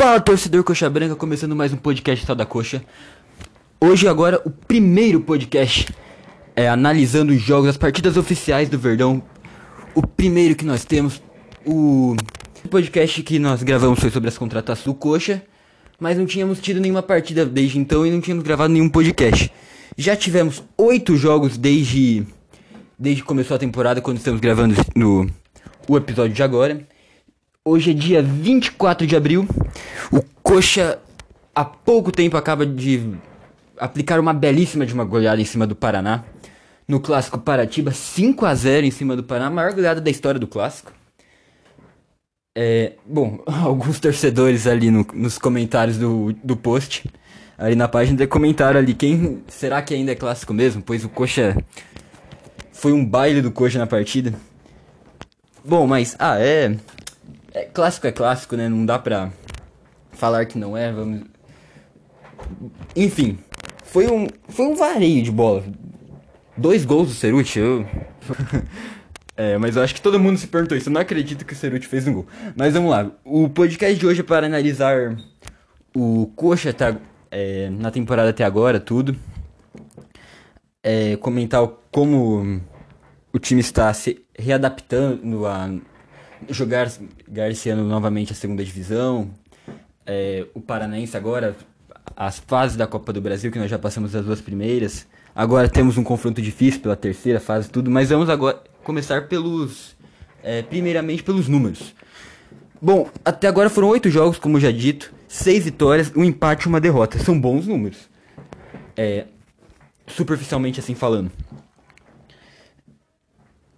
Fala 0.00 0.18
torcedor 0.18 0.64
Coxa 0.64 0.88
Branca, 0.88 1.14
começando 1.14 1.54
mais 1.54 1.74
um 1.74 1.76
podcast 1.76 2.24
Sal 2.24 2.34
da 2.34 2.46
Coxa. 2.46 2.82
Hoje 3.78 4.08
agora 4.08 4.40
o 4.46 4.50
primeiro 4.50 5.20
podcast 5.20 5.86
é 6.56 6.70
analisando 6.70 7.34
os 7.34 7.42
jogos, 7.42 7.68
as 7.68 7.76
partidas 7.76 8.16
oficiais 8.16 8.70
do 8.70 8.78
Verdão. 8.78 9.22
O 9.94 10.06
primeiro 10.06 10.54
que 10.54 10.64
nós 10.64 10.86
temos, 10.86 11.22
o 11.66 12.16
podcast 12.70 13.22
que 13.22 13.38
nós 13.38 13.62
gravamos 13.62 14.00
foi 14.00 14.08
sobre 14.08 14.30
as 14.30 14.38
contratações 14.38 14.86
do 14.86 14.94
Coxa, 14.94 15.42
mas 15.98 16.16
não 16.16 16.24
tínhamos 16.24 16.60
tido 16.60 16.80
nenhuma 16.80 17.02
partida 17.02 17.44
desde 17.44 17.78
então 17.78 18.06
e 18.06 18.10
não 18.10 18.22
tínhamos 18.22 18.42
gravado 18.42 18.72
nenhum 18.72 18.88
podcast. 18.88 19.52
Já 19.98 20.16
tivemos 20.16 20.64
oito 20.78 21.14
jogos 21.14 21.58
desde 21.58 22.26
desde 22.98 23.20
que 23.20 23.28
começou 23.28 23.54
a 23.54 23.58
temporada, 23.58 24.00
quando 24.00 24.16
estamos 24.16 24.40
gravando 24.40 24.74
no 24.96 25.28
o 25.86 25.94
episódio 25.94 26.32
de 26.32 26.42
agora. 26.42 26.88
Hoje 27.62 27.90
é 27.90 27.94
dia 27.94 28.22
24 28.22 29.06
de 29.06 29.14
abril. 29.14 29.46
O 30.10 30.22
Coxa 30.42 30.98
há 31.54 31.62
pouco 31.62 32.10
tempo 32.10 32.38
acaba 32.38 32.64
de 32.64 33.12
aplicar 33.76 34.18
uma 34.18 34.32
belíssima 34.32 34.86
de 34.86 34.94
uma 34.94 35.04
goleada 35.04 35.42
em 35.42 35.44
cima 35.44 35.66
do 35.66 35.76
Paraná. 35.76 36.24
No 36.88 37.00
clássico 37.00 37.38
Paratiba, 37.38 37.92
5 37.92 38.46
a 38.46 38.54
0 38.54 38.86
em 38.86 38.90
cima 38.90 39.14
do 39.14 39.22
Paraná, 39.22 39.48
a 39.48 39.50
maior 39.50 39.74
goleada 39.74 40.00
da 40.00 40.10
história 40.10 40.40
do 40.40 40.46
clássico. 40.46 40.90
É, 42.56 42.94
bom, 43.04 43.44
alguns 43.44 44.00
torcedores 44.00 44.66
ali 44.66 44.90
no, 44.90 45.06
nos 45.12 45.36
comentários 45.36 45.98
do, 45.98 46.32
do 46.42 46.56
post, 46.56 47.04
ali 47.58 47.76
na 47.76 47.88
página, 47.88 48.26
comentaram 48.26 48.80
ali 48.80 48.94
quem 48.94 49.42
será 49.48 49.82
que 49.82 49.92
ainda 49.92 50.12
é 50.12 50.14
clássico 50.14 50.54
mesmo, 50.54 50.80
pois 50.80 51.04
o 51.04 51.10
Coxa 51.10 51.62
foi 52.72 52.92
um 52.92 53.04
baile 53.04 53.42
do 53.42 53.52
Coxa 53.52 53.78
na 53.78 53.86
partida. 53.86 54.32
Bom, 55.62 55.86
mas 55.86 56.16
ah, 56.18 56.38
é 56.40 56.74
é, 57.52 57.64
clássico 57.64 58.06
é 58.06 58.12
clássico, 58.12 58.56
né? 58.56 58.68
Não 58.68 58.86
dá 58.86 58.98
pra 58.98 59.32
falar 60.12 60.46
que 60.46 60.58
não 60.58 60.76
é, 60.76 60.92
vamos. 60.92 61.22
Enfim, 62.94 63.38
foi 63.84 64.06
um, 64.10 64.28
foi 64.48 64.66
um 64.66 64.74
vareio 64.74 65.22
de 65.22 65.30
bola. 65.30 65.64
Dois 66.56 66.84
gols 66.84 67.08
do 67.08 67.14
Ceruti, 67.14 67.58
eu. 67.58 67.86
é, 69.36 69.58
mas 69.58 69.76
eu 69.76 69.82
acho 69.82 69.94
que 69.94 70.00
todo 70.00 70.20
mundo 70.20 70.38
se 70.38 70.46
perguntou 70.46 70.76
isso. 70.76 70.88
Eu 70.88 70.92
não 70.92 71.00
acredito 71.00 71.44
que 71.44 71.52
o 71.52 71.56
Ceruti 71.56 71.86
fez 71.86 72.06
um 72.06 72.14
gol. 72.14 72.26
Mas 72.54 72.72
vamos 72.72 72.90
lá. 72.90 73.10
O 73.24 73.48
podcast 73.48 73.98
de 73.98 74.06
hoje 74.06 74.20
é 74.20 74.24
para 74.24 74.46
analisar 74.46 75.16
o 75.94 76.26
Coxa 76.36 76.72
tá, 76.72 76.96
é, 77.30 77.68
na 77.70 77.90
temporada 77.90 78.30
até 78.30 78.44
agora, 78.44 78.78
tudo. 78.78 79.16
É, 80.82 81.16
comentar 81.16 81.66
como 81.90 82.60
o 83.32 83.38
time 83.38 83.60
está 83.60 83.92
se 83.92 84.24
readaptando 84.38 85.46
a 85.46 85.68
jogar 86.48 86.90
Garciano 87.28 87.84
novamente 87.84 88.32
a 88.32 88.34
segunda 88.34 88.64
divisão. 88.64 89.30
É, 90.06 90.46
o 90.54 90.60
Paranaense 90.60 91.16
agora, 91.16 91.56
as 92.16 92.38
fases 92.38 92.76
da 92.76 92.86
Copa 92.86 93.12
do 93.12 93.20
Brasil, 93.20 93.50
que 93.50 93.58
nós 93.58 93.70
já 93.70 93.78
passamos 93.78 94.14
as 94.14 94.24
duas 94.24 94.40
primeiras. 94.40 95.06
Agora 95.34 95.68
temos 95.68 95.96
um 95.96 96.04
confronto 96.04 96.40
difícil 96.42 96.80
pela 96.80 96.96
terceira 96.96 97.38
fase, 97.38 97.68
tudo, 97.68 97.90
mas 97.90 98.10
vamos 98.10 98.28
agora 98.28 98.62
começar 98.82 99.28
pelos. 99.28 99.96
É, 100.42 100.62
primeiramente 100.62 101.22
pelos 101.22 101.48
números. 101.48 101.94
Bom, 102.80 103.10
até 103.22 103.46
agora 103.46 103.68
foram 103.68 103.88
oito 103.88 104.08
jogos, 104.08 104.38
como 104.38 104.58
já 104.58 104.70
dito, 104.70 105.12
seis 105.28 105.64
vitórias, 105.64 106.10
um 106.16 106.24
empate 106.24 106.64
e 106.64 106.68
uma 106.68 106.80
derrota. 106.80 107.18
São 107.18 107.38
bons 107.38 107.66
números. 107.66 108.08
É, 108.96 109.26
superficialmente 110.06 110.80
assim 110.80 110.94
falando 110.94 111.30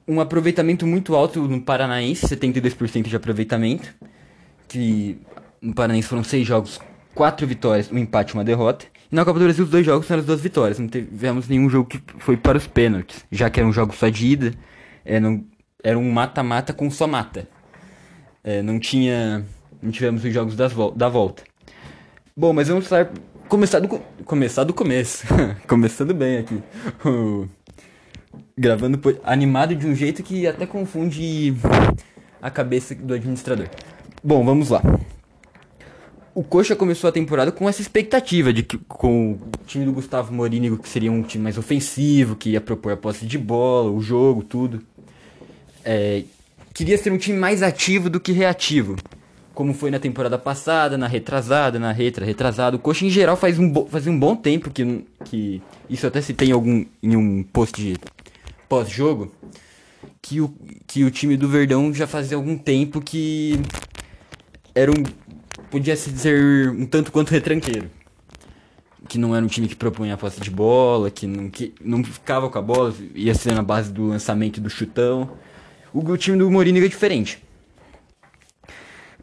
um 0.07 0.21
aproveitamento 0.21 0.87
muito 0.87 1.15
alto 1.15 1.41
no 1.43 1.61
Paranaense, 1.61 2.27
72% 2.27 3.09
de 3.09 3.17
aproveitamento. 3.17 3.95
Que 4.69 5.19
no 5.61 5.75
Paranaense 5.75 6.09
foram 6.09 6.25
seis 6.25 6.47
jogos, 6.47 6.81
quatro 7.15 7.47
vitórias, 7.47 7.91
um 7.91 7.99
empate 7.99 8.35
uma 8.35 8.45
derrota. 8.45 8.87
E 9.11 9.15
na 9.15 9.25
Copa 9.25 9.39
do 9.39 9.45
Brasil, 9.45 9.65
os 9.65 9.71
dois 9.71 9.85
jogos 9.85 10.07
foram 10.07 10.21
as 10.21 10.27
duas 10.27 10.41
vitórias. 10.41 10.79
Não 10.79 10.89
tivemos 10.89 11.49
nenhum 11.49 11.69
jogo 11.69 11.89
que 11.89 12.01
foi 12.19 12.37
para 12.37 12.59
os 12.59 12.67
pênaltis, 12.67 13.25
já 13.31 13.51
que 13.51 13.61
era 13.61 13.69
um 13.69 13.73
jogo 13.73 13.95
só 13.95 14.09
de 14.09 14.27
ida. 14.27 14.55
É, 15.05 15.21
era 15.85 15.99
um 15.99 16.11
mata-mata 16.11 16.73
com 16.73 16.91
só 16.91 17.07
mata. 17.07 17.47
É, 18.43 18.63
não 18.63 18.79
tinha. 18.79 19.45
Não 19.83 19.91
tivemos 19.91 20.25
os 20.25 20.33
jogos 20.33 20.57
das, 20.57 20.73
da 20.97 21.09
volta. 21.09 21.43
Bom, 22.37 22.53
mas 22.53 22.69
vamos 22.69 22.89
começar 23.49 23.81
do, 23.81 23.89
começar 24.25 24.65
do 24.65 24.73
começo. 24.73 25.27
Começando 25.69 26.15
bem 26.15 26.39
aqui 26.39 26.63
gravando 28.57 29.01
animado 29.25 29.75
de 29.75 29.87
um 29.87 29.95
jeito 29.95 30.23
que 30.23 30.47
até 30.47 30.67
confunde 30.67 31.55
a 32.41 32.51
cabeça 32.51 32.95
do 32.95 33.15
administrador. 33.15 33.69
Bom, 34.23 34.45
vamos 34.45 34.71
lá. 34.71 34.83
O 36.35 36.43
Coxa 36.43 36.75
começou 36.75 37.09
a 37.09 37.13
temporada 37.13 37.53
com 37.53 37.69
essa 37.69 37.83
expectativa 37.83 38.53
de 38.53 38.63
que 38.63 38.79
com 38.89 39.33
o 39.33 39.39
time 39.67 39.85
do 39.85 39.93
Gustavo 39.93 40.33
Morínigo 40.33 40.79
que 40.79 40.89
seria 40.89 41.13
um 41.13 41.23
time 41.23 41.45
mais 41.45 41.59
ofensivo, 41.59 42.37
que 42.37 42.51
ia 42.51 42.61
propor 42.61 42.93
a 42.93 42.97
posse 42.97 43.27
de 43.27 43.37
bola, 43.37 43.91
o 43.91 44.01
jogo, 44.01 44.43
tudo. 44.43 44.81
É, 45.85 46.23
queria 46.73 46.97
ser 46.97 47.13
um 47.13 47.19
time 47.19 47.39
mais 47.39 47.63
ativo 47.63 48.09
do 48.09 48.19
que 48.19 48.33
reativo, 48.33 48.97
como 49.53 49.75
foi 49.75 49.91
na 49.91 49.99
temporada 49.99 50.39
passada, 50.39 50.97
na 50.97 51.07
retrasada, 51.07 51.79
na 51.79 51.93
retra, 51.93 52.25
retrasado. 52.25 52.79
O 52.79 52.81
Coxa 52.81 53.05
em 53.05 53.11
geral 53.11 53.37
faz 53.37 53.59
um, 53.59 53.87
faz 53.87 54.07
um 54.07 54.19
bom 54.19 54.35
tempo 54.35 54.71
que, 54.71 55.05
que 55.27 55.61
isso 55.91 56.07
até 56.07 56.23
se 56.23 56.33
tem 56.33 56.49
em 56.49 56.53
algum 56.53 56.87
em 57.03 57.15
um 57.15 57.43
post 57.43 57.79
de 57.79 57.99
pós-jogo 58.73 59.31
que 60.23 60.41
o, 60.41 60.49
que 60.87 61.05
o 61.05 61.11
time 61.11 61.37
do 61.37 61.47
Verdão 61.47 61.93
já 61.93 62.07
fazia 62.07 62.39
algum 62.39 62.57
tempo 62.57 63.03
que 63.03 63.61
era 64.75 64.91
um. 64.91 64.95
podia 65.71 65.95
se 65.95 66.11
dizer 66.11 66.71
um 66.71 66.87
tanto 66.87 67.13
quanto 67.13 67.33
retranqueiro. 67.33 67.91
Que 69.07 69.19
não 69.19 69.37
era 69.37 69.45
um 69.45 69.49
time 69.49 69.69
que 69.69 69.77
propunha 69.77 70.15
a 70.15 70.17
posse 70.17 70.41
de 70.41 70.51
bola, 70.51 71.11
que 71.11 71.27
não, 71.27 71.51
que 71.51 71.75
não 71.83 72.03
ficava 72.03 72.49
com 72.49 72.59
a 72.59 72.63
bola, 72.63 72.95
ia 73.15 73.35
ser 73.35 73.53
na 73.53 73.63
base 73.63 73.93
do 73.93 74.07
lançamento 74.07 74.59
do 74.59 74.71
chutão. 74.71 75.33
O, 75.93 75.99
o 75.99 76.17
time 76.17 76.39
do 76.39 76.51
Mourinho 76.51 76.83
é 76.83 76.89
diferente. 76.89 77.45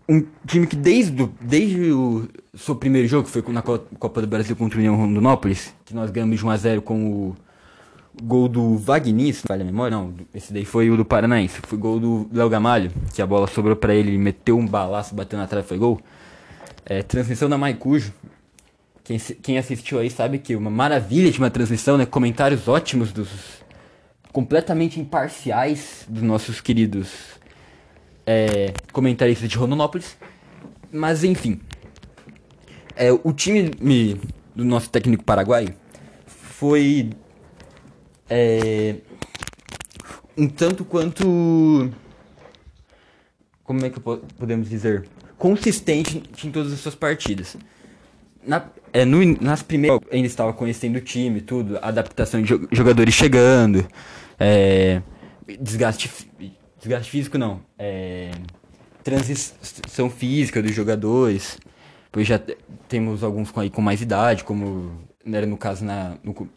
Um 0.07 0.27
time 0.45 0.67
que 0.67 0.75
desde, 0.75 1.27
desde 1.41 1.91
o 1.91 2.29
seu 2.53 2.75
primeiro 2.75 3.07
jogo, 3.07 3.27
que 3.27 3.31
foi 3.31 3.43
na 3.51 3.63
Copa 3.63 4.21
do 4.21 4.27
Brasil 4.27 4.55
contra 4.55 4.77
o 4.77 4.79
União 4.79 4.95
Rondonópolis, 4.95 5.73
que 5.85 5.95
nós 5.95 6.11
ganhamos 6.11 6.37
de 6.37 6.45
1x0 6.45 6.81
com 6.81 7.11
o 7.11 7.35
gol 8.21 8.47
do 8.47 8.77
se 8.77 9.41
falha 9.47 9.61
a 9.61 9.65
memória, 9.65 9.95
não, 9.95 10.13
esse 10.33 10.51
daí 10.51 10.65
foi 10.65 10.89
o 10.89 10.97
do 10.97 11.05
Paranaense, 11.05 11.59
foi 11.65 11.77
gol 11.77 11.99
do 11.99 12.29
Léo 12.31 12.49
Gamalho, 12.49 12.91
que 13.13 13.21
a 13.21 13.27
bola 13.27 13.47
sobrou 13.47 13.75
para 13.75 13.93
ele, 13.93 14.09
ele 14.09 14.17
meteu 14.17 14.57
um 14.57 14.65
balaço, 14.65 15.15
bateu 15.15 15.39
na 15.39 15.47
trave, 15.47 15.67
foi 15.67 15.77
gol. 15.77 15.99
É, 16.85 17.01
transmissão 17.01 17.49
da 17.49 17.57
Maicujo, 17.57 18.13
quem, 19.03 19.17
quem 19.17 19.57
assistiu 19.57 19.99
aí 19.99 20.09
sabe 20.09 20.39
que 20.39 20.55
uma 20.55 20.69
maravilha 20.69 21.31
de 21.31 21.39
uma 21.39 21.49
transmissão, 21.49 21.97
né, 21.97 22.05
comentários 22.05 22.67
ótimos 22.67 23.11
dos, 23.11 23.29
completamente 24.31 24.99
imparciais 24.99 26.05
dos 26.07 26.21
nossos 26.21 26.61
queridos 26.61 27.09
é, 28.25 28.73
comentaristas 28.91 29.49
de 29.49 29.57
Rondonópolis, 29.57 30.17
mas 30.91 31.23
enfim, 31.23 31.59
é, 32.95 33.11
o 33.11 33.31
time 33.33 33.71
me, 33.79 34.19
do 34.55 34.65
nosso 34.65 34.89
técnico 34.89 35.23
paraguaio 35.23 35.73
foi 36.25 37.11
é, 38.29 38.95
um 40.37 40.47
tanto 40.47 40.85
quanto. 40.85 41.91
Como 43.63 43.85
é 43.85 43.89
que 43.89 43.99
podemos 43.99 44.69
dizer? 44.69 45.07
Consistente 45.37 46.23
em 46.43 46.51
todas 46.51 46.73
as 46.73 46.79
suas 46.79 46.95
partidas. 46.95 47.55
Na, 48.45 48.65
é, 48.93 49.05
no, 49.05 49.23
nas 49.41 49.61
primeiras 49.61 49.99
ainda 50.11 50.27
estava 50.27 50.53
conhecendo 50.53 50.97
o 50.97 51.01
time, 51.01 51.41
tudo, 51.41 51.77
adaptação 51.81 52.41
de 52.41 52.67
jogadores 52.71 53.13
chegando, 53.13 53.85
é, 54.39 55.01
desgaste, 55.59 56.09
desgaste 56.79 57.11
físico 57.11 57.37
não, 57.37 57.61
é, 57.77 58.31
transição 59.03 60.09
física 60.09 60.63
dos 60.63 60.73
jogadores, 60.73 61.59
pois 62.11 62.25
já 62.25 62.41
temos 62.87 63.23
alguns 63.23 63.51
com, 63.51 63.59
aí, 63.59 63.69
com 63.69 63.81
mais 63.81 64.01
idade, 64.01 64.43
como 64.43 64.99
era 65.25 65.45
no 65.45 65.57
caso 65.57 65.83
na, 65.83 66.17
no, 66.23 66.49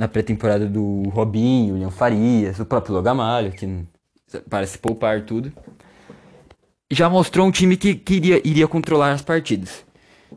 na 0.00 0.08
pré-temporada 0.08 0.66
do 0.66 1.02
Robinho, 1.10 1.74
William 1.74 1.90
Farias, 1.90 2.58
o 2.58 2.64
próprio 2.64 2.94
Logamalho, 2.94 3.52
que 3.52 3.84
parece 4.48 4.78
poupar 4.78 5.26
tudo. 5.26 5.52
Já 6.90 7.10
mostrou 7.10 7.46
um 7.46 7.50
time 7.50 7.76
que 7.76 7.94
queria, 7.94 8.40
iria 8.42 8.66
controlar 8.66 9.12
as 9.12 9.20
partidas. 9.20 9.84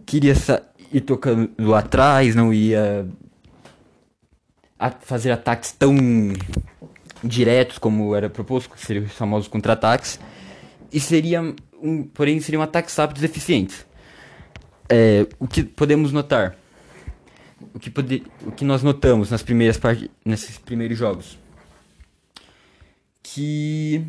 Queria 0.06 0.34
ir 0.92 1.00
tocando 1.00 1.50
lá 1.58 1.80
atrás, 1.80 2.36
não 2.36 2.54
ia 2.54 3.08
fazer 5.00 5.32
ataques 5.32 5.72
tão 5.72 5.96
diretos 7.24 7.78
como 7.78 8.14
era 8.14 8.30
proposto, 8.30 8.70
que 8.70 8.86
seriam 8.86 9.06
os 9.06 9.14
famosos 9.14 9.48
contra-ataques. 9.48 10.20
E 10.92 11.00
seria 11.00 11.42
um, 11.82 12.04
porém 12.04 12.42
seriam 12.42 12.62
ataques 12.62 12.94
rápidos 12.98 13.24
e 13.24 13.28
eficientes. 13.28 13.86
É, 14.90 15.26
o 15.40 15.48
que 15.48 15.64
podemos 15.64 16.12
notar? 16.12 16.58
O 17.74 17.80
que, 17.80 17.90
pode, 17.90 18.24
o 18.46 18.52
que 18.52 18.66
nós 18.66 18.84
notamos 18.84 19.30
nas 19.30 19.44
primeiras 19.44 19.80
nesses 20.26 20.58
primeiros 20.58 20.98
jogos? 20.98 21.38
Que 23.22 24.06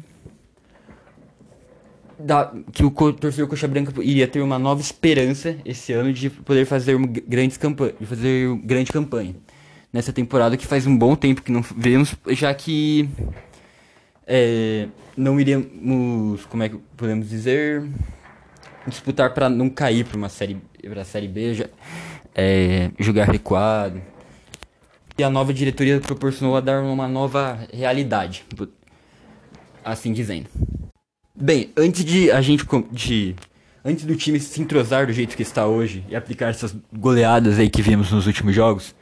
da, 2.19 2.53
que 2.73 2.85
o 2.85 2.91
torcedor 3.13 3.49
Coxa 3.49 3.69
Branca 3.69 3.93
iria 4.03 4.27
ter 4.27 4.41
uma 4.41 4.59
nova 4.59 4.81
esperança 4.81 5.57
esse 5.65 5.93
ano 5.93 6.13
de 6.13 6.31
poder 6.31 6.65
fazer 6.65 6.95
uma 6.95 7.07
grande 7.07 7.59
campanha, 7.59 7.95
de 7.99 8.07
fazer 8.07 8.57
grande 8.59 8.93
campanha 8.93 9.35
nessa 9.93 10.13
temporada 10.13 10.57
que 10.57 10.67
faz 10.67 10.87
um 10.87 10.97
bom 10.97 11.15
tempo 11.15 11.43
que 11.43 11.53
não 11.53 11.63
vemos, 11.63 12.15
já 12.31 12.53
que 12.53 13.09
é, 14.27 14.89
não 15.17 15.39
iríamos, 15.39 16.45
como 16.47 16.63
é 16.63 16.69
que 16.69 16.79
podemos 16.97 17.29
dizer, 17.29 17.85
disputar 18.87 19.33
para 19.33 19.49
não 19.49 19.71
cair 19.71 20.05
para 20.05 20.17
uma 20.17 20.29
série 20.29 20.57
para 20.89 21.03
a 21.03 21.05
série 21.05 21.29
B, 21.29 21.55
já, 21.55 21.67
é, 22.35 22.91
jogar 22.99 23.29
recuado. 23.29 24.01
E 25.17 25.23
a 25.23 25.31
nova 25.31 25.55
diretoria 25.55 26.01
proporcionou 26.01 26.57
a 26.57 26.61
dar 26.61 26.83
uma 26.83 27.07
nova 27.07 27.59
realidade, 27.73 28.45
assim 29.85 30.13
dizendo. 30.13 30.49
Bem, 31.35 31.71
antes 31.77 32.05
de 32.05 32.31
a 32.33 32.41
gente 32.41 32.67
de 32.91 33.37
antes 33.85 34.05
do 34.05 34.17
time 34.17 34.41
se 34.41 34.61
entrosar 34.61 35.07
do 35.07 35.13
jeito 35.13 35.37
que 35.37 35.43
está 35.43 35.67
hoje 35.67 36.05
e 36.09 36.17
aplicar 36.17 36.49
essas 36.49 36.75
goleadas 36.93 37.59
aí 37.59 37.69
que 37.69 37.83
vimos 37.83 38.11
nos 38.11 38.27
últimos 38.27 38.55
jogos, 38.55 38.95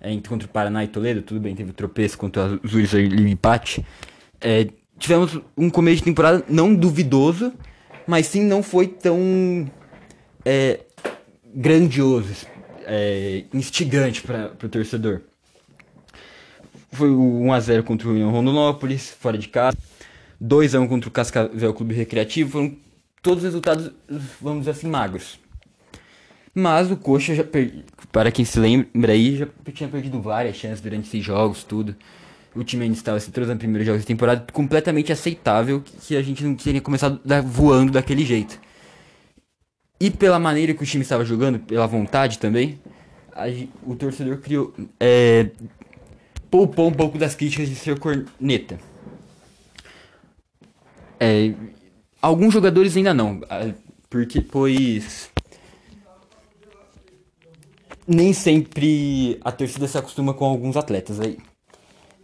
é, 0.00 0.16
contra 0.28 0.46
o 0.46 0.50
Paraná 0.50 0.84
e 0.84 0.88
Toledo, 0.88 1.22
tudo 1.22 1.40
bem, 1.40 1.54
teve 1.54 1.72
tropeço 1.72 2.18
contra 2.18 2.60
os 2.62 2.74
Uris 2.74 2.94
ali 2.94 3.08
no 3.08 3.28
empate. 3.28 3.84
É, 4.40 4.68
tivemos 4.98 5.40
um 5.56 5.70
começo 5.70 5.98
de 5.98 6.04
temporada 6.04 6.44
não 6.48 6.74
duvidoso, 6.74 7.52
mas 8.06 8.26
sim 8.26 8.42
não 8.42 8.62
foi 8.62 8.86
tão 8.86 9.70
é, 10.44 10.80
grandioso, 11.54 12.46
é, 12.88 13.44
instigante 13.52 14.22
para 14.22 14.52
o 14.62 14.68
torcedor. 14.68 15.20
Foi 16.90 17.10
o 17.10 17.42
1x0 17.44 17.82
contra 17.82 18.08
o 18.08 18.12
União 18.12 18.30
Rondonópolis, 18.30 19.10
fora 19.10 19.36
de 19.36 19.48
casa. 19.48 19.76
2x1 20.42 20.88
contra 20.88 21.08
o 21.08 21.12
Cascavel 21.12 21.74
Clube 21.74 21.94
Recreativo. 21.94 22.50
Foram 22.52 22.76
todos 23.22 23.44
resultados, 23.44 23.90
vamos 24.40 24.60
dizer 24.60 24.70
assim, 24.70 24.88
magros. 24.88 25.38
Mas 26.54 26.90
o 26.90 26.96
Coxa, 26.96 27.34
já 27.34 27.44
per... 27.44 27.84
para 28.10 28.32
quem 28.32 28.44
se 28.44 28.58
lembra 28.58 29.12
aí, 29.12 29.36
já 29.36 29.46
tinha 29.72 29.88
perdido 29.88 30.20
várias 30.20 30.56
chances 30.56 30.80
durante 30.80 31.06
esses 31.06 31.24
jogos, 31.24 31.62
tudo. 31.62 31.94
O 32.54 32.64
time 32.64 32.84
ainda 32.84 32.96
estava 32.96 33.20
se 33.20 33.30
trocando 33.30 33.58
primeiros 33.58 33.86
jogos 33.86 34.00
de 34.00 34.06
temporada, 34.06 34.44
completamente 34.52 35.12
aceitável 35.12 35.84
que 36.00 36.16
a 36.16 36.22
gente 36.22 36.42
não 36.42 36.54
teria 36.54 36.80
começado 36.80 37.20
voando 37.44 37.92
daquele 37.92 38.24
jeito. 38.24 38.58
E 40.00 40.10
pela 40.10 40.38
maneira 40.38 40.74
que 40.74 40.82
o 40.82 40.86
time 40.86 41.02
estava 41.02 41.24
jogando, 41.24 41.58
pela 41.58 41.86
vontade 41.86 42.38
também, 42.38 42.78
a, 43.32 43.46
o 43.82 43.96
torcedor 43.96 44.38
criou. 44.38 44.72
É, 45.00 45.50
poupou 46.50 46.88
um 46.88 46.92
pouco 46.92 47.18
das 47.18 47.34
críticas 47.34 47.68
de 47.68 47.74
ser 47.74 47.98
corneta. 47.98 48.78
É, 51.20 51.52
alguns 52.22 52.52
jogadores 52.52 52.96
ainda 52.96 53.12
não, 53.12 53.40
porque 54.08 54.40
pois 54.40 55.30
nem 58.06 58.32
sempre 58.32 59.38
a 59.44 59.52
torcida 59.52 59.86
se 59.86 59.98
acostuma 59.98 60.32
com 60.32 60.44
alguns 60.46 60.76
atletas 60.76 61.20
aí. 61.20 61.36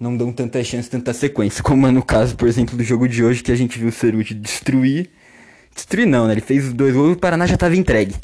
Não 0.01 0.17
dão 0.17 0.33
tanta 0.33 0.63
chance, 0.65 0.89
tanta 0.89 1.13
sequência, 1.13 1.63
como 1.63 1.87
é 1.87 1.91
no 1.91 2.03
caso, 2.03 2.37
por 2.37 2.49
exemplo, 2.49 2.77
do 2.77 2.83
jogo 2.83 3.07
de 3.07 3.23
hoje 3.23 3.43
que 3.43 3.53
a 3.53 3.57
gente 3.57 3.79
viu 3.79 3.89
o 3.89 3.93
Ceruti 3.93 4.35
destruir. 4.35 5.11
Destruir 5.75 6.07
não, 6.07 6.27
né? 6.27 6.35
Ele 6.35 6.41
fez 6.41 6.73
dois 6.73 6.95
gols 6.95 7.11
e 7.11 7.13
o 7.13 7.19
Paraná 7.19 7.47
já 7.47 7.55
estava 7.55 7.77
entregue. 7.77 8.15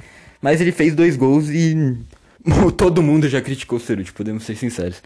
Mas 0.40 0.60
ele 0.60 0.72
fez 0.72 0.94
dois 0.94 1.16
gols 1.16 1.48
e 1.48 1.96
todo 2.76 3.02
mundo 3.02 3.28
já 3.28 3.40
criticou 3.40 3.78
o 3.78 3.80
Ceruti, 3.80 4.12
podemos 4.12 4.44
ser 4.44 4.56
sinceros. 4.56 5.02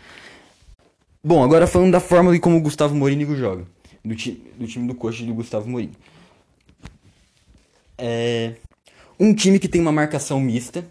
Bom, 1.23 1.43
agora 1.43 1.67
falando 1.67 1.93
da 1.93 2.01
forma 2.01 2.33
de 2.33 2.39
como 2.39 2.57
o 2.57 2.61
Gustavo 2.61 2.95
Mourinho 2.95 3.35
joga. 3.35 3.65
Do, 4.05 4.15
ti 4.15 4.43
do 4.59 4.67
time 4.67 4.87
do 4.87 4.95
coach 4.95 5.25
do 5.25 5.33
Gustavo 5.33 5.69
Mourinho. 5.69 5.95
É 7.97 8.55
um 9.19 9.33
time 9.33 9.59
que 9.59 9.69
tem 9.69 9.81
uma 9.81 9.93
marcação 9.93 10.39
mista. 10.41 10.85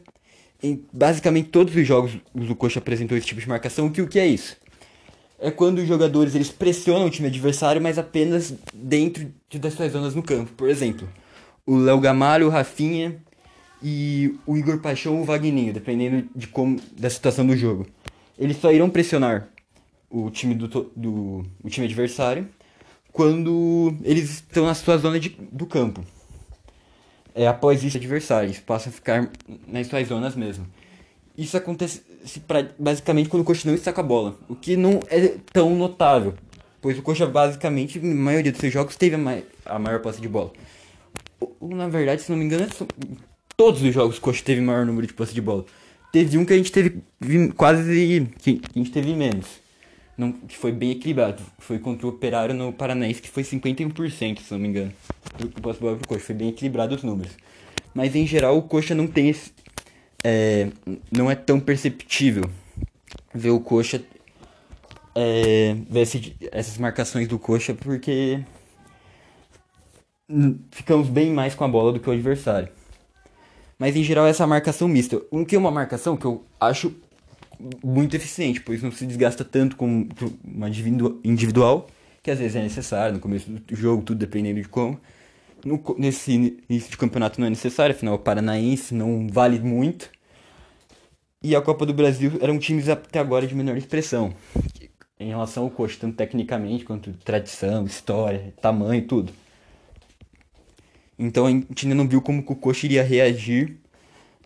Em 0.62 0.84
basicamente 0.92 1.50
todos 1.50 1.76
os 1.76 1.86
jogos 1.86 2.18
o 2.34 2.56
Coxa 2.56 2.80
apresentou 2.80 3.18
esse 3.18 3.28
tipo 3.28 3.40
de 3.40 3.48
marcação. 3.48 3.90
Que 3.90 4.02
o 4.02 4.08
que 4.08 4.20
é 4.20 4.26
isso? 4.26 4.58
É 5.40 5.52
quando 5.52 5.80
os 5.80 5.88
jogadores 5.88 6.34
eles 6.36 6.50
pressionam 6.50 7.06
o 7.06 7.10
time 7.10 7.28
adversário, 7.28 7.82
mas 7.82 8.00
apenas 8.00 8.54
dentro 8.74 9.30
das 9.56 9.74
suas 9.74 9.92
zonas 9.92 10.16
no 10.16 10.24
campo. 10.24 10.52
Por 10.54 10.70
exemplo, 10.70 11.08
o 11.66 11.78
Léo 11.78 12.00
Gamalho, 12.00 12.48
o 12.48 12.50
Rafinha 12.50 13.22
e 13.82 14.36
o 14.46 14.58
Igor 14.58 14.80
Paixão 14.80 15.22
o 15.22 15.26
Vagninho, 15.26 15.74
dependendo 15.74 16.28
de 16.36 16.48
como 16.48 16.80
da 16.98 17.10
situação 17.10 17.46
do 17.46 17.56
jogo. 17.56 17.86
Eles 18.38 18.58
só 18.58 18.72
irão 18.72 18.90
pressionar 18.90 19.48
o 20.10 20.30
time 20.30 20.56
do, 20.56 20.68
do 20.96 21.46
o 21.64 21.70
time 21.70 21.86
adversário 21.86 22.48
quando 23.12 23.96
eles 24.04 24.30
estão 24.30 24.66
na 24.66 24.74
sua 24.74 24.98
zona 24.98 25.20
de, 25.20 25.30
do 25.52 25.66
campo. 25.66 26.04
É, 27.36 27.48
após 27.48 27.84
isso, 27.84 27.98
adversários 27.98 28.60
passam 28.60 28.92
a 28.92 28.94
ficar 28.94 29.30
nas 29.68 29.88
suas 29.88 30.08
zonas 30.08 30.36
mesmo. 30.36 30.66
Isso 31.38 31.58
acontece 31.58 32.04
pra, 32.48 32.68
basicamente 32.78 33.28
quando 33.28 33.42
o 33.42 33.46
coxa 33.46 33.68
não 33.68 33.76
está 33.76 33.92
com 33.92 34.02
a 34.02 34.04
bola, 34.04 34.38
o 34.48 34.56
que 34.56 34.78
não 34.78 35.00
é 35.10 35.36
tão 35.52 35.76
notável, 35.76 36.36
pois 36.80 36.98
o 36.98 37.02
coxa 37.02 37.26
basicamente, 37.26 38.00
na 38.00 38.14
maioria 38.14 38.52
dos 38.52 38.62
seus 38.62 38.72
jogos, 38.72 38.96
teve 38.96 39.16
a, 39.16 39.18
mai 39.18 39.44
a 39.66 39.80
maior 39.80 40.00
posse 40.00 40.22
de 40.22 40.28
bola. 40.28 40.52
Na 41.62 41.88
verdade, 41.88 42.22
se 42.22 42.32
não 42.32 42.38
me 42.38 42.46
engano, 42.46 42.68
todos 43.56 43.82
os 43.82 43.94
jogos 43.94 44.18
o 44.18 44.22
coxa 44.22 44.44
teve 44.44 44.62
maior 44.62 44.86
número 44.86 45.08
de 45.08 45.14
posse 45.14 45.34
de 45.34 45.42
bola. 45.42 45.66
Teve 46.12 46.38
um 46.38 46.46
que 46.46 46.54
a 46.54 46.58
gente 46.58 46.72
teve 46.72 47.02
quase. 47.56 48.28
que 48.40 48.62
a 48.76 48.80
gente 48.80 48.92
teve 48.92 49.14
menos 49.14 49.64
não, 50.18 50.32
que 50.32 50.58
foi 50.58 50.72
bem 50.72 50.92
equilibrado. 50.92 51.42
Foi 51.60 51.80
contra 51.80 52.06
o 52.06 52.10
Operário 52.10 52.54
no 52.54 52.72
Paranaense, 52.72 53.22
que 53.22 53.30
foi 53.30 53.44
51%, 53.44 54.40
se 54.40 54.52
não 54.52 54.60
me 54.60 54.68
engano. 54.68 54.94
Do 55.38 55.50
posse 55.50 55.80
bola 55.80 55.98
pro 55.98 56.08
Coxa. 56.08 56.26
Foi 56.26 56.36
bem 56.36 56.50
equilibrado 56.50 56.96
os 56.96 57.04
números. 57.04 57.34
Mas 57.94 58.16
em 58.16 58.26
geral 58.26 58.58
o 58.58 58.62
Coxa 58.62 58.94
não 58.94 59.08
tem 59.08 59.30
esse. 59.30 59.52
É, 60.24 60.70
não 61.12 61.30
é 61.30 61.36
tão 61.36 61.60
perceptível 61.60 62.50
ver 63.34 63.50
o 63.50 63.60
Coxa. 63.60 64.04
É, 65.16 65.76
ver 65.90 66.02
esse, 66.02 66.36
essas 66.52 66.78
marcações 66.78 67.28
do 67.28 67.38
Coxa, 67.38 67.74
porque 67.74 68.40
ficamos 70.72 71.10
bem 71.10 71.32
mais 71.32 71.56
com 71.56 71.64
a 71.64 71.68
bola 71.68 71.92
do 71.92 72.00
que 72.00 72.10
o 72.10 72.14
adversário. 72.14 72.70
Mas 73.78 73.96
em 73.96 74.04
geral 74.04 74.26
essa 74.26 74.46
marcação 74.48 74.88
mista. 74.88 75.22
O 75.30 75.46
que 75.46 75.56
é 75.56 75.60
uma 75.60 75.72
marcação 75.72 76.16
que 76.16 76.26
eu 76.26 76.44
acho 76.60 76.94
muito 77.84 78.16
eficiente, 78.16 78.62
pois 78.62 78.82
não 78.82 78.92
se 78.92 79.06
desgasta 79.06 79.44
tanto 79.44 79.76
como 79.76 80.08
uma 80.44 80.70
individual, 81.24 81.88
que 82.22 82.32
às 82.32 82.40
vezes 82.40 82.56
é 82.56 82.62
necessário 82.62 83.16
no 83.16 83.20
começo 83.20 83.50
do 83.50 83.76
jogo, 83.76 84.04
tudo 84.04 84.18
dependendo 84.18 84.62
de 84.62 84.68
como. 84.68 85.00
No, 85.64 85.82
nesse 85.98 86.32
início 86.70 86.92
de 86.92 86.98
campeonato 86.98 87.40
não 87.40 87.48
é 87.48 87.50
necessário, 87.50 87.96
afinal 87.96 88.16
o 88.16 88.20
Paranaense 88.20 88.94
não 88.94 89.28
vale 89.28 89.60
muito. 89.60 90.10
E 91.42 91.56
a 91.56 91.62
Copa 91.62 91.86
do 91.86 91.94
Brasil 91.94 92.34
eram 92.42 92.58
times 92.58 92.88
até 92.88 93.20
agora 93.20 93.46
de 93.46 93.54
menor 93.54 93.76
expressão 93.78 94.34
em 95.20 95.30
relação 95.30 95.64
ao 95.64 95.70
Coxa, 95.70 95.98
tanto 96.00 96.16
tecnicamente 96.16 96.84
quanto 96.84 97.14
tradição, 97.14 97.86
história, 97.86 98.54
tamanho, 98.62 99.06
tudo. 99.08 99.34
Então 101.18 101.46
a 101.46 101.50
gente 101.50 101.86
ainda 101.86 101.96
não 101.96 102.08
viu 102.08 102.22
como 102.22 102.40
o 102.40 102.56
Coxa 102.56 102.86
iria 102.86 103.04
reagir, 103.04 103.78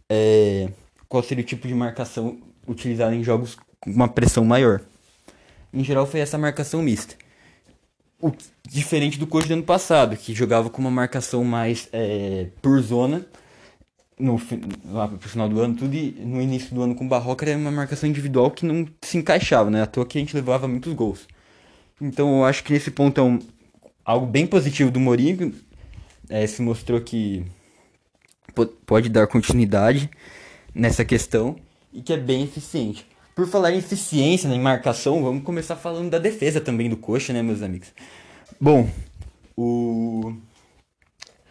é, 0.09 0.69
qual 1.07 1.23
seria 1.23 1.43
o 1.43 1.47
tipo 1.47 1.67
de 1.67 1.73
marcação 1.73 2.37
utilizado 2.67 3.15
em 3.15 3.23
jogos 3.23 3.57
com 3.79 3.89
uma 3.89 4.07
pressão 4.07 4.43
maior. 4.43 4.81
Em 5.73 5.83
geral 5.83 6.05
foi 6.05 6.19
essa 6.19 6.37
marcação 6.37 6.81
mista. 6.81 7.15
O, 8.21 8.31
diferente 8.67 9.19
do 9.19 9.27
coach 9.27 9.47
do 9.47 9.53
ano 9.53 9.63
passado, 9.63 10.17
que 10.17 10.33
jogava 10.33 10.69
com 10.69 10.81
uma 10.81 10.91
marcação 10.91 11.43
mais 11.43 11.87
é, 11.93 12.47
por 12.61 12.81
zona, 12.81 13.25
no, 14.19 14.41
lá 14.85 15.07
pro 15.07 15.29
final 15.29 15.47
do 15.47 15.59
ano, 15.61 15.75
tudo 15.75 15.93
e 15.93 16.11
no 16.19 16.41
início 16.41 16.73
do 16.73 16.81
ano 16.81 16.95
com 16.95 17.05
o 17.05 17.07
Barroca 17.07 17.45
era 17.45 17.57
uma 17.57 17.71
marcação 17.71 18.09
individual 18.09 18.49
que 18.49 18.65
não 18.65 18.87
se 19.01 19.17
encaixava, 19.17 19.69
né? 19.69 19.83
À 19.83 19.85
toa 19.85 20.05
que 20.05 20.17
a 20.17 20.21
gente 20.21 20.35
levava 20.35 20.67
muitos 20.67 20.91
gols. 20.93 21.27
Então 22.01 22.39
eu 22.39 22.45
acho 22.45 22.63
que 22.63 22.73
nesse 22.73 22.91
ponto 22.91 23.19
é 23.19 23.23
um, 23.23 23.39
algo 24.03 24.25
bem 24.25 24.47
positivo 24.47 24.89
do 24.89 24.99
Mourinho. 24.99 25.53
É, 26.29 26.45
se 26.45 26.61
mostrou 26.61 26.99
que 27.01 27.45
pode 28.85 29.09
dar 29.09 29.27
continuidade 29.27 30.09
nessa 30.73 31.05
questão 31.05 31.55
e 31.93 32.01
que 32.01 32.13
é 32.13 32.17
bem 32.17 32.43
eficiente. 32.43 33.05
Por 33.35 33.47
falar 33.47 33.71
em 33.71 33.77
eficiência, 33.77 34.49
né, 34.49 34.55
em 34.55 34.59
marcação, 34.59 35.23
vamos 35.23 35.43
começar 35.43 35.75
falando 35.75 36.09
da 36.09 36.19
defesa 36.19 36.59
também 36.59 36.89
do 36.89 36.97
Coxa, 36.97 37.31
né, 37.31 37.41
meus 37.41 37.61
amigos? 37.61 37.93
Bom, 38.59 38.89
o 39.55 40.33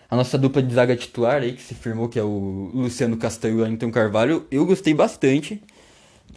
a 0.08 0.14
nossa 0.14 0.38
dupla 0.38 0.62
de 0.62 0.72
zaga 0.72 0.94
titular 0.94 1.42
aí, 1.42 1.52
que 1.52 1.62
se 1.62 1.74
firmou, 1.74 2.08
que 2.08 2.18
é 2.18 2.22
o 2.22 2.70
Luciano 2.72 3.16
Castanho 3.16 3.54
e 3.54 3.58
o 3.58 3.62
Wellington 3.62 3.90
Carvalho, 3.90 4.46
eu 4.50 4.64
gostei 4.64 4.94
bastante 4.94 5.60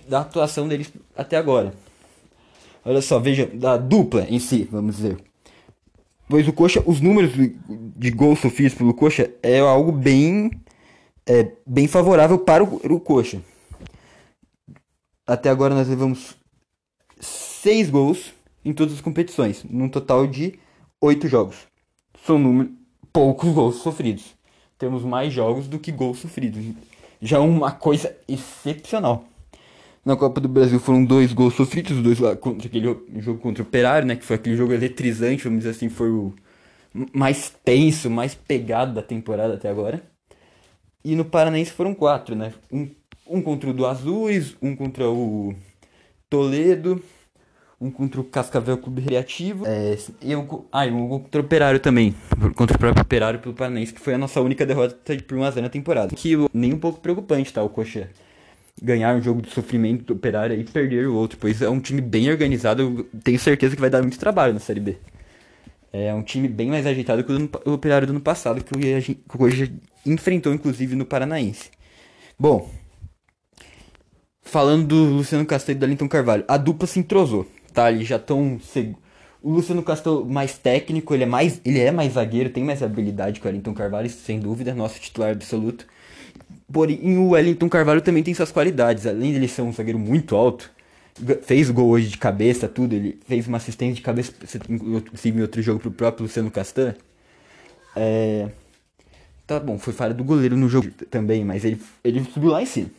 da 0.08 0.22
atuação 0.22 0.68
deles 0.68 0.92
até 1.16 1.38
agora. 1.38 1.74
Olha 2.84 3.02
só, 3.02 3.20
veja, 3.20 3.46
da 3.46 3.78
dupla 3.78 4.26
em 4.28 4.40
si, 4.40 4.68
vamos 4.72 4.96
dizer. 4.96 5.18
Pois 6.30 6.48
o 6.48 6.54
Coxa, 6.54 6.84
os 6.86 7.02
números 7.02 7.32
de 7.36 8.12
gols 8.12 8.40
sofridos 8.40 8.76
pelo 8.76 8.94
Coxa 8.94 9.34
é 9.42 9.60
algo 9.60 9.92
bem, 9.92 10.52
é, 11.26 11.54
bem 11.66 11.88
favorável 11.88 12.38
para 12.38 12.64
o, 12.64 12.76
o 12.76 13.00
Coxa. 13.00 13.42
Até 15.26 15.50
agora 15.50 15.74
nós 15.74 15.88
levamos 15.88 16.38
6 17.20 17.90
gols 17.90 18.32
em 18.64 18.72
todas 18.72 18.94
as 18.94 19.02
competições, 19.02 19.64
num 19.68 19.90
total 19.90 20.28
de 20.28 20.60
8 21.02 21.28
jogos. 21.28 21.68
São 22.24 22.38
números 22.38 22.74
poucos 23.12 23.52
gols 23.52 23.78
sofridos. 23.78 24.36
Temos 24.78 25.04
mais 25.04 25.34
jogos 25.34 25.68
do 25.68 25.80
que 25.80 25.92
gols 25.92 26.20
sofridos. 26.20 26.64
Já 27.20 27.38
é 27.38 27.42
uma 27.42 27.72
coisa 27.72 28.16
excepcional. 28.28 29.26
Na 30.06 30.16
Copa 30.16 30.40
do 30.40 30.48
Brasil 30.48 30.80
foram 30.80 31.04
dois 31.04 31.34
gols 31.34 31.54
sofridos, 31.54 31.98
os 31.98 32.04
dois 32.04 32.20
lá 32.20 32.36
contra 32.36 32.68
aquele 32.68 32.86
jogo 33.18 33.40
contra 33.40 33.64
o 33.64 33.66
Operário, 33.66 34.08
né? 34.08 34.16
Que 34.16 34.24
foi 34.24 34.38
aquele 34.38 34.56
jogo 34.56 34.74
eletrizante, 34.74 35.44
vamos 35.44 35.60
dizer 35.60 35.72
assim, 35.72 35.90
foi 35.90 36.10
o 36.10 36.34
mais 37.14 37.54
tenso, 37.64 38.10
mais 38.10 38.34
pegado 38.34 38.94
da 38.94 39.02
temporada 39.02 39.56
até 39.56 39.70
agora. 39.70 40.02
E 41.04 41.16
no 41.16 41.26
Paranaense 41.26 41.72
foram 41.72 41.94
quatro, 41.94 42.36
né? 42.36 42.54
Um, 42.72 42.90
um 43.28 43.42
contra 43.42 43.70
o 43.70 43.74
do 43.74 43.86
Azuis, 43.86 44.56
um 44.62 44.76
contra 44.76 45.10
o 45.10 45.54
Toledo, 46.30 47.02
um 47.80 47.92
contra 47.92 48.20
o 48.20 48.24
Cascavel 48.24 48.78
Clube 48.78 49.02
Recreativo. 49.02 49.66
É, 49.66 49.98
e 50.22 50.36
um, 50.36 50.66
ah, 50.72 50.86
e 50.86 50.92
um 50.92 51.08
contra 51.08 51.42
o 51.42 51.44
Operário 51.46 51.80
também. 51.80 52.16
Contra 52.56 52.76
o 52.76 52.80
próprio 52.80 53.02
Operário 53.02 53.40
pelo 53.40 53.54
Paranaense, 53.54 53.94
que 53.94 54.02
foi 54.02 54.14
a 54.14 54.18
nossa 54.18 54.42
única 54.42 54.66
derrota 54.66 54.98
por 55.28 55.38
1x0 55.38 55.62
na 55.62 55.70
temporada. 55.70 56.16
Que 56.16 56.36
nem 56.54 56.74
um 56.74 56.80
pouco 56.80 57.00
preocupante, 57.00 57.54
tá? 57.54 57.62
O 57.62 57.70
Coxa 57.70 58.10
ganhar 58.82 59.16
um 59.16 59.22
jogo 59.22 59.42
de 59.42 59.50
sofrimento 59.50 60.06
do 60.06 60.14
Operário 60.14 60.60
e 60.60 60.64
perder 60.64 61.08
o 61.08 61.16
outro, 61.16 61.38
pois 61.40 61.62
é 61.62 61.70
um 61.70 61.80
time 61.80 62.02
bem 62.02 62.30
organizado. 62.30 63.08
Tenho 63.24 63.40
certeza 63.40 63.76
que 63.76 63.82
vai 63.82 63.90
dar 63.90 64.02
muito 64.02 64.20
trabalho 64.20 64.54
na 64.54 64.60
Série 64.60 64.80
B. 64.80 64.98
É 65.92 66.14
um 66.14 66.22
time 66.22 66.48
bem 66.48 66.70
mais 66.70 66.86
ajeitado 66.86 67.24
que 67.24 67.32
o, 67.32 67.74
Operário 67.74 68.08
do 68.08 68.12
ano 68.12 68.22
passado, 68.22 68.64
que 68.64 68.74
o 68.74 69.38
Coxa 69.38 69.72
enfrentou 70.06 70.54
inclusive 70.54 70.96
no 70.96 71.06
Paranaense. 71.06 71.72
Bom, 72.38 72.70
falando 74.42 74.88
do 74.88 74.96
Luciano 74.96 75.46
Castelo 75.46 75.78
e 75.78 75.80
do 75.80 75.86
Alinton 75.86 76.08
Carvalho, 76.08 76.46
a 76.48 76.58
dupla 76.58 76.88
se 76.88 77.00
entrosou 77.00 77.48
tá? 77.80 77.92
Eles 77.92 78.08
já 78.08 78.18
estão. 78.18 78.60
O 79.42 79.52
Luciano 79.52 79.82
Castro 79.82 80.26
mais 80.26 80.58
técnico, 80.58 81.14
ele 81.14 81.24
é 81.24 81.26
mais, 81.26 81.62
ele 81.64 81.80
é 81.80 81.92
mais 81.92 82.14
zagueiro, 82.14 82.50
tem 82.50 82.64
mais 82.64 82.84
habilidade 82.84 83.40
que 83.40 83.46
o 83.46 83.50
Wellington 83.50 83.74
Carvalho, 83.74 84.10
sem 84.10 84.38
dúvida, 84.38 84.74
nosso 84.74 85.00
titular 85.00 85.32
absoluto. 85.32 85.88
Porém, 86.72 87.18
o 87.18 87.30
Wellington 87.30 87.68
Carvalho 87.68 88.02
também 88.02 88.22
tem 88.22 88.34
suas 88.34 88.52
qualidades, 88.52 89.08
além 89.08 89.32
de 89.32 89.38
ele 89.38 89.48
ser 89.48 89.64
um 89.64 89.74
zagueiro 89.74 89.98
muito 89.98 90.36
alto, 90.36 90.72
fez 91.42 91.70
gol 91.70 91.90
hoje 91.90 92.08
de 92.08 92.18
cabeça, 92.18 92.68
tudo, 92.68 92.94
ele 92.94 93.20
fez 93.28 93.48
uma 93.48 93.58
assistência 93.58 93.96
de 93.96 94.02
cabeça, 94.02 94.32
em 95.26 95.42
outro 95.42 95.62
jogo 95.62 95.80
pro 95.80 95.92
próprio 95.92 96.24
Luciano 96.24 96.52
Castan. 96.52 96.96
É... 97.96 98.50
Tá 99.48 99.60
bom, 99.60 99.80
foi 99.80 99.94
falha 99.94 100.14
do 100.14 100.24
goleiro 100.24 100.56
no 100.56 100.70
jogo 100.70 100.92
também, 101.10 101.44
mas 101.44 101.66
ele, 101.66 101.82
ele 102.04 102.24
subiu 102.32 102.52
lá 102.52 102.62
em 102.62 102.68
cima. 102.68 102.90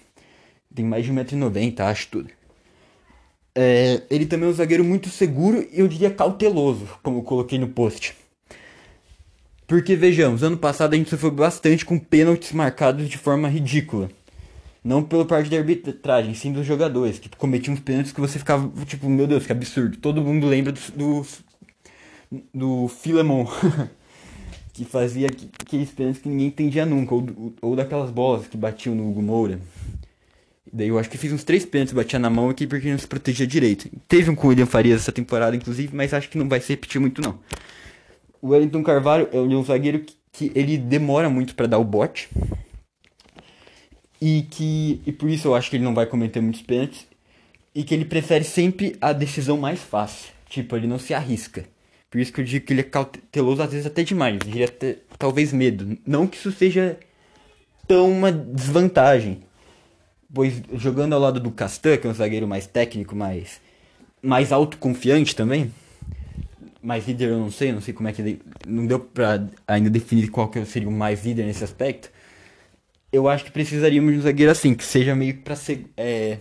Tem 0.74 0.84
mais 0.84 1.04
de 1.04 1.12
1,90m, 1.12 1.80
acho 1.80 2.08
tudo. 2.08 2.30
É, 3.54 4.02
ele 4.10 4.26
também 4.26 4.48
é 4.48 4.50
um 4.50 4.54
zagueiro 4.54 4.84
muito 4.84 5.08
seguro 5.08 5.66
e 5.72 5.78
eu 5.78 5.86
diria 5.86 6.10
cauteloso, 6.10 6.88
como 7.02 7.18
eu 7.18 7.22
coloquei 7.22 7.58
no 7.58 7.68
post. 7.68 8.16
Porque 9.70 9.94
vejamos, 9.94 10.42
ano 10.42 10.56
passado 10.56 10.94
a 10.94 10.96
gente 10.96 11.10
sofreu 11.10 11.30
bastante 11.30 11.84
com 11.84 11.96
pênaltis 11.96 12.50
marcados 12.50 13.08
de 13.08 13.16
forma 13.16 13.48
ridícula. 13.48 14.10
Não 14.82 15.00
pela 15.00 15.24
parte 15.24 15.48
da 15.48 15.58
arbitragem, 15.58 16.34
sim 16.34 16.52
dos 16.52 16.66
jogadores, 16.66 17.20
que 17.20 17.28
cometiam 17.28 17.74
uns 17.74 17.78
pênaltis 17.78 18.10
que 18.10 18.20
você 18.20 18.36
ficava, 18.36 18.68
tipo, 18.84 19.08
meu 19.08 19.28
Deus, 19.28 19.46
que 19.46 19.52
absurdo. 19.52 19.96
Todo 19.98 20.22
mundo 20.22 20.48
lembra 20.48 20.72
do, 20.72 20.80
do, 20.96 21.26
do 22.52 22.88
Filemon, 22.88 23.46
que 24.74 24.84
fazia 24.84 25.28
aqueles 25.28 25.90
pênaltis 25.92 26.20
que 26.20 26.28
ninguém 26.28 26.48
entendia 26.48 26.84
nunca, 26.84 27.14
ou, 27.14 27.54
ou 27.62 27.76
daquelas 27.76 28.10
bolas 28.10 28.48
que 28.48 28.56
batiam 28.56 28.96
no 28.96 29.08
Hugo 29.08 29.22
Moura. 29.22 29.60
Daí 30.72 30.88
eu 30.88 30.98
acho 30.98 31.08
que 31.08 31.16
fiz 31.16 31.32
uns 31.32 31.44
três 31.44 31.64
pênaltis, 31.64 31.94
batia 31.94 32.18
na 32.18 32.28
mão 32.28 32.50
aqui 32.50 32.66
porque 32.66 32.90
não 32.90 32.98
se 32.98 33.06
protegia 33.06 33.46
direito. 33.46 33.88
Teve 34.08 34.30
um 34.30 34.34
com 34.34 34.48
o 34.48 34.50
William 34.50 34.66
Farias 34.66 35.02
essa 35.02 35.12
temporada, 35.12 35.54
inclusive, 35.54 35.94
mas 35.94 36.12
acho 36.12 36.28
que 36.28 36.36
não 36.36 36.48
vai 36.48 36.60
se 36.60 36.70
repetir 36.70 37.00
muito 37.00 37.22
não. 37.22 37.38
O 38.40 38.48
Wellington 38.48 38.82
Carvalho 38.82 39.28
é 39.32 39.38
um 39.38 39.64
zagueiro 39.64 40.00
que, 40.00 40.16
que 40.32 40.52
ele 40.54 40.78
demora 40.78 41.28
muito 41.28 41.54
para 41.54 41.66
dar 41.66 41.78
o 41.78 41.84
bote. 41.84 42.28
E 44.20 44.42
que 44.50 45.00
e 45.06 45.12
por 45.12 45.28
isso 45.28 45.48
eu 45.48 45.54
acho 45.54 45.70
que 45.70 45.76
ele 45.76 45.84
não 45.84 45.94
vai 45.94 46.06
cometer 46.06 46.40
muitos 46.40 46.62
pênaltis. 46.62 47.06
E 47.74 47.84
que 47.84 47.94
ele 47.94 48.04
prefere 48.04 48.44
sempre 48.44 48.96
a 49.00 49.12
decisão 49.12 49.56
mais 49.56 49.80
fácil. 49.80 50.32
Tipo, 50.48 50.76
ele 50.76 50.86
não 50.86 50.98
se 50.98 51.14
arrisca. 51.14 51.64
Por 52.10 52.18
isso 52.20 52.32
que 52.32 52.40
eu 52.40 52.44
digo 52.44 52.66
que 52.66 52.72
ele 52.72 52.80
é 52.80 52.84
cauteloso, 52.84 53.62
às 53.62 53.70
vezes 53.70 53.86
até 53.86 54.02
demais. 54.02 54.34
Eu 54.34 54.40
diria 54.40 54.64
até, 54.66 54.96
talvez 55.16 55.52
medo. 55.52 55.96
Não 56.04 56.26
que 56.26 56.36
isso 56.36 56.50
seja 56.50 56.98
tão 57.86 58.10
uma 58.10 58.32
desvantagem 58.32 59.42
pois 60.32 60.62
jogando 60.74 61.12
ao 61.14 61.20
lado 61.20 61.40
do 61.40 61.50
Castan, 61.50 61.96
que 61.96 62.06
é 62.06 62.10
um 62.10 62.14
zagueiro 62.14 62.46
mais 62.46 62.66
técnico, 62.66 63.14
mais, 63.14 63.60
mais 64.22 64.52
autoconfiante 64.52 65.34
também, 65.34 65.72
mais 66.82 67.06
líder 67.06 67.28
eu 67.28 67.38
não 67.38 67.50
sei, 67.50 67.72
não 67.72 67.80
sei 67.80 67.94
como 67.94 68.08
é 68.08 68.12
que 68.12 68.22
ele, 68.22 68.42
não 68.66 68.86
deu 68.86 69.00
pra 69.00 69.46
ainda 69.66 69.90
definir 69.90 70.28
qual 70.30 70.48
que 70.48 70.64
seria 70.64 70.88
o 70.88 70.92
mais 70.92 71.24
líder 71.24 71.44
nesse 71.44 71.64
aspecto. 71.64 72.10
Eu 73.12 73.28
acho 73.28 73.44
que 73.44 73.50
precisaríamos 73.50 74.12
de 74.12 74.18
um 74.18 74.22
zagueiro 74.22 74.52
assim, 74.52 74.74
que 74.74 74.84
seja 74.84 75.14
meio 75.14 75.38
pra 75.38 75.56
se, 75.56 75.86
é, 75.96 76.38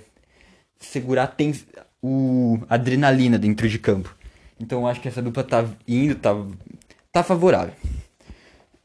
segurar 0.79 1.27
tem, 1.27 1.53
o 2.01 2.60
adrenalina 2.69 3.38
dentro 3.38 3.67
de 3.67 3.79
campo. 3.79 4.15
Então 4.60 4.81
eu 4.81 4.88
acho 4.88 5.01
que 5.01 5.08
essa 5.08 5.22
dupla 5.22 5.43
tá 5.43 5.65
indo, 5.88 6.15
tá, 6.15 6.36
tá 7.12 7.24
favorável. 7.24 7.74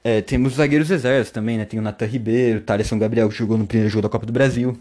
É, 0.02 0.20
temos 0.20 0.52
os 0.52 0.56
zagueiros 0.58 0.88
reservas 0.88 1.30
também, 1.30 1.58
né? 1.58 1.64
Tem 1.64 1.78
o 1.78 1.82
Nathan 1.82 2.06
Ribeiro, 2.06 2.60
o 2.60 2.62
Thaleson 2.62 2.98
Gabriel, 2.98 3.28
que 3.28 3.34
jogou 3.34 3.56
no 3.56 3.66
primeiro 3.66 3.90
jogo 3.90 4.02
da 4.02 4.08
Copa 4.08 4.26
do 4.26 4.32
Brasil 4.32 4.78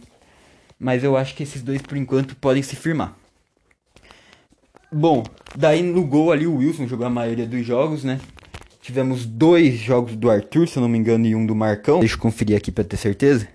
mas 0.83 1.01
eu 1.01 1.15
acho 1.15 1.33
que 1.33 1.43
esses 1.43 1.61
dois 1.61 1.81
por 1.81 1.97
enquanto 1.97 2.35
podem 2.35 2.61
se 2.61 2.75
firmar. 2.75 3.15
Bom, 4.93 5.23
daí 5.55 5.81
no 5.81 6.03
gol 6.05 6.31
ali 6.31 6.45
o 6.45 6.57
Wilson 6.57 6.87
jogou 6.87 7.05
a 7.05 7.09
maioria 7.09 7.47
dos 7.47 7.65
jogos, 7.65 8.03
né? 8.03 8.19
Tivemos 8.81 9.25
dois 9.25 9.79
jogos 9.79 10.15
do 10.15 10.29
Arthur, 10.29 10.67
se 10.67 10.77
eu 10.77 10.81
não 10.81 10.89
me 10.89 10.97
engano, 10.97 11.25
e 11.25 11.33
um 11.33 11.45
do 11.45 11.55
Marcão. 11.55 11.99
Deixa 11.99 12.15
eu 12.15 12.19
conferir 12.19 12.55
aqui 12.55 12.71
pra 12.71 12.83
ter 12.83 12.97
certeza. 12.97 13.47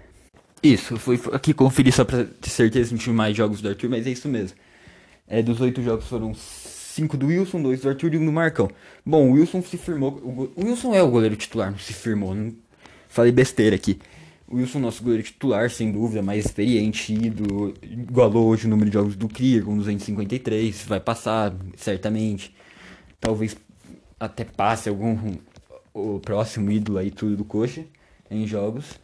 Isso, 0.62 0.96
foi 0.96 1.20
aqui 1.32 1.54
conferir 1.54 1.92
só 1.92 2.04
pra 2.04 2.24
ter 2.24 2.50
certeza 2.50 2.92
que 2.92 3.00
tinha 3.00 3.14
mais 3.14 3.36
jogos 3.36 3.60
do 3.60 3.68
Arthur, 3.68 3.88
mas 3.90 4.06
é 4.06 4.10
isso 4.10 4.28
mesmo. 4.28 4.56
É, 5.28 5.42
dos 5.42 5.60
oito 5.60 5.82
jogos 5.82 6.06
foram 6.06 6.34
cinco 6.34 7.16
do 7.16 7.26
Wilson, 7.26 7.62
dois 7.62 7.80
do 7.80 7.88
Arthur 7.88 8.14
e 8.14 8.18
um 8.18 8.26
do 8.26 8.32
Marcão. 8.32 8.68
Bom, 9.04 9.30
o 9.30 9.32
Wilson 9.34 9.62
se 9.62 9.76
firmou. 9.76 10.50
O 10.56 10.64
Wilson 10.64 10.94
é 10.94 11.02
o 11.02 11.10
goleiro 11.10 11.36
titular, 11.36 11.70
não 11.70 11.78
se 11.78 11.92
firmou. 11.92 12.34
Não 12.34 12.52
falei 13.08 13.30
besteira 13.30 13.76
aqui. 13.76 13.98
Wilson, 14.50 14.78
nosso 14.78 15.02
goleiro 15.02 15.22
titular, 15.22 15.70
sem 15.70 15.92
dúvida, 15.92 16.22
mais 16.22 16.46
experiente, 16.46 17.12
ídolo, 17.12 17.74
igualou 17.82 18.46
hoje 18.48 18.66
o 18.66 18.70
número 18.70 18.88
de 18.88 18.94
jogos 18.94 19.14
do 19.14 19.28
Krier 19.28 19.62
com 19.62 19.76
253, 19.76 20.84
vai 20.86 20.98
passar, 20.98 21.54
certamente. 21.76 22.54
Talvez 23.20 23.56
até 24.18 24.44
passe 24.44 24.88
algum 24.88 25.34
o 25.92 26.18
próximo 26.20 26.70
ídolo 26.70 26.98
aí 26.98 27.10
tudo 27.10 27.36
do 27.36 27.44
Coxa 27.44 27.84
em 28.30 28.46
jogos. 28.46 28.98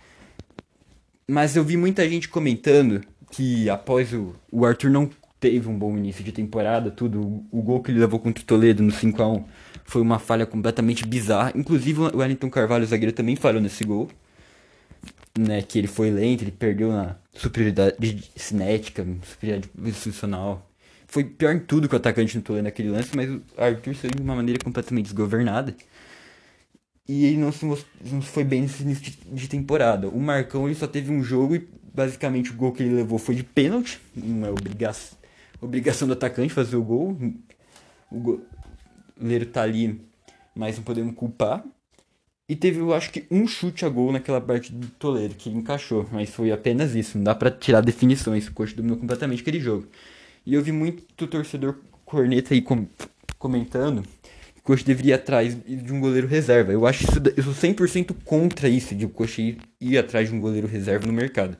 Mas 1.29 1.57
eu 1.57 1.65
vi 1.65 1.77
muita 1.77 2.09
gente 2.09 2.29
comentando 2.29 3.03
que 3.31 3.69
após 3.69 4.15
o, 4.15 4.35
o 4.51 4.65
Arthur 4.65 4.91
não 4.91 5.11
teve 5.39 5.69
um 5.69 5.79
bom 5.79 5.97
início 5.97 6.25
de 6.25 6.33
temporada, 6.33 6.91
tudo, 6.91 7.21
o, 7.21 7.47
o 7.51 7.63
gol 7.63 7.83
que 7.83 7.91
ele 7.91 8.01
levou 8.01 8.19
contra 8.19 8.43
o 8.43 8.47
Toledo 8.47 8.83
no 8.83 8.91
5 8.91 9.23
a 9.23 9.29
1 9.29 9.45
foi 9.85 10.01
uma 10.01 10.19
falha 10.19 10.47
completamente 10.47 11.07
bizarra. 11.07 11.53
Inclusive 11.55 12.01
o 12.01 12.17
Wellington 12.19 12.49
Carvalho, 12.49 12.85
o 12.85 12.87
zagueiro, 12.87 13.13
também 13.13 13.37
falhou 13.37 13.61
nesse 13.61 13.85
gol 13.85 14.09
né, 15.39 15.63
que 15.63 15.79
ele 15.79 15.89
foi 15.89 16.11
lento, 16.11 16.43
ele 16.43 16.53
perdeu 16.53 16.93
na 16.93 17.17
superioridade 17.33 18.31
cinética, 18.37 19.07
superioridade 19.25 19.71
institucional. 19.79 20.71
Foi 21.07 21.25
pior 21.25 21.55
em 21.55 21.61
tudo 21.61 21.89
que 21.89 21.95
o 21.95 21.99
atacante 21.99 22.37
não 22.37 22.43
tô 22.43 22.61
naquele 22.61 22.91
lance, 22.91 23.15
mas 23.15 23.29
o 23.29 23.43
Arthur 23.57 23.95
saiu 23.95 24.13
de 24.15 24.23
uma 24.23 24.35
maneira 24.35 24.63
completamente 24.63 25.07
desgovernada. 25.07 25.77
E 27.07 27.27
ele 27.27 27.37
não, 27.37 27.53
se, 27.53 27.67
não 27.67 28.23
foi 28.23 28.45
bem 28.45 28.63
nesse 28.63 28.83
início 28.83 29.05
de, 29.05 29.11
de, 29.11 29.49
temporada. 29.49 30.09
O 30.09 30.19
Marcão 30.19 30.67
ele 30.67 30.75
só 30.75 30.87
teve 30.87 31.13
um 31.13 31.23
jogo 31.23 31.55
e 31.55 31.69
basicamente 31.93 32.51
o 32.51 32.55
gol 32.55 32.73
que 32.73 32.83
ele 32.83 32.95
levou 32.95 33.19
foi 33.19 33.35
de 33.35 33.45
pênalti. 33.45 34.01
Não 34.17 34.49
é 34.49 34.51
obrigação, 34.51 35.19
obrigação 35.61 36.09
do 36.09 36.15
atacante 36.15 36.55
fazer 36.55 36.77
o 36.77 36.83
gol. 36.83 37.17
O 38.11 38.41
goleiro 39.19 39.47
tá 39.47 39.63
ali, 39.63 40.01
mas 40.55 40.77
não 40.77 40.85
podemos 40.85 41.15
culpar. 41.15 41.63
E 42.47 42.55
teve, 42.55 42.79
eu 42.79 42.93
acho 42.93 43.11
que, 43.11 43.25
um 43.31 43.47
chute 43.47 43.87
a 43.87 43.89
gol 43.89 44.13
naquela 44.13 44.41
parte 44.41 44.71
do 44.71 44.87
Toledo, 44.89 45.35
que 45.35 45.49
encaixou. 45.49 46.07
Mas 46.13 46.31
foi 46.31 46.53
apenas 46.53 46.95
isso. 46.95 47.17
Não 47.17 47.25
dá 47.25 47.35
pra 47.35 47.51
tirar 47.51 47.81
definições. 47.81 48.47
O 48.47 48.53
coach 48.53 48.75
dominou 48.75 48.99
completamente 48.99 49.41
aquele 49.41 49.61
jogo. 49.61 49.87
E 50.45 50.55
eu 50.55 50.63
vi 50.63 50.73
muito 50.73 51.27
torcedor 51.27 51.77
corneta 52.05 52.53
aí 52.53 52.61
com, 52.61 52.87
comentando 53.39 54.03
que 54.03 54.61
o 54.61 54.63
coach 54.63 54.85
deveria 54.85 55.15
ir 55.15 55.17
atrás 55.17 55.57
de 55.57 55.93
um 55.93 56.01
goleiro 56.01 56.27
reserva. 56.27 56.71
Eu 56.71 56.87
acho 56.87 57.05
isso, 57.05 57.23
eu 57.35 57.43
sou 57.43 57.55
100% 57.55 58.15
contra 58.25 58.69
isso, 58.69 58.95
de 58.95 59.07
o 59.07 59.09
coach 59.09 59.41
ir, 59.41 59.59
ir 59.81 59.97
atrás 59.97 60.29
de 60.29 60.35
um 60.35 60.41
goleiro 60.41 60.67
reserva 60.67 61.07
no 61.07 61.13
mercado. 61.15 61.57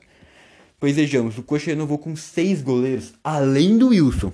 Pois 0.79 0.95
vejamos, 0.95 1.37
o 1.37 1.43
coach 1.43 1.65
renovou 1.65 1.97
com 1.97 2.15
seis 2.15 2.61
goleiros, 2.61 3.13
além 3.23 3.75
do 3.77 3.87
Wilson, 3.87 4.31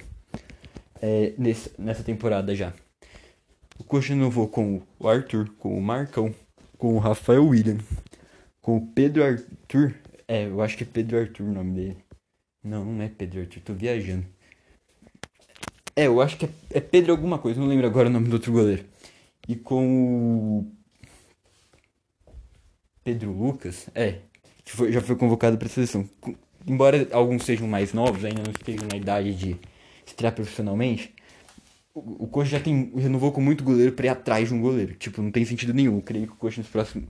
é, 1.01 1.34
nesse, 1.38 1.72
nessa 1.77 2.03
temporada 2.03 2.53
já. 2.53 2.74
O 3.81 3.84
Coxa 3.84 4.13
renovou 4.13 4.48
com 4.48 4.79
o 5.00 5.08
Arthur, 5.10 5.50
com 5.58 5.75
o 5.75 5.81
Marcão, 5.81 6.34
com 6.81 6.95
o 6.95 6.97
Rafael 6.97 7.45
William, 7.45 7.77
com 8.59 8.77
o 8.77 8.88
Pedro 8.88 9.23
Arthur. 9.23 9.93
É, 10.27 10.47
eu 10.47 10.63
acho 10.63 10.75
que 10.75 10.83
é 10.83 10.88
Pedro 10.91 11.19
Arthur 11.19 11.43
o 11.43 11.53
nome 11.53 11.75
dele. 11.75 11.97
Não, 12.63 12.83
não 12.83 13.03
é 13.03 13.07
Pedro 13.07 13.41
Arthur, 13.41 13.61
tô 13.61 13.73
viajando. 13.75 14.25
É, 15.95 16.07
eu 16.07 16.19
acho 16.19 16.38
que 16.38 16.45
é, 16.45 16.50
é 16.71 16.81
Pedro 16.81 17.11
alguma 17.11 17.38
coisa, 17.38 17.59
não 17.59 17.67
lembro 17.67 17.85
agora 17.85 18.09
o 18.09 18.11
nome 18.11 18.29
do 18.29 18.33
outro 18.33 18.51
goleiro. 18.51 18.83
E 19.47 19.55
com 19.55 20.57
o 20.57 20.71
Pedro 23.03 23.31
Lucas, 23.31 23.88
é, 23.93 24.21
que 24.65 24.71
foi, 24.71 24.91
já 24.91 25.01
foi 25.01 25.15
convocado 25.15 25.59
para 25.59 25.67
a 25.67 25.69
seleção. 25.69 26.09
Embora 26.65 27.07
alguns 27.11 27.43
sejam 27.43 27.67
mais 27.67 27.93
novos, 27.93 28.25
ainda 28.25 28.41
não 28.41 28.51
estejam 28.51 28.88
na 28.91 28.97
idade 28.97 29.35
de 29.35 29.55
estrear 30.03 30.33
profissionalmente, 30.33 31.13
o, 31.93 32.27
Coxa 32.27 32.51
já 32.51 32.60
tem 32.60 32.91
renovou 32.95 33.31
com 33.31 33.41
muito 33.41 33.63
goleiro 33.63 33.91
para 33.91 34.05
ir 34.05 34.10
atrás 34.10 34.48
de 34.48 34.53
um 34.53 34.62
goleiro. 34.62 34.95
Tipo, 34.95 35.21
não 35.21 35.31
tem 35.31 35.45
sentido 35.45 35.74
nenhum. 35.74 35.98
Eu 35.98 36.01
creio 36.01 36.27
que 36.27 36.33
o 36.33 36.38
Coxa 36.38 36.62
nos 36.62 36.69
próximos 36.69 37.07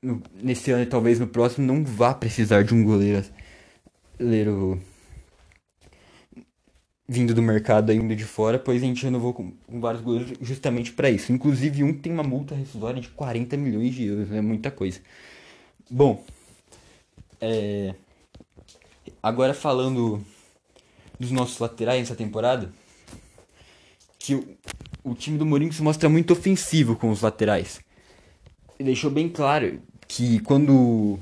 no, 0.00 0.22
nesse 0.34 0.70
ano 0.70 0.82
e 0.82 0.86
talvez 0.86 1.18
no 1.18 1.26
próximo 1.26 1.66
não 1.66 1.84
vá 1.84 2.14
precisar 2.14 2.62
de 2.62 2.74
um 2.74 2.84
goleiro, 2.84 3.24
goleiro 4.18 4.80
vindo 7.08 7.34
do 7.34 7.42
mercado 7.42 7.90
ainda 7.90 8.16
de 8.16 8.24
fora, 8.24 8.58
pois 8.58 8.82
a 8.82 8.86
gente 8.86 9.04
renovou 9.04 9.32
com, 9.32 9.52
com 9.66 9.80
vários 9.80 10.02
goleiros 10.02 10.38
justamente 10.40 10.92
para 10.92 11.10
isso. 11.10 11.32
Inclusive 11.32 11.84
um 11.84 11.94
tem 11.94 12.12
uma 12.12 12.22
multa 12.22 12.54
rescisória 12.54 13.00
de 13.00 13.08
40 13.08 13.56
milhões 13.56 13.94
de 13.94 14.06
euros, 14.06 14.32
é 14.32 14.40
muita 14.40 14.70
coisa. 14.70 15.00
Bom, 15.90 16.24
é... 17.40 17.94
agora 19.22 19.54
falando 19.54 20.20
dos 21.18 21.30
nossos 21.30 21.58
laterais 21.58 22.00
nessa 22.00 22.16
temporada, 22.16 22.70
que 24.26 24.34
o, 24.34 24.44
o 25.04 25.14
time 25.14 25.38
do 25.38 25.46
Mourinho 25.46 25.72
se 25.72 25.80
mostra 25.80 26.08
muito 26.08 26.32
ofensivo 26.32 26.96
com 26.96 27.10
os 27.10 27.22
laterais. 27.22 27.80
Ele 28.76 28.88
deixou 28.88 29.08
bem 29.08 29.28
claro 29.28 29.80
que 30.08 30.40
quando 30.40 31.20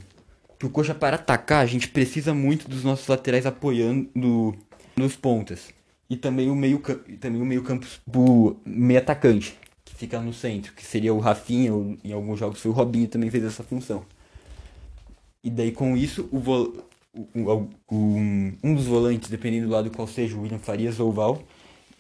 que 0.59 0.65
o 0.65 0.71
Coxa 0.71 0.95
para 0.95 1.17
atacar, 1.17 1.63
a 1.63 1.67
gente 1.67 1.89
precisa 1.89 2.33
muito 2.33 2.67
dos 2.67 2.83
nossos 2.83 3.07
laterais 3.07 3.45
apoiando 3.45 4.57
nos 4.97 5.17
pontas. 5.17 5.69
E 6.09 6.17
também 6.17 6.51
o 6.51 6.55
meio 6.55 6.81
também 7.21 7.43
o 7.43 7.45
meio 7.45 7.63
campo 7.63 7.87
do 8.07 8.57
meio 8.65 9.01
atacante, 9.01 9.59
que 9.85 9.95
fica 9.95 10.19
no 10.21 10.33
centro, 10.33 10.73
que 10.73 10.83
seria 10.83 11.13
o 11.13 11.19
Rafinha, 11.19 11.75
ou 11.75 11.99
em 12.03 12.13
alguns 12.13 12.39
jogos 12.39 12.61
foi 12.61 12.71
o 12.71 12.75
Robinho 12.75 13.09
também 13.09 13.31
fez 13.31 13.45
essa 13.45 13.63
função. 13.63 14.03
E 15.43 15.51
daí 15.51 15.73
com 15.73 15.95
isso 15.95 16.27
o, 16.33 16.39
o, 16.39 17.69
o, 17.87 17.95
um, 17.95 18.53
um 18.63 18.75
dos 18.75 18.87
volantes, 18.87 19.29
dependendo 19.29 19.67
do 19.67 19.73
lado 19.75 19.91
qual 19.91 20.09
seja, 20.09 20.35
o 20.35 20.41
William 20.41 20.59
Farias 20.59 20.99
ou 20.99 21.11
o 21.11 21.13
Val, 21.13 21.43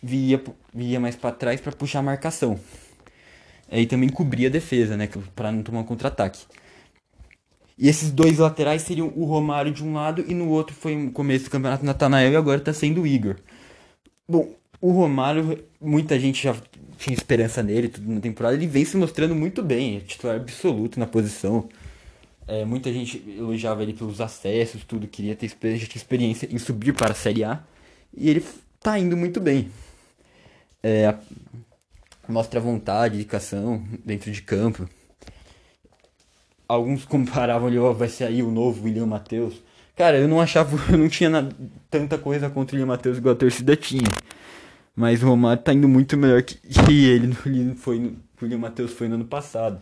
via, 0.04 0.42
via 0.72 1.00
mais 1.00 1.16
para 1.16 1.34
trás 1.34 1.60
para 1.60 1.72
puxar 1.72 2.00
a 2.00 2.02
marcação. 2.02 2.60
Aí 3.70 3.86
também 3.86 4.08
cobria 4.08 4.48
a 4.48 4.50
defesa, 4.50 4.96
né, 4.96 5.08
para 5.34 5.50
não 5.50 5.62
tomar 5.62 5.80
um 5.80 5.84
contra-ataque. 5.84 6.44
E 7.76 7.88
esses 7.88 8.10
dois 8.10 8.38
laterais 8.38 8.82
seriam 8.82 9.12
o 9.16 9.24
Romário 9.24 9.72
de 9.72 9.82
um 9.82 9.94
lado 9.94 10.24
e 10.28 10.34
no 10.34 10.48
outro 10.48 10.76
foi 10.76 10.94
no 10.94 11.10
começo 11.10 11.46
do 11.46 11.50
campeonato 11.50 11.84
Natanael 11.84 12.32
e 12.32 12.36
agora 12.36 12.58
está 12.58 12.72
sendo 12.72 13.02
o 13.02 13.06
Igor. 13.06 13.36
Bom, 14.28 14.54
o 14.80 14.92
Romário, 14.92 15.64
muita 15.80 16.18
gente 16.20 16.44
já 16.44 16.54
tinha 16.98 17.14
esperança 17.14 17.62
nele 17.62 17.88
tudo 17.88 18.12
na 18.12 18.20
temporada, 18.20 18.54
ele 18.54 18.66
vem 18.66 18.84
se 18.84 18.96
mostrando 18.96 19.34
muito 19.34 19.62
bem, 19.62 19.96
é 19.96 20.00
titular 20.00 20.36
absoluto 20.36 21.00
na 21.00 21.06
posição. 21.06 21.68
É, 22.46 22.64
muita 22.64 22.92
gente 22.92 23.24
elogiava 23.26 23.82
ele 23.82 23.94
pelos 23.94 24.20
acessos, 24.20 24.84
tudo, 24.84 25.08
queria 25.08 25.34
ter 25.34 25.46
experiência, 25.46 25.96
experiência 25.96 26.48
em 26.52 26.58
subir 26.58 26.92
para 26.92 27.12
a 27.12 27.14
Série 27.14 27.42
A. 27.42 27.64
E 28.16 28.28
ele 28.28 28.44
tá 28.80 28.98
indo 28.98 29.16
muito 29.16 29.40
bem. 29.40 29.70
É, 30.86 31.14
mostra 32.28 32.60
vontade, 32.60 33.16
dedicação 33.16 33.82
dentro 34.04 34.30
de 34.30 34.42
campo 34.42 34.86
alguns 36.68 37.04
comparavam 37.06 37.68
ele, 37.68 37.78
ó, 37.78 37.90
oh, 37.90 37.94
vai 37.94 38.08
sair 38.08 38.42
o 38.42 38.50
novo 38.50 38.84
William 38.84 39.06
Matheus. 39.06 39.62
Cara, 39.96 40.18
eu 40.18 40.28
não 40.28 40.40
achava, 40.40 40.76
eu 40.90 40.98
não 40.98 41.08
tinha 41.08 41.30
nada, 41.30 41.54
tanta 41.90 42.18
coisa 42.18 42.50
contra 42.50 42.74
o 42.74 42.78
William 42.78 42.88
Matheus 42.88 43.18
igual 43.18 43.34
a 43.34 43.38
torcida 43.38 43.76
tinha. 43.76 44.08
Mas 44.96 45.22
o 45.22 45.26
Romário 45.26 45.62
tá 45.62 45.72
indo 45.72 45.88
muito 45.88 46.16
melhor 46.16 46.42
que, 46.42 46.56
que 46.86 47.08
ele 47.08 47.28
no, 47.28 47.74
foi, 47.74 47.98
no, 47.98 48.10
o 48.10 48.16
William 48.42 48.58
Matheus 48.58 48.92
foi 48.92 49.08
no 49.08 49.16
ano 49.16 49.24
passado. 49.24 49.80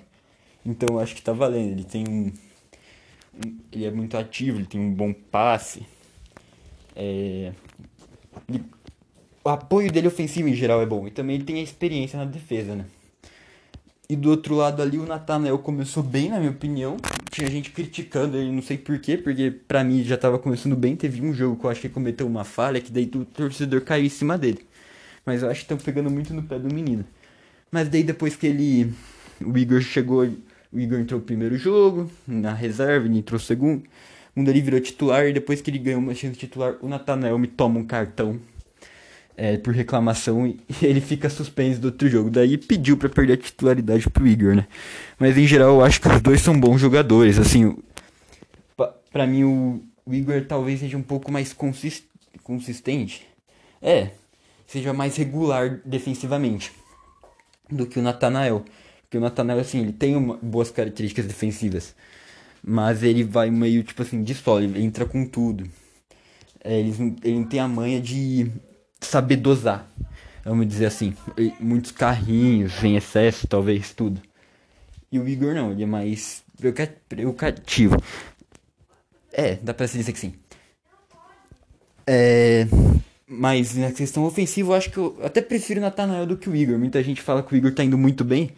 Então 0.64 0.98
acho 0.98 1.14
que 1.14 1.22
tá 1.22 1.32
valendo. 1.32 1.72
Ele 1.72 1.84
tem 1.84 2.06
um, 2.08 2.32
um 3.44 3.58
ele 3.72 3.84
é 3.84 3.90
muito 3.90 4.16
ativo, 4.16 4.58
ele 4.58 4.66
tem 4.66 4.80
um 4.80 4.92
bom 4.92 5.12
passe. 5.12 5.86
É, 6.94 7.52
ele, 8.48 8.64
o 9.44 9.48
apoio 9.48 9.90
dele 9.90 10.08
ofensivo 10.08 10.48
em 10.48 10.54
geral 10.54 10.80
é 10.80 10.86
bom. 10.86 11.06
E 11.06 11.10
também 11.10 11.36
ele 11.36 11.44
tem 11.44 11.56
a 11.58 11.62
experiência 11.62 12.18
na 12.18 12.24
defesa, 12.24 12.74
né? 12.74 12.84
E 14.08 14.16
do 14.16 14.30
outro 14.30 14.54
lado 14.54 14.82
ali, 14.82 14.98
o 14.98 15.06
Nathanael 15.06 15.58
começou 15.58 16.02
bem, 16.02 16.28
na 16.28 16.38
minha 16.38 16.50
opinião. 16.50 16.96
Tinha 17.30 17.48
gente 17.50 17.70
criticando 17.70 18.36
ele, 18.36 18.52
não 18.52 18.60
sei 18.60 18.76
porquê, 18.76 19.16
porque 19.16 19.50
pra 19.50 19.82
mim 19.82 20.02
já 20.04 20.18
tava 20.18 20.38
começando 20.38 20.76
bem. 20.76 20.94
Teve 20.94 21.22
um 21.22 21.32
jogo 21.32 21.56
que 21.56 21.64
eu 21.64 21.70
acho 21.70 21.80
que 21.80 21.88
cometeu 21.88 22.26
uma 22.26 22.44
falha, 22.44 22.80
que 22.80 22.92
daí 22.92 23.10
o 23.14 23.24
torcedor 23.24 23.80
caiu 23.80 24.04
em 24.04 24.10
cima 24.10 24.36
dele. 24.36 24.66
Mas 25.24 25.42
eu 25.42 25.48
acho 25.48 25.60
que 25.60 25.72
estão 25.72 25.78
pegando 25.78 26.10
muito 26.10 26.34
no 26.34 26.42
pé 26.42 26.58
do 26.58 26.72
menino. 26.72 27.04
Mas 27.70 27.88
daí 27.88 28.02
depois 28.02 28.36
que 28.36 28.46
ele. 28.46 28.92
O 29.40 29.56
Igor 29.56 29.80
chegou. 29.80 30.28
O 30.70 30.80
Igor 30.80 30.98
entrou 30.98 31.20
no 31.20 31.26
primeiro 31.26 31.56
jogo, 31.56 32.10
na 32.26 32.52
reserva, 32.52 33.06
ele 33.06 33.18
entrou 33.18 33.38
segundo. 33.38 33.82
Um 34.36 34.42
dali 34.42 34.60
virou 34.60 34.80
titular, 34.80 35.26
e 35.26 35.32
depois 35.32 35.60
que 35.60 35.70
ele 35.70 35.78
ganhou 35.78 36.00
uma 36.00 36.14
chance 36.14 36.32
de 36.32 36.40
titular, 36.40 36.76
o 36.80 36.88
Nathanael 36.88 37.38
me 37.38 37.46
toma 37.46 37.78
um 37.78 37.84
cartão 37.84 38.40
é, 39.36 39.56
por 39.56 39.74
reclamação 39.74 40.46
e 40.46 40.60
ele 40.82 41.00
fica 41.00 41.28
suspenso 41.30 41.80
do 41.80 41.86
outro 41.86 42.08
jogo. 42.08 42.30
Daí 42.30 42.58
pediu 42.58 42.96
para 42.96 43.08
perder 43.08 43.34
a 43.34 43.36
titularidade 43.36 44.08
pro 44.10 44.26
Igor, 44.26 44.54
né? 44.54 44.66
Mas 45.18 45.36
em 45.36 45.46
geral 45.46 45.76
eu 45.76 45.84
acho 45.84 46.00
que 46.00 46.08
os 46.08 46.20
dois 46.20 46.40
são 46.40 46.58
bons 46.58 46.80
jogadores. 46.80 47.38
Assim, 47.38 47.76
para 49.12 49.26
mim 49.26 49.44
o, 49.44 49.82
o, 50.06 50.14
Igor 50.14 50.44
talvez 50.46 50.80
seja 50.80 50.96
um 50.96 51.02
pouco 51.02 51.30
mais 51.30 51.52
consist, 51.52 52.04
consistente. 52.42 53.26
É, 53.80 54.10
seja 54.66 54.92
mais 54.92 55.16
regular 55.16 55.80
defensivamente 55.84 56.72
do 57.70 57.86
que 57.86 57.98
o 57.98 58.02
Natanael. 58.02 58.64
Porque 59.02 59.18
o 59.18 59.20
Natanael, 59.20 59.58
assim, 59.58 59.80
ele 59.80 59.92
tem 59.92 60.16
uma, 60.16 60.38
boas 60.40 60.70
características 60.70 61.26
defensivas. 61.26 61.94
Mas 62.64 63.02
ele 63.02 63.24
vai 63.24 63.50
meio, 63.50 63.82
tipo 63.82 64.02
assim, 64.02 64.22
de 64.22 64.34
solo, 64.34 64.64
ele 64.64 64.82
entra 64.82 65.04
com 65.04 65.26
tudo. 65.26 65.68
É, 66.64 66.78
ele, 66.78 67.16
ele 67.24 67.40
não 67.40 67.44
tem 67.44 67.58
a 67.58 67.66
manha 67.66 68.00
de 68.00 68.50
saber 69.06 69.36
dosar, 69.36 69.88
vamos 70.44 70.66
dizer 70.66 70.86
assim. 70.86 71.14
Muitos 71.60 71.92
carrinhos, 71.92 72.72
sem 72.74 72.96
excesso, 72.96 73.46
talvez 73.46 73.92
tudo. 73.92 74.20
E 75.10 75.18
o 75.18 75.28
Igor 75.28 75.54
não, 75.54 75.72
ele 75.72 75.82
é 75.82 75.86
mais 75.86 76.42
educativo. 76.58 77.96
É, 79.32 79.56
dá 79.56 79.74
pra 79.74 79.86
dizer 79.86 80.12
que 80.12 80.18
sim. 80.18 80.34
É, 82.06 82.66
mas 83.26 83.74
na 83.76 83.92
questão 83.92 84.24
ofensiva, 84.24 84.70
eu 84.70 84.74
acho 84.74 84.90
que 84.90 84.98
eu 84.98 85.18
até 85.22 85.40
prefiro 85.40 85.80
o 85.80 85.82
Natanael 85.82 86.26
do 86.26 86.36
que 86.36 86.50
o 86.50 86.56
Igor. 86.56 86.78
Muita 86.78 87.02
gente 87.02 87.22
fala 87.22 87.42
que 87.42 87.54
o 87.54 87.56
Igor 87.56 87.72
tá 87.72 87.82
indo 87.82 87.96
muito 87.96 88.24
bem. 88.24 88.50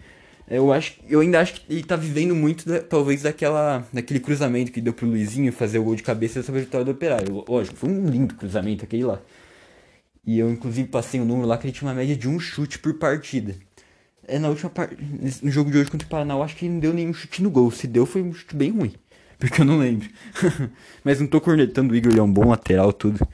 Eu 0.48 0.72
acho, 0.72 0.94
eu 1.08 1.20
ainda 1.20 1.40
acho 1.40 1.54
que 1.54 1.72
ele 1.72 1.82
tá 1.82 1.96
vivendo 1.96 2.34
muito, 2.34 2.68
da, 2.68 2.80
talvez, 2.80 3.22
daquela, 3.22 3.86
daquele 3.92 4.20
cruzamento 4.20 4.70
que 4.70 4.80
deu 4.80 4.92
pro 4.92 5.06
Luizinho 5.06 5.52
fazer 5.52 5.78
o 5.78 5.84
gol 5.84 5.96
de 5.96 6.02
cabeça 6.02 6.42
sobre 6.42 6.60
a 6.60 6.64
vitória 6.64 6.84
do 6.84 6.90
Operário. 6.90 7.44
Lógico, 7.48 7.76
foi 7.76 7.88
um 7.88 8.06
lindo 8.06 8.34
cruzamento 8.34 8.84
aquele 8.84 9.04
lá. 9.04 9.20
E 10.26 10.38
eu, 10.38 10.50
inclusive, 10.50 10.88
passei 10.88 11.20
um 11.20 11.24
número 11.24 11.46
lá 11.46 11.58
que 11.58 11.66
ele 11.66 11.72
tinha 11.72 11.88
uma 11.88 11.94
média 11.94 12.16
de 12.16 12.28
um 12.28 12.40
chute 12.40 12.78
por 12.78 12.94
partida. 12.94 13.54
É, 14.26 14.38
na 14.38 14.48
última 14.48 14.70
parte. 14.70 14.96
No 15.42 15.50
jogo 15.50 15.70
de 15.70 15.78
hoje 15.78 15.90
contra 15.90 16.06
o 16.06 16.10
Paraná, 16.10 16.34
eu 16.34 16.42
acho 16.42 16.56
que 16.56 16.64
ele 16.64 16.74
não 16.74 16.80
deu 16.80 16.92
nenhum 16.94 17.12
chute 17.12 17.42
no 17.42 17.50
gol. 17.50 17.70
Se 17.70 17.86
deu, 17.86 18.06
foi 18.06 18.22
um 18.22 18.32
chute 18.32 18.56
bem 18.56 18.70
ruim. 18.70 18.94
Porque 19.38 19.60
eu 19.60 19.64
não 19.64 19.78
lembro. 19.78 20.08
Mas 21.04 21.20
não 21.20 21.26
tô 21.26 21.40
cornetando 21.40 21.92
o 21.92 21.96
Igor, 21.96 22.12
ele 22.12 22.20
é 22.20 22.22
um 22.22 22.32
bom 22.32 22.48
lateral, 22.48 22.92
tudo. 22.92 23.26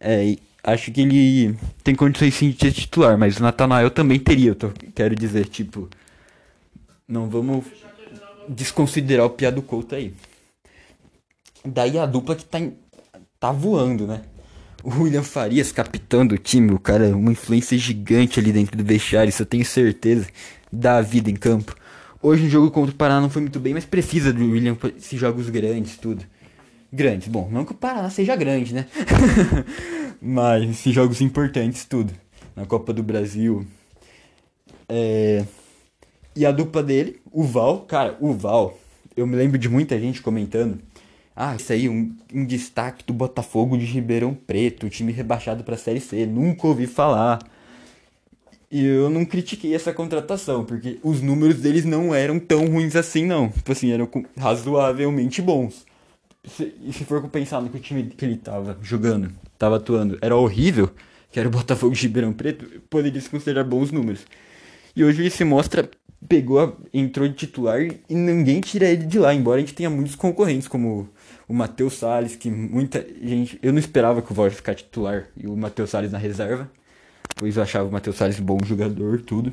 É, 0.00 0.36
acho 0.62 0.90
que 0.90 1.02
ele 1.02 1.56
tem 1.82 1.94
condições 1.94 2.34
sim 2.34 2.50
de 2.50 2.58
ser 2.58 2.72
titular, 2.72 3.16
mas 3.16 3.38
o 3.38 3.42
Natanael 3.42 3.90
também 3.90 4.18
teria, 4.18 4.50
eu 4.50 4.54
tô, 4.54 4.70
quero 4.94 5.14
dizer, 5.14 5.46
tipo. 5.46 5.88
Não 7.06 7.28
vamos 7.28 7.64
desconsiderar 8.48 9.26
o 9.26 9.30
Piado 9.30 9.62
Couto 9.62 9.94
aí. 9.94 10.14
Daí 11.64 11.98
a 11.98 12.06
dupla 12.06 12.34
que 12.34 12.44
tá, 12.44 12.58
tá 13.38 13.52
voando, 13.52 14.06
né? 14.06 14.22
O 14.84 15.04
William 15.04 15.22
Farias, 15.22 15.72
capitão 15.72 16.26
do 16.26 16.36
time, 16.36 16.70
o 16.70 16.78
cara 16.78 17.16
uma 17.16 17.32
influência 17.32 17.78
gigante 17.78 18.38
ali 18.38 18.52
dentro 18.52 18.76
do 18.76 18.84
vestiário, 18.84 19.30
isso 19.30 19.40
eu 19.40 19.46
tenho 19.46 19.64
certeza. 19.64 20.28
Dá 20.70 20.98
a 20.98 21.00
vida 21.00 21.30
em 21.30 21.34
campo. 21.34 21.74
Hoje 22.20 22.44
o 22.44 22.50
jogo 22.50 22.70
contra 22.70 22.94
o 22.94 22.94
Paraná 22.94 23.22
não 23.22 23.30
foi 23.30 23.40
muito 23.40 23.58
bem, 23.58 23.72
mas 23.72 23.86
precisa 23.86 24.30
do 24.30 24.50
William 24.50 24.76
esses 24.94 25.18
jogos 25.18 25.48
grandes, 25.48 25.96
tudo. 25.96 26.22
Grandes, 26.92 27.28
bom, 27.28 27.48
não 27.50 27.64
que 27.64 27.72
o 27.72 27.74
Paraná 27.74 28.10
seja 28.10 28.36
grande, 28.36 28.74
né? 28.74 28.86
mas 30.20 30.68
esses 30.68 30.94
jogos 30.94 31.22
importantes, 31.22 31.86
tudo. 31.86 32.12
Na 32.54 32.66
Copa 32.66 32.92
do 32.92 33.02
Brasil. 33.02 33.66
É... 34.86 35.46
E 36.36 36.44
a 36.44 36.52
dupla 36.52 36.82
dele, 36.82 37.22
o 37.32 37.42
Val, 37.42 37.80
cara, 37.86 38.18
o 38.20 38.34
Val, 38.34 38.78
eu 39.16 39.26
me 39.26 39.34
lembro 39.34 39.56
de 39.56 39.68
muita 39.68 39.98
gente 39.98 40.20
comentando 40.20 40.78
ah, 41.36 41.56
isso 41.56 41.72
aí, 41.72 41.88
um, 41.88 42.14
um 42.32 42.44
destaque 42.44 43.04
do 43.04 43.12
Botafogo 43.12 43.76
de 43.76 43.84
Ribeirão 43.84 44.34
Preto, 44.34 44.88
time 44.88 45.10
rebaixado 45.10 45.64
para 45.64 45.74
a 45.74 45.78
Série 45.78 46.00
C. 46.00 46.26
Nunca 46.26 46.66
ouvi 46.68 46.86
falar. 46.86 47.40
E 48.70 48.84
eu 48.84 49.10
não 49.10 49.24
critiquei 49.24 49.74
essa 49.74 49.92
contratação, 49.92 50.64
porque 50.64 50.98
os 51.02 51.20
números 51.20 51.60
deles 51.60 51.84
não 51.84 52.14
eram 52.14 52.38
tão 52.38 52.66
ruins 52.66 52.94
assim, 52.94 53.26
não. 53.26 53.48
Tipo 53.48 53.72
assim, 53.72 53.90
eram 53.90 54.08
razoavelmente 54.36 55.42
bons. 55.42 55.84
E 56.82 56.92
se 56.92 57.04
for 57.04 57.26
pensar 57.28 57.60
no 57.60 57.68
que 57.68 57.78
o 57.78 57.80
time 57.80 58.04
que 58.04 58.24
ele 58.24 58.36
tava 58.36 58.78
jogando, 58.82 59.32
tava 59.58 59.76
atuando, 59.76 60.18
era 60.20 60.36
horrível, 60.36 60.90
que 61.32 61.40
era 61.40 61.48
o 61.48 61.52
Botafogo 61.52 61.94
de 61.94 62.02
Ribeirão 62.02 62.32
Preto, 62.32 62.80
poderia 62.88 63.20
se 63.20 63.30
considerar 63.30 63.64
bons 63.64 63.90
números. 63.90 64.24
E 64.94 65.02
hoje 65.02 65.22
ele 65.22 65.30
se 65.30 65.42
mostra 65.42 65.90
pegou, 66.28 66.76
entrou 66.92 67.28
de 67.28 67.34
titular 67.34 67.80
e 67.82 68.14
ninguém 68.14 68.60
tira 68.60 68.86
ele 68.86 69.04
de 69.04 69.18
lá, 69.18 69.34
embora 69.34 69.58
a 69.58 69.60
gente 69.60 69.74
tenha 69.74 69.90
muitos 69.90 70.14
concorrentes, 70.14 70.68
como 70.68 71.08
o 71.48 71.54
Matheus 71.54 71.94
Salles, 71.94 72.36
que 72.36 72.50
muita 72.50 73.04
gente. 73.22 73.58
Eu 73.62 73.72
não 73.72 73.78
esperava 73.78 74.22
que 74.22 74.32
o 74.32 74.34
Voz 74.34 74.54
ficar 74.54 74.74
titular 74.74 75.26
e 75.36 75.46
o 75.46 75.56
Matheus 75.56 75.90
Salles 75.90 76.10
na 76.10 76.18
reserva, 76.18 76.70
pois 77.36 77.56
eu 77.56 77.62
achava 77.62 77.88
o 77.88 77.92
Matheus 77.92 78.16
Salles 78.16 78.40
bom 78.40 78.58
jogador, 78.64 79.20
tudo. 79.20 79.52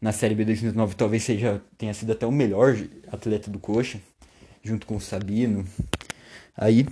Na 0.00 0.12
Série 0.12 0.34
B 0.34 0.44
2009 0.44 0.94
talvez 0.94 1.22
seja 1.22 1.62
tenha 1.78 1.94
sido 1.94 2.12
até 2.12 2.26
o 2.26 2.32
melhor 2.32 2.76
atleta 3.10 3.50
do 3.50 3.58
Coxa, 3.58 3.98
junto 4.62 4.86
com 4.86 4.96
o 4.96 5.00
Sabino. 5.00 5.64
Aí, 6.56 6.86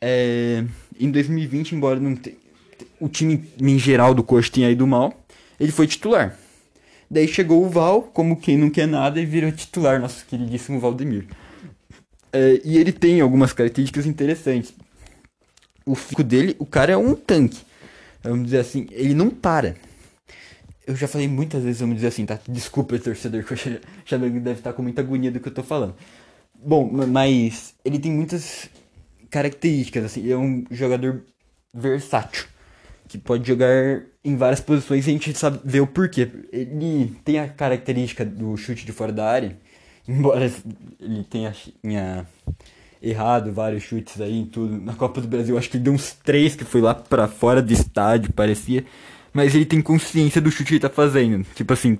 é, 0.00 0.64
em 0.98 1.10
2020, 1.10 1.74
embora 1.74 2.00
não 2.00 2.14
te, 2.14 2.38
o 3.00 3.08
time 3.08 3.44
em 3.60 3.78
geral 3.78 4.14
do 4.14 4.22
Coxa 4.22 4.50
tenha 4.50 4.70
ido 4.70 4.86
mal, 4.86 5.12
ele 5.58 5.72
foi 5.72 5.86
titular. 5.86 6.38
Daí 7.10 7.28
chegou 7.28 7.64
o 7.64 7.68
Val, 7.68 8.02
como 8.02 8.40
quem 8.40 8.56
não 8.56 8.70
quer 8.70 8.88
nada, 8.88 9.20
e 9.20 9.26
virou 9.26 9.52
titular, 9.52 10.00
nosso 10.00 10.24
queridíssimo 10.26 10.80
Valdemir. 10.80 11.26
É, 12.34 12.60
e 12.64 12.78
ele 12.78 12.90
tem 12.90 13.20
algumas 13.20 13.52
características 13.52 14.06
interessantes. 14.06 14.74
O 15.86 15.94
fico 15.94 16.24
dele, 16.24 16.56
o 16.58 16.66
cara 16.66 16.92
é 16.92 16.96
um 16.96 17.14
tanque. 17.14 17.60
Vamos 18.24 18.46
dizer 18.46 18.58
assim, 18.58 18.88
ele 18.90 19.14
não 19.14 19.30
para. 19.30 19.76
Eu 20.84 20.96
já 20.96 21.06
falei 21.06 21.28
muitas 21.28 21.62
vezes, 21.62 21.80
vamos 21.80 21.94
dizer 21.94 22.08
assim, 22.08 22.26
tá? 22.26 22.40
Desculpa, 22.48 22.98
torcedor, 22.98 23.44
que 23.44 23.52
eu 23.52 23.56
já 24.04 24.18
deve 24.18 24.50
estar 24.50 24.72
com 24.72 24.82
muita 24.82 25.00
agonia 25.00 25.30
do 25.30 25.38
que 25.38 25.46
eu 25.46 25.54
tô 25.54 25.62
falando. 25.62 25.94
Bom, 26.52 26.90
mas 27.06 27.74
ele 27.84 28.00
tem 28.00 28.10
muitas 28.10 28.68
características, 29.30 30.04
assim, 30.04 30.20
ele 30.20 30.32
é 30.32 30.36
um 30.36 30.64
jogador 30.70 31.22
versátil 31.72 32.46
que 33.06 33.18
pode 33.18 33.46
jogar 33.46 34.02
em 34.24 34.36
várias 34.36 34.60
posições 34.60 35.06
e 35.06 35.10
a 35.10 35.12
gente 35.12 35.34
sabe 35.38 35.60
ver 35.64 35.80
o 35.80 35.86
porquê. 35.86 36.28
Ele 36.52 37.14
tem 37.24 37.38
a 37.38 37.48
característica 37.48 38.24
do 38.24 38.56
chute 38.56 38.84
de 38.84 38.92
fora 38.92 39.12
da 39.12 39.30
área, 39.30 39.56
embora 40.08 40.50
ele 41.00 41.24
tenha, 41.24 41.54
tenha 41.82 42.26
errado 43.02 43.52
vários 43.52 43.82
chutes 43.82 44.20
aí 44.20 44.38
em 44.38 44.46
tudo. 44.46 44.80
Na 44.80 44.94
Copa 44.94 45.20
do 45.20 45.28
Brasil, 45.28 45.56
acho 45.56 45.70
que 45.70 45.76
ele 45.76 45.84
deu 45.84 45.92
uns 45.92 46.12
três 46.12 46.54
que 46.54 46.64
foi 46.64 46.80
lá 46.80 46.94
para 46.94 47.28
fora 47.28 47.62
do 47.62 47.72
estádio, 47.72 48.32
parecia. 48.32 48.84
Mas 49.32 49.54
ele 49.54 49.66
tem 49.66 49.80
consciência 49.80 50.40
do 50.40 50.50
chute 50.50 50.68
que 50.68 50.74
ele 50.74 50.80
tá 50.80 50.90
fazendo. 50.90 51.44
Tipo 51.54 51.72
assim, 51.72 51.98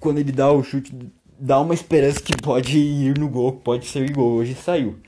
quando 0.00 0.18
ele 0.18 0.32
dá 0.32 0.50
o 0.50 0.62
chute, 0.62 0.94
dá 1.38 1.60
uma 1.60 1.74
esperança 1.74 2.20
que 2.20 2.36
pode 2.36 2.78
ir 2.78 3.18
no 3.18 3.28
gol, 3.28 3.52
pode 3.52 3.86
ser 3.86 4.10
gol. 4.10 4.32
Hoje 4.32 4.54
saiu 4.54 4.98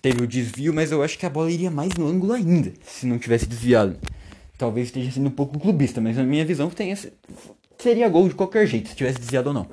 teve 0.00 0.22
o 0.22 0.26
desvio, 0.26 0.72
mas 0.74 0.90
eu 0.90 1.02
acho 1.02 1.18
que 1.18 1.26
a 1.26 1.30
bola 1.30 1.50
iria 1.50 1.70
mais 1.70 1.94
no 1.94 2.06
ângulo 2.06 2.32
ainda, 2.32 2.72
se 2.82 3.06
não 3.06 3.18
tivesse 3.18 3.46
desviado. 3.46 3.96
Talvez 4.56 4.88
esteja 4.88 5.10
sendo 5.10 5.28
um 5.28 5.32
pouco 5.32 5.58
clubista, 5.58 6.00
mas 6.00 6.16
na 6.16 6.24
minha 6.24 6.44
visão 6.44 6.68
tem 6.68 6.90
esse, 6.90 7.12
seria 7.78 8.08
gol 8.08 8.28
de 8.28 8.34
qualquer 8.34 8.66
jeito, 8.66 8.88
se 8.88 8.96
tivesse 8.96 9.18
desviado 9.18 9.48
ou 9.48 9.54
não. 9.54 9.66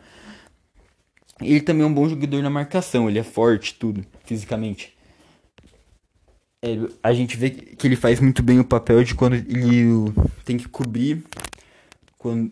Ele 1.42 1.62
também 1.62 1.84
é 1.84 1.86
um 1.86 1.94
bom 1.94 2.08
jogador 2.08 2.42
na 2.42 2.50
marcação, 2.50 3.10
ele 3.10 3.20
é 3.20 3.24
forte, 3.24 3.76
tudo, 3.76 4.06
fisicamente. 4.24 4.96
É, 6.62 6.78
a 7.04 7.14
gente 7.14 7.36
vê 7.36 7.50
que 7.50 7.86
ele 7.86 7.96
faz 7.96 8.20
muito 8.20 8.42
bem 8.42 8.60
o 8.60 8.64
papel 8.64 9.04
de 9.04 9.14
quando 9.14 9.36
ele 9.36 10.14
tem 10.46 10.58
que 10.58 10.68
cobrir, 10.68 11.24
quando 12.18 12.52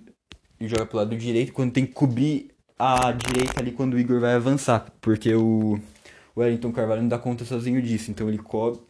ele 0.59 0.69
joga 0.69 0.85
pro 0.85 0.97
lado 0.97 1.15
direito, 1.15 1.53
quando 1.53 1.71
tem 1.71 1.85
que 1.85 1.93
cobrir 1.93 2.51
a 2.77 3.11
direita 3.11 3.61
ali 3.61 3.71
quando 3.71 3.93
o 3.93 3.99
Igor 3.99 4.19
vai 4.19 4.33
avançar, 4.33 4.91
porque 4.99 5.33
o 5.33 5.79
Wellington 6.35 6.71
Carvalho 6.71 7.01
não 7.01 7.09
dá 7.09 7.17
conta 7.17 7.45
sozinho 7.45 7.81
disso, 7.81 8.11
então 8.11 8.27
ele 8.27 8.37
cobre, 8.37 8.81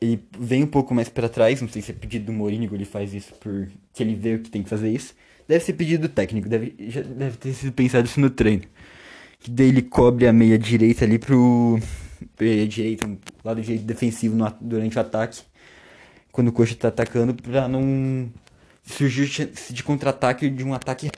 ele 0.00 0.22
vem 0.38 0.64
um 0.64 0.66
pouco 0.66 0.94
mais 0.94 1.08
para 1.08 1.28
trás, 1.28 1.60
não 1.62 1.68
sei 1.68 1.80
se 1.80 1.92
é 1.92 1.94
pedido 1.94 2.26
do 2.26 2.32
Mourinho, 2.32 2.72
ele 2.74 2.84
faz 2.84 3.14
isso 3.14 3.32
porque 3.40 4.02
ele 4.02 4.14
vê 4.14 4.38
que 4.38 4.50
tem 4.50 4.62
que 4.62 4.68
fazer 4.68 4.90
isso. 4.90 5.14
Deve 5.48 5.64
ser 5.64 5.72
pedido 5.72 6.02
do 6.02 6.08
técnico, 6.08 6.48
deve, 6.48 6.74
já 6.88 7.02
deve 7.02 7.36
ter 7.36 7.52
sido 7.52 7.72
pensado 7.72 8.06
isso 8.06 8.20
no 8.20 8.30
treino. 8.30 8.64
Que 9.42 9.50
daí 9.50 9.68
ele 9.68 9.82
cobre 9.82 10.26
a 10.26 10.32
meia 10.32 10.58
direita 10.58 11.04
ali 11.04 11.18
pro 11.18 11.80
meia 12.38 12.66
direita, 12.66 13.10
lado 13.44 13.60
direito 13.60 13.84
defensivo 13.84 14.36
no, 14.36 14.52
durante 14.60 14.96
o 14.96 15.00
ataque. 15.00 15.42
Quando 16.30 16.48
o 16.48 16.52
coxa 16.52 16.74
tá 16.74 16.88
atacando, 16.88 17.34
pra 17.34 17.68
não 17.68 18.30
surgir 18.84 19.50
de 19.70 19.82
contra-ataque 19.82 20.48
de 20.48 20.64
um 20.64 20.74
ataque. 20.74 21.10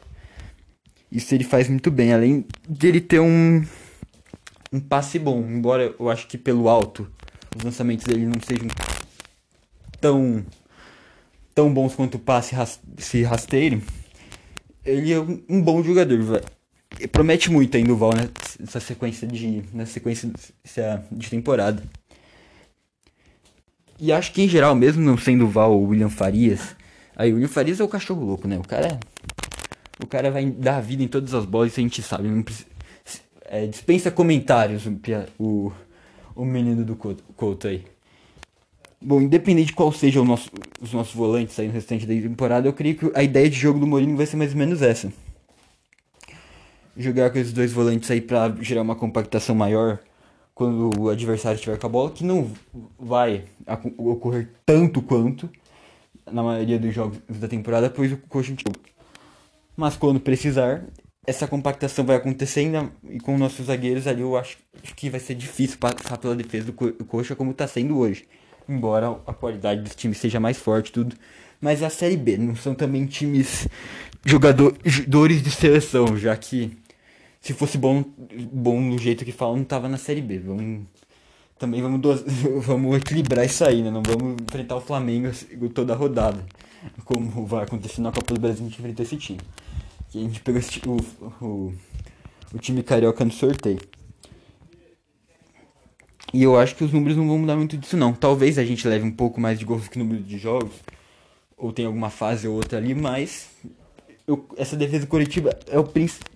Isso 1.10 1.34
ele 1.34 1.44
faz 1.44 1.68
muito 1.68 1.90
bem, 1.90 2.12
além 2.12 2.46
de 2.68 2.87
ele 2.87 3.00
ter 3.00 3.20
um 3.20 3.64
um 4.72 4.80
passe 4.80 5.20
bom, 5.20 5.38
embora 5.40 5.94
eu 6.00 6.10
acho 6.10 6.26
que 6.26 6.37
pelo 6.37 6.68
alto 6.68 7.08
os 7.56 7.62
lançamentos 7.62 8.04
dele 8.04 8.26
não 8.26 8.40
sejam 8.40 8.66
tão 10.00 10.44
tão 11.54 11.72
bons 11.72 11.94
quanto 11.94 12.16
o 12.16 12.18
passe 12.18 12.54
ras, 12.54 12.80
se 12.98 13.22
rasteiro. 13.22 13.80
Ele 14.84 15.12
é 15.12 15.20
um, 15.20 15.42
um 15.48 15.62
bom 15.62 15.82
jogador, 15.82 16.20
velho. 16.20 16.44
Promete 17.11 17.50
muito 17.50 17.76
ainda 17.76 17.92
o 17.92 17.96
Val 17.96 18.14
né, 18.14 18.28
nessa 18.59 18.80
sequência 18.80 19.26
de 19.26 19.62
nessa 19.72 19.92
sequência 19.92 20.30
de 21.11 21.30
temporada. 21.30 21.83
E 23.98 24.12
acho 24.12 24.33
que 24.33 24.42
em 24.42 24.48
geral, 24.48 24.74
mesmo 24.74 25.02
não 25.02 25.16
sendo 25.16 25.44
o 25.44 25.48
Val 25.48 25.72
o 25.72 25.88
William 25.88 26.11
Farias, 26.11 26.76
aí 27.16 27.30
o 27.30 27.35
William 27.35 27.48
Farias 27.48 27.80
é 27.80 27.85
o 27.85 27.88
cachorro 27.88 28.24
louco, 28.24 28.48
né? 28.48 28.59
O 28.59 28.66
cara 28.66 28.98
o 30.02 30.07
cara 30.07 30.30
vai 30.30 30.46
dar 30.46 30.80
vida 30.80 31.02
em 31.02 31.09
todas 31.09 31.35
as 31.35 31.44
bolas, 31.44 31.72
a 31.72 31.80
gente 31.80 32.02
sabe, 32.02 32.28
não 32.28 32.42
precisa 32.42 32.74
é, 33.54 33.66
dispensa 33.66 34.11
comentários 34.11 34.83
o, 35.38 35.70
o 36.35 36.44
menino 36.44 36.85
do 36.85 36.96
Couto 36.96 37.68
aí. 37.68 37.85
Bom, 39.00 39.20
independente 39.20 39.68
de 39.68 39.74
qual 39.74 39.92
seja 39.92 40.24
nosso, 40.24 40.50
os 40.80 40.92
nossos 40.92 41.14
volantes 41.14 41.59
aí 41.59 41.68
no 41.68 41.72
restante 41.72 42.07
da 42.07 42.14
temporada, 42.14 42.66
eu 42.66 42.72
creio 42.72 42.96
que 42.96 43.12
a 43.14 43.22
ideia 43.22 43.48
de 43.48 43.57
jogo 43.57 43.78
do 43.78 43.87
Mourinho 43.87 44.16
vai 44.16 44.26
ser 44.26 44.37
mais 44.37 44.52
ou 44.52 44.59
menos 44.59 44.83
essa. 44.83 45.12
Jogar 46.96 47.30
com 47.30 47.38
esses 47.38 47.52
dois 47.52 47.72
volantes 47.72 48.11
aí 48.11 48.20
pra 48.20 48.54
gerar 48.61 48.83
uma 48.83 48.94
compactação 48.94 49.54
maior 49.54 49.98
quando 50.54 50.90
o 51.00 51.09
adversário 51.09 51.57
estiver 51.57 51.78
com 51.78 51.87
a 51.87 51.90
bola, 51.90 52.11
que 52.11 52.22
não 52.22 52.50
vai 52.98 53.44
ocorrer 53.98 54.50
tanto 54.64 55.02
quanto 55.02 55.50
na 56.30 56.42
maioria 56.42 56.78
dos 56.78 56.94
jogos 56.94 57.18
da 57.28 57.48
temporada, 57.48 57.90
pois 57.90 58.12
o 58.12 58.16
coxa 58.16 58.54
Mas 59.76 59.96
quando 59.96 60.20
precisar, 60.20 60.85
essa 61.26 61.48
compactação 61.48 62.04
vai 62.04 62.16
acontecendo 62.16 62.92
e 63.11 63.18
com 63.18 63.37
nossos 63.37 63.66
zagueiros 63.66 64.07
ali 64.07 64.20
eu 64.20 64.37
acho, 64.37 64.59
que 64.94 65.11
vai 65.11 65.18
ser 65.18 65.35
difícil 65.35 65.78
passar 65.78 66.18
pela 66.18 66.37
defesa 66.37 66.66
do 66.66 66.72
Coxa 66.72 67.35
como 67.35 67.50
está 67.50 67.66
sendo 67.66 67.98
hoje. 67.98 68.26
Embora 68.68 69.18
a 69.26 69.33
qualidade 69.35 69.83
dos 69.83 69.94
times 69.94 70.18
seja 70.18 70.38
mais 70.38 70.57
forte 70.57 70.92
tudo. 70.92 71.16
Mas 71.61 71.83
é 71.83 71.87
a 71.87 71.90
Série 71.90 72.16
B 72.16 72.37
não 72.37 72.54
são 72.54 72.74
também 72.74 73.07
times 73.07 73.66
jogadores 74.24 75.42
de 75.42 75.50
seleção, 75.50 76.16
já 76.16 76.37
que 76.37 76.76
se 77.44 77.52
fosse 77.52 77.76
bom, 77.76 78.02
bom 78.50 78.80
no 78.80 78.96
jeito 78.96 79.22
que 79.22 79.30
falam, 79.30 79.59
não 79.59 79.64
tava 79.64 79.87
na 79.87 79.98
Série 79.98 80.22
B. 80.22 80.38
Vamos, 80.38 80.87
também 81.59 81.83
vamos, 81.83 82.00
vamos 82.64 82.96
equilibrar 82.96 83.44
isso 83.44 83.62
aí, 83.62 83.83
né? 83.83 83.90
Não 83.90 84.02
vamos 84.02 84.40
enfrentar 84.40 84.76
o 84.76 84.80
Flamengo 84.80 85.28
toda 85.74 85.92
a 85.92 85.96
rodada. 85.96 86.42
Como 87.04 87.44
vai 87.44 87.64
acontecer 87.64 88.00
na 88.00 88.11
Copa 88.11 88.33
do 88.33 88.40
Brasil, 88.40 88.64
a 88.64 88.68
gente 88.70 88.78
enfrenta 88.78 89.02
esse 89.02 89.18
time 89.18 89.40
que 90.09 90.18
a 90.18 90.22
gente 90.22 90.40
pegou 90.40 90.59
esse, 90.59 90.80
o, 90.88 91.44
o, 91.44 91.74
o 92.54 92.59
time 92.59 92.83
carioca 92.83 93.22
no 93.26 93.30
sorteio. 93.30 93.80
E 96.33 96.42
eu 96.42 96.59
acho 96.59 96.74
que 96.74 96.83
os 96.83 96.92
números 96.92 97.14
não 97.14 97.28
vão 97.28 97.38
mudar 97.38 97.57
muito 97.57 97.76
disso 97.76 97.96
não. 97.98 98.14
Talvez 98.14 98.57
a 98.57 98.64
gente 98.64 98.88
leve 98.88 99.04
um 99.04 99.12
pouco 99.12 99.38
mais 99.38 99.59
de 99.59 99.66
gols 99.66 99.87
que 99.87 99.98
número 99.98 100.22
de 100.22 100.38
jogos. 100.38 100.72
Ou 101.59 101.74
tem 101.74 101.85
alguma 101.85 102.09
fase 102.09 102.48
ou 102.48 102.54
outra 102.54 102.78
ali, 102.78 102.94
mas 102.94 103.50
eu, 104.26 104.48
essa 104.57 104.76
defesa 104.76 105.07
coletiva 105.07 105.50
é 105.68 105.78
o 105.78 105.85
príncipe. 105.85 106.33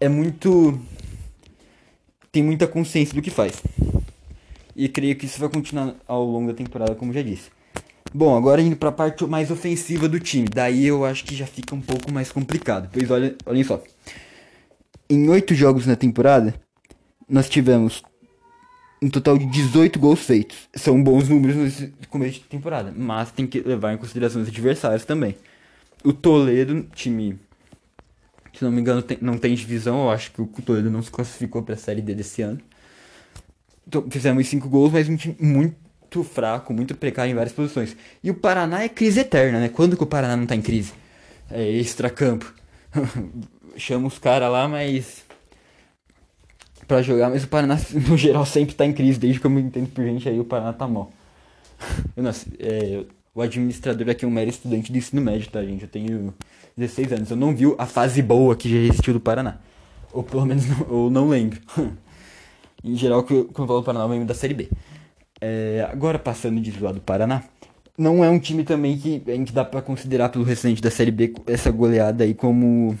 É 0.00 0.08
muito. 0.08 0.78
Tem 2.30 2.42
muita 2.42 2.66
consciência 2.66 3.14
do 3.14 3.22
que 3.22 3.30
faz. 3.30 3.62
E 4.76 4.88
creio 4.88 5.16
que 5.16 5.26
isso 5.26 5.40
vai 5.40 5.48
continuar 5.48 5.94
ao 6.06 6.24
longo 6.24 6.48
da 6.48 6.54
temporada, 6.54 6.94
como 6.94 7.12
já 7.12 7.22
disse. 7.22 7.50
Bom, 8.14 8.36
agora 8.36 8.62
indo 8.62 8.76
para 8.76 8.90
a 8.90 8.92
parte 8.92 9.26
mais 9.26 9.50
ofensiva 9.50 10.08
do 10.08 10.20
time. 10.20 10.48
Daí 10.48 10.86
eu 10.86 11.04
acho 11.04 11.24
que 11.24 11.34
já 11.34 11.46
fica 11.46 11.74
um 11.74 11.80
pouco 11.80 12.12
mais 12.12 12.30
complicado. 12.30 12.88
Pois 12.92 13.10
olha, 13.10 13.36
olhem 13.44 13.64
só. 13.64 13.82
Em 15.10 15.28
oito 15.28 15.54
jogos 15.54 15.86
na 15.86 15.96
temporada, 15.96 16.54
nós 17.28 17.48
tivemos 17.48 18.02
um 19.02 19.08
total 19.10 19.36
de 19.36 19.46
18 19.46 19.98
gols 19.98 20.20
feitos. 20.20 20.68
São 20.74 21.02
bons 21.02 21.28
números 21.28 21.80
no 21.80 22.06
começo 22.08 22.40
de 22.40 22.46
temporada, 22.46 22.92
mas 22.96 23.30
tem 23.30 23.46
que 23.46 23.60
levar 23.60 23.92
em 23.92 23.98
consideração 23.98 24.42
os 24.42 24.48
adversários 24.48 25.04
também. 25.04 25.36
O 26.04 26.12
Toledo, 26.12 26.86
time, 26.94 27.38
se 28.58 28.64
não 28.64 28.72
me 28.72 28.80
engano, 28.80 29.00
tem, 29.02 29.18
não 29.20 29.38
tem 29.38 29.54
divisão. 29.54 30.02
Eu 30.02 30.10
acho 30.10 30.32
que 30.32 30.42
o 30.42 30.46
Toledo 30.46 30.90
não 30.90 31.00
se 31.00 31.10
classificou 31.10 31.62
para 31.62 31.74
a 31.74 31.78
Série 31.78 32.02
D 32.02 32.12
desse 32.12 32.42
ano. 32.42 32.60
Então, 33.86 34.04
fizemos 34.10 34.46
5 34.48 34.68
gols, 34.68 34.92
mas 34.92 35.08
um 35.08 35.16
time 35.16 35.36
muito 35.38 36.24
fraco, 36.24 36.74
muito 36.74 36.96
precário 36.96 37.30
em 37.30 37.34
várias 37.34 37.52
posições. 37.52 37.96
E 38.22 38.30
o 38.30 38.34
Paraná 38.34 38.82
é 38.82 38.88
crise 38.88 39.20
eterna, 39.20 39.60
né? 39.60 39.68
Quando 39.68 39.96
que 39.96 40.02
o 40.02 40.06
Paraná 40.06 40.36
não 40.36 40.44
tá 40.44 40.56
em 40.56 40.60
crise? 40.60 40.92
É 41.48 41.70
extra-campo. 41.70 42.52
Chama 43.76 44.08
os 44.08 44.18
caras 44.18 44.50
lá, 44.50 44.66
mas. 44.66 45.24
pra 46.88 47.00
jogar, 47.00 47.30
mas 47.30 47.44
o 47.44 47.48
Paraná, 47.48 47.78
no 48.08 48.16
geral, 48.16 48.44
sempre 48.44 48.74
tá 48.74 48.84
em 48.84 48.92
crise. 48.92 49.20
Desde 49.20 49.38
que 49.38 49.46
eu 49.46 49.50
me 49.50 49.62
entendo 49.62 49.88
por 49.88 50.04
gente 50.04 50.28
aí, 50.28 50.40
o 50.40 50.44
Paraná 50.44 50.72
tá 50.72 50.88
mal. 50.88 51.12
Eu 52.16 52.26
é, 52.58 53.04
o 53.38 53.40
administrador 53.40 54.10
aqui 54.10 54.24
é 54.24 54.28
um 54.28 54.32
mero 54.32 54.50
estudante 54.50 54.90
de 54.92 54.98
ensino 54.98 55.22
médio, 55.22 55.48
tá, 55.48 55.62
gente? 55.62 55.82
Eu 55.82 55.88
tenho 55.88 56.34
16 56.76 57.12
anos. 57.12 57.30
Eu 57.30 57.36
não 57.36 57.54
vi 57.54 57.72
a 57.78 57.86
fase 57.86 58.20
boa 58.20 58.56
que 58.56 58.68
já 58.68 58.76
existiu 58.78 59.14
do 59.14 59.20
Paraná. 59.20 59.58
Ou 60.12 60.24
pelo 60.24 60.44
menos 60.44 60.66
não, 60.66 60.80
eu 61.04 61.08
não 61.08 61.28
lembro. 61.28 61.60
em 62.82 62.96
geral, 62.96 63.22
quando 63.22 63.46
eu 63.46 63.66
falo 63.66 63.80
do 63.80 63.84
Paraná, 63.84 64.06
eu 64.06 64.08
lembro 64.08 64.26
da 64.26 64.34
Série 64.34 64.54
B. 64.54 64.68
É, 65.40 65.86
agora, 65.88 66.18
passando 66.18 66.60
de 66.60 66.68
zoar 66.72 66.92
do 66.92 67.00
Paraná, 67.00 67.44
não 67.96 68.24
é 68.24 68.28
um 68.28 68.40
time 68.40 68.64
também 68.64 68.98
que 68.98 69.22
a 69.28 69.30
gente 69.30 69.52
dá 69.52 69.64
para 69.64 69.82
considerar 69.82 70.30
pelo 70.30 70.42
recente 70.42 70.82
da 70.82 70.90
Série 70.90 71.12
B 71.12 71.32
essa 71.46 71.70
goleada 71.70 72.24
aí 72.24 72.34
como 72.34 72.98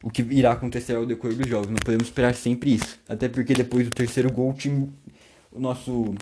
o 0.00 0.10
que 0.10 0.22
irá 0.30 0.52
acontecer 0.52 0.94
ao 0.94 1.04
decorrer 1.04 1.38
dos 1.38 1.48
jogos. 1.48 1.70
Não 1.70 1.78
podemos 1.84 2.06
esperar 2.06 2.36
sempre 2.36 2.72
isso. 2.72 3.00
Até 3.08 3.28
porque 3.28 3.52
depois 3.52 3.88
do 3.88 3.90
terceiro 3.90 4.30
gol, 4.30 4.50
o 4.50 4.54
time, 4.54 4.92
o 5.50 5.58
nosso 5.58 6.14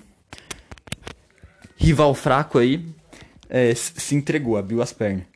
rival 1.77 2.15
fraco 2.15 2.59
aí 2.59 2.83
é, 3.55 3.73
se 3.73 4.17
entregou, 4.17 4.57
abriu 4.57 4.83
as 4.83 4.93
pernas. 4.93 5.27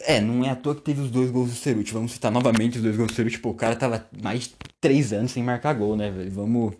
É, 0.00 0.18
não 0.18 0.42
é 0.46 0.48
à 0.48 0.56
toa 0.56 0.74
que 0.74 0.80
teve 0.80 1.02
os 1.02 1.10
dois 1.10 1.30
gols 1.30 1.50
do 1.50 1.56
Ceruti. 1.56 1.92
Vamos 1.92 2.12
citar 2.12 2.32
novamente 2.32 2.78
os 2.78 2.82
dois 2.82 2.96
gols 2.96 3.10
do 3.10 3.14
Ceruti. 3.14 3.38
Pô, 3.38 3.50
o 3.50 3.54
cara 3.54 3.76
tava 3.76 4.06
mais 4.22 4.44
de 4.44 4.54
três 4.80 5.12
anos 5.12 5.30
sem 5.30 5.42
marcar 5.42 5.74
gol, 5.74 5.94
né, 5.94 6.10
velho? 6.10 6.30
Vamos, 6.30 6.74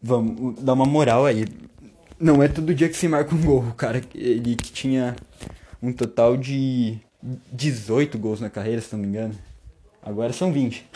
vamos 0.00 0.62
dar 0.62 0.74
uma 0.74 0.86
moral 0.86 1.26
aí. 1.26 1.44
Não 2.20 2.40
é 2.40 2.46
todo 2.46 2.72
dia 2.72 2.88
que 2.88 2.96
se 2.96 3.08
marca 3.08 3.34
um 3.34 3.42
gol. 3.42 3.64
O 3.64 3.74
cara, 3.74 4.00
ele 4.14 4.54
que 4.54 4.70
tinha 4.70 5.16
um 5.82 5.92
total 5.92 6.36
de 6.36 6.96
18 7.52 8.16
gols 8.16 8.40
na 8.40 8.48
carreira, 8.48 8.80
se 8.80 8.94
não 8.94 9.02
me 9.02 9.08
engano. 9.08 9.34
Agora 10.00 10.32
são 10.32 10.52
20. 10.52 10.88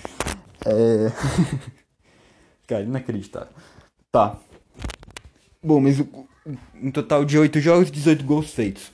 é... 0.64 1.12
cara, 2.66 2.84
inacreditável. 2.84 3.52
Tá. 4.10 4.38
Bom, 5.62 5.78
mas 5.78 6.02
um 6.82 6.90
total 6.90 7.24
de 7.24 7.38
8 7.38 7.60
jogos, 7.60 7.90
18 7.90 8.24
gols 8.24 8.50
feitos. 8.52 8.92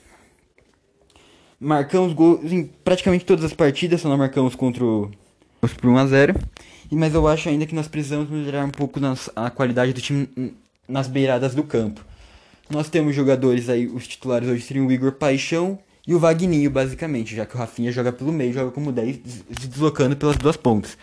Marcamos 1.59 2.13
gols 2.13 2.51
em 2.51 2.65
praticamente 2.83 3.25
todas 3.25 3.45
as 3.45 3.53
partidas, 3.53 4.01
só 4.01 4.09
não 4.09 4.17
marcamos 4.17 4.55
contra 4.55 4.83
o 4.83 5.11
por 5.73 5.89
1x0. 5.89 6.35
Mas 6.91 7.13
eu 7.13 7.27
acho 7.27 7.49
ainda 7.49 7.65
que 7.65 7.73
nós 7.73 7.87
precisamos 7.87 8.29
melhorar 8.29 8.65
um 8.65 8.69
pouco 8.69 8.99
nas, 8.99 9.29
a 9.35 9.49
qualidade 9.49 9.93
do 9.93 10.01
time 10.01 10.29
nas 10.87 11.07
beiradas 11.07 11.55
do 11.55 11.63
campo. 11.63 12.05
Nós 12.69 12.89
temos 12.89 13.15
jogadores 13.15 13.69
aí, 13.69 13.87
os 13.87 14.07
titulares 14.07 14.47
hoje 14.47 14.63
seriam 14.63 14.87
o 14.87 14.91
Igor 14.91 15.13
Paixão 15.13 15.79
e 16.07 16.13
o 16.13 16.19
Vagninho, 16.19 16.69
basicamente, 16.69 17.35
já 17.35 17.45
que 17.45 17.55
o 17.55 17.57
Rafinha 17.57 17.91
joga 17.91 18.11
pelo 18.11 18.31
meio, 18.31 18.53
joga 18.53 18.71
como 18.71 18.91
10, 18.91 19.19
se 19.59 19.67
deslocando 19.67 20.15
pelas 20.15 20.37
duas 20.37 20.57
pontas. 20.57 20.97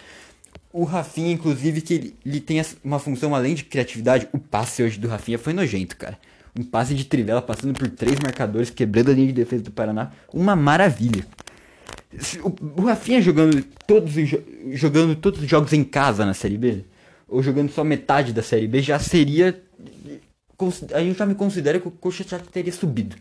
O 0.73 0.85
Rafinha, 0.85 1.33
inclusive, 1.33 1.81
que 1.81 1.95
ele, 1.95 2.17
ele 2.25 2.41
tem 2.41 2.63
uma 2.83 2.99
função 2.99 3.35
além 3.35 3.55
de 3.55 3.65
criatividade, 3.65 4.29
o 4.33 4.39
passe 4.39 4.83
hoje 4.83 4.99
do 4.99 5.09
Rafinha 5.09 5.39
foi 5.39 5.53
nojento, 5.53 5.97
cara. 5.97 6.19
Um 6.55 6.63
passe 6.63 6.95
de 6.95 7.05
trivela 7.05 7.41
passando 7.41 7.73
por 7.79 7.89
três 7.89 8.19
marcadores, 8.19 8.69
quebrando 8.69 9.11
a 9.11 9.15
linha 9.15 9.29
de 9.29 9.33
defesa 9.33 9.63
do 9.63 9.71
Paraná. 9.71 10.13
Uma 10.33 10.55
maravilha. 10.55 11.27
O, 12.43 12.83
o 12.83 12.85
Rafinha 12.85 13.23
jogando 13.23 13.63
todos, 13.87 14.13
jogando 14.73 15.17
todos 15.17 15.41
os 15.41 15.49
jogos 15.49 15.73
em 15.73 15.83
casa 15.83 16.27
na 16.27 16.35
Série 16.35 16.59
B, 16.59 16.85
ou 17.27 17.43
jogando 17.43 17.71
só 17.71 17.83
metade 17.83 18.35
da 18.35 18.43
Série 18.43 18.69
B, 18.69 18.83
já 18.83 18.99
seria. 18.99 19.63
Aí 20.95 21.09
eu 21.09 21.15
já 21.15 21.25
me 21.25 21.35
considero 21.35 21.81
que 21.81 21.89
o 21.89 21.91
Coxa 21.91 22.23
já 22.23 22.39
teria 22.39 22.73
subido. 22.73 23.17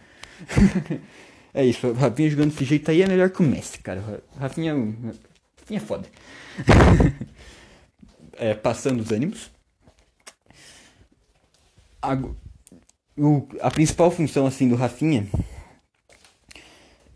é 1.53 1.65
isso, 1.65 1.87
o 1.87 1.93
Rafinha 1.93 2.29
jogando 2.29 2.51
desse 2.51 2.65
jeito 2.65 2.91
aí 2.91 3.01
é 3.01 3.07
melhor 3.07 3.29
que 3.29 3.41
o 3.41 3.43
Messi, 3.43 3.79
cara. 3.79 4.21
O 4.35 4.39
Rafinha, 4.39 4.75
Rafinha 4.75 5.77
é 5.77 5.79
foda. 5.79 6.07
é, 8.37 8.53
passando 8.53 8.99
os 8.99 9.09
ânimos. 9.09 9.49
O, 13.17 13.47
a 13.62 13.69
principal 13.69 14.10
função 14.10 14.45
assim 14.45 14.69
do 14.69 14.76
Rafinha 14.76 15.28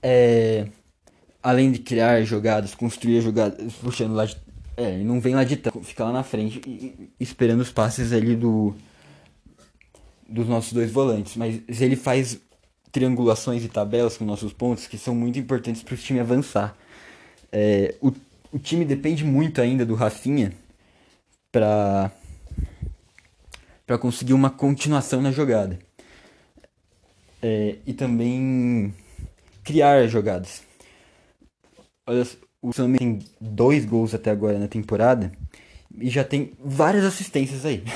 é 0.03 0.67
além 1.41 1.71
de 1.71 1.79
criar 1.79 2.23
jogadas, 2.23 2.73
construir 2.73 3.21
jogadas, 3.21 3.73
puxando 3.75 4.13
lá 4.13 4.25
de, 4.25 4.35
é, 4.75 4.95
ele 4.95 5.03
não 5.03 5.19
vem 5.19 5.35
lá 5.35 5.43
de 5.43 5.57
tanto, 5.57 5.83
fica 5.83 6.03
lá 6.03 6.11
na 6.11 6.23
frente 6.23 6.59
e, 6.65 7.11
esperando 7.19 7.61
os 7.61 7.71
passes 7.71 8.11
ali 8.11 8.35
do 8.35 8.75
dos 10.27 10.47
nossos 10.47 10.73
dois 10.73 10.91
volantes, 10.91 11.35
mas 11.35 11.61
ele 11.79 11.95
faz 11.95 12.39
triangulações 12.91 13.63
e 13.63 13.67
tabelas 13.67 14.17
com 14.17 14.25
nossos 14.25 14.51
pontos 14.51 14.87
que 14.87 14.97
são 14.97 15.13
muito 15.13 15.37
importantes 15.37 15.83
para 15.83 15.93
o 15.93 15.97
time 15.97 16.19
avançar. 16.19 16.75
É, 17.51 17.93
o, 18.01 18.11
o 18.51 18.57
time 18.57 18.83
depende 18.83 19.23
muito 19.23 19.61
ainda 19.61 19.85
do 19.85 19.93
Rafinha 19.93 20.51
para 21.51 22.11
para 23.85 23.97
conseguir 23.97 24.33
uma 24.33 24.49
continuação 24.49 25.21
na 25.21 25.31
jogada. 25.31 25.77
É, 27.41 27.77
e 27.85 27.93
também 27.93 28.93
criar 29.63 30.07
jogadas. 30.07 30.63
Olha, 32.07 32.25
o 32.61 32.73
Sam 32.73 32.93
tem 32.93 33.19
dois 33.39 33.85
gols 33.85 34.13
até 34.13 34.31
agora 34.31 34.57
na 34.57 34.67
temporada 34.67 35.31
e 35.97 36.09
já 36.09 36.23
tem 36.23 36.53
várias 36.63 37.03
assistências 37.03 37.65
aí. 37.65 37.83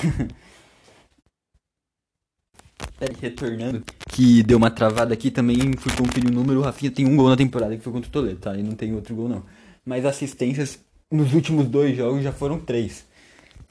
Retornando, 3.20 3.82
que 4.10 4.42
deu 4.42 4.58
uma 4.58 4.70
travada 4.70 5.14
aqui, 5.14 5.30
também 5.30 5.72
fui 5.78 5.90
conferir 5.96 6.30
o 6.30 6.34
número, 6.34 6.60
o 6.60 6.62
Rafinha 6.62 6.90
tem 6.90 7.06
um 7.06 7.16
gol 7.16 7.30
na 7.30 7.36
temporada, 7.36 7.74
que 7.74 7.82
foi 7.82 7.92
contra 7.92 8.08
o 8.08 8.12
Toledo, 8.12 8.38
tá? 8.38 8.54
E 8.54 8.62
não 8.62 8.72
tem 8.72 8.94
outro 8.94 9.14
gol 9.14 9.26
não. 9.28 9.42
Mas 9.84 10.04
assistências 10.04 10.78
nos 11.10 11.32
últimos 11.32 11.66
dois 11.66 11.96
jogos 11.96 12.22
já 12.22 12.30
foram 12.30 12.60
três. 12.60 13.06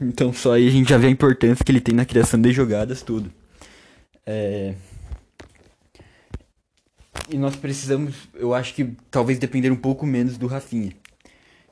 Então 0.01 0.31
só 0.31 0.53
aí 0.53 0.67
a 0.67 0.71
gente 0.71 0.89
já 0.89 0.97
vê 0.97 1.07
a 1.07 1.12
importância 1.12 1.63
que 1.63 1.71
ele 1.71 1.81
tem 1.81 1.93
na 1.93 2.05
criação 2.05 2.39
de 2.39 2.51
jogadas, 2.51 3.01
tudo. 3.01 3.31
É... 4.25 4.73
E 7.29 7.38
nós 7.38 7.55
precisamos, 7.55 8.15
eu 8.33 8.53
acho 8.53 8.73
que 8.73 8.91
talvez 9.12 9.38
depender 9.38 9.71
um 9.71 9.75
pouco 9.75 10.05
menos 10.05 10.38
do 10.38 10.47
Rafinha. 10.47 10.93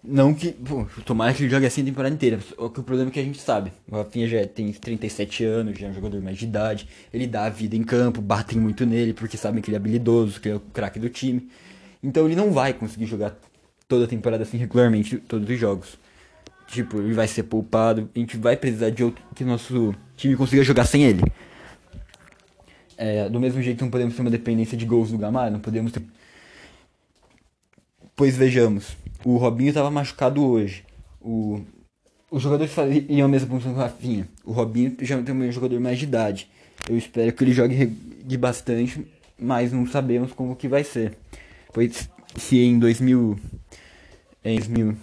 Não 0.04 0.34
que, 0.34 0.52
pô, 0.52 0.86
tomara 1.04 1.34
que 1.34 1.44
ele 1.44 1.50
jogue 1.50 1.66
assim 1.66 1.82
a 1.82 1.86
temporada 1.86 2.14
inteira. 2.14 2.40
O 2.58 2.70
problema 2.70 3.10
é 3.10 3.14
que 3.14 3.20
a 3.20 3.24
gente 3.24 3.42
sabe. 3.42 3.74
O 3.90 3.96
Rafinha 3.96 4.28
já 4.28 4.46
tem 4.46 4.72
37 4.72 5.44
anos, 5.44 5.78
já 5.78 5.88
é 5.88 5.90
um 5.90 5.94
jogador 5.94 6.22
mais 6.22 6.38
de 6.38 6.46
idade. 6.46 6.88
Ele 7.14 7.28
dá 7.28 7.46
a 7.46 7.50
vida 7.50 7.76
em 7.76 7.84
campo, 7.84 8.22
batem 8.22 8.60
muito 8.60 8.86
nele 8.86 9.14
porque 9.14 9.36
sabem 9.36 9.62
que 9.62 9.70
ele 9.70 9.76
é 9.76 9.80
habilidoso, 9.80 10.40
que 10.40 10.48
ele 10.48 10.56
é 10.56 10.58
o 10.58 10.62
craque 10.62 11.00
do 11.00 11.10
time. 11.10 11.50
Então 12.02 12.26
ele 12.26 12.36
não 12.36 12.52
vai 12.52 12.74
conseguir 12.74 13.06
jogar 13.06 13.36
toda 13.88 14.06
a 14.06 14.08
temporada 14.08 14.44
assim 14.44 14.58
regularmente, 14.58 15.18
todos 15.18 15.50
os 15.50 15.60
jogos. 15.60 15.98
Tipo, 16.68 17.00
ele 17.00 17.14
vai 17.14 17.28
ser 17.28 17.44
poupado. 17.44 18.10
A 18.14 18.20
gente 18.20 18.38
vai 18.38 18.58
precisar 18.58 18.90
de 18.90 19.04
outro 19.04 19.24
que 19.34 19.44
nosso 19.44 19.96
time 20.16 20.36
consiga 20.36 20.64
jogar 20.64 20.86
sem 20.86 21.04
ele. 21.04 21.24
É, 22.98 23.30
do 23.30 23.40
mesmo 23.40 23.62
jeito 23.62 23.84
não 23.84 23.92
podemos 23.92 24.16
ter 24.16 24.22
uma 24.22 24.32
dependência 24.32 24.78
de 24.78 24.86
gols 24.86 25.12
do 25.12 25.18
Gamal, 25.18 25.52
não 25.52 25.60
podemos 25.60 25.92
ter... 25.92 26.02
Pois 28.16 28.36
vejamos, 28.36 28.98
o 29.24 29.38
Robinho 29.38 29.70
estava 29.70 29.92
machucado 29.92 30.44
hoje. 30.44 30.84
O, 31.22 31.62
os 32.32 32.42
jogadores 32.42 32.74
faziam 32.74 33.26
a 33.26 33.30
mesma 33.30 33.48
função 33.48 33.74
que 33.74 33.80
o 33.80 33.82
Rafinha. 33.82 34.28
O 34.44 34.52
Robinho 34.52 34.96
já 35.02 35.22
tem 35.22 35.36
um 35.36 35.52
jogador 35.52 35.80
mais 35.80 36.00
de 36.00 36.06
idade. 36.06 36.50
Eu 36.90 36.98
espero 36.98 37.32
que 37.32 37.44
ele 37.44 37.54
jogue 37.54 37.86
de 37.86 38.38
bastante, 38.38 39.06
mas 39.38 39.72
não 39.72 39.86
sabemos 39.86 40.34
como 40.34 40.56
que 40.56 40.68
vai 40.68 40.84
ser. 40.84 41.16
Pois 41.72 42.10
se 42.36 42.58
em 42.58 42.80
2000, 42.80 43.40
em 44.44 44.56
2000 44.56 44.98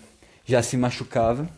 já 0.44 0.62
se 0.62 0.76
machucava. 0.76 1.48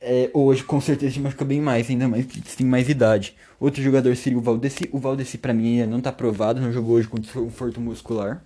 É, 0.00 0.30
hoje 0.32 0.62
com 0.62 0.80
certeza 0.80 1.14
se 1.14 1.20
machuca 1.20 1.44
bem 1.44 1.60
mais, 1.60 1.90
ainda 1.90 2.06
mais 2.08 2.24
que 2.26 2.40
tem 2.40 2.66
mais 2.66 2.88
idade. 2.88 3.34
Outro 3.58 3.82
jogador 3.82 4.14
seria 4.16 4.38
o 4.38 4.42
Valdeci. 4.42 4.88
O 4.92 4.98
Valdeci 4.98 5.38
para 5.38 5.52
mim 5.52 5.80
ainda 5.80 5.86
não 5.86 6.00
tá 6.00 6.10
aprovado, 6.10 6.60
não 6.60 6.72
jogou 6.72 6.96
hoje 6.96 7.08
contra 7.08 7.40
o 7.40 7.50
Forto 7.50 7.80
Muscular. 7.80 8.42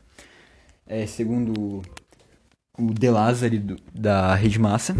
É, 0.87 1.07
segundo 1.07 1.83
o 2.79 2.94
De 2.94 3.11
Lázari 3.11 3.62
da 3.94 4.35
Rede 4.35 4.59
Massa. 4.59 4.96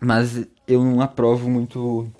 Mas 0.00 0.46
eu 0.68 0.84
não 0.84 1.00
aprovo 1.00 1.48
muito 1.48 2.10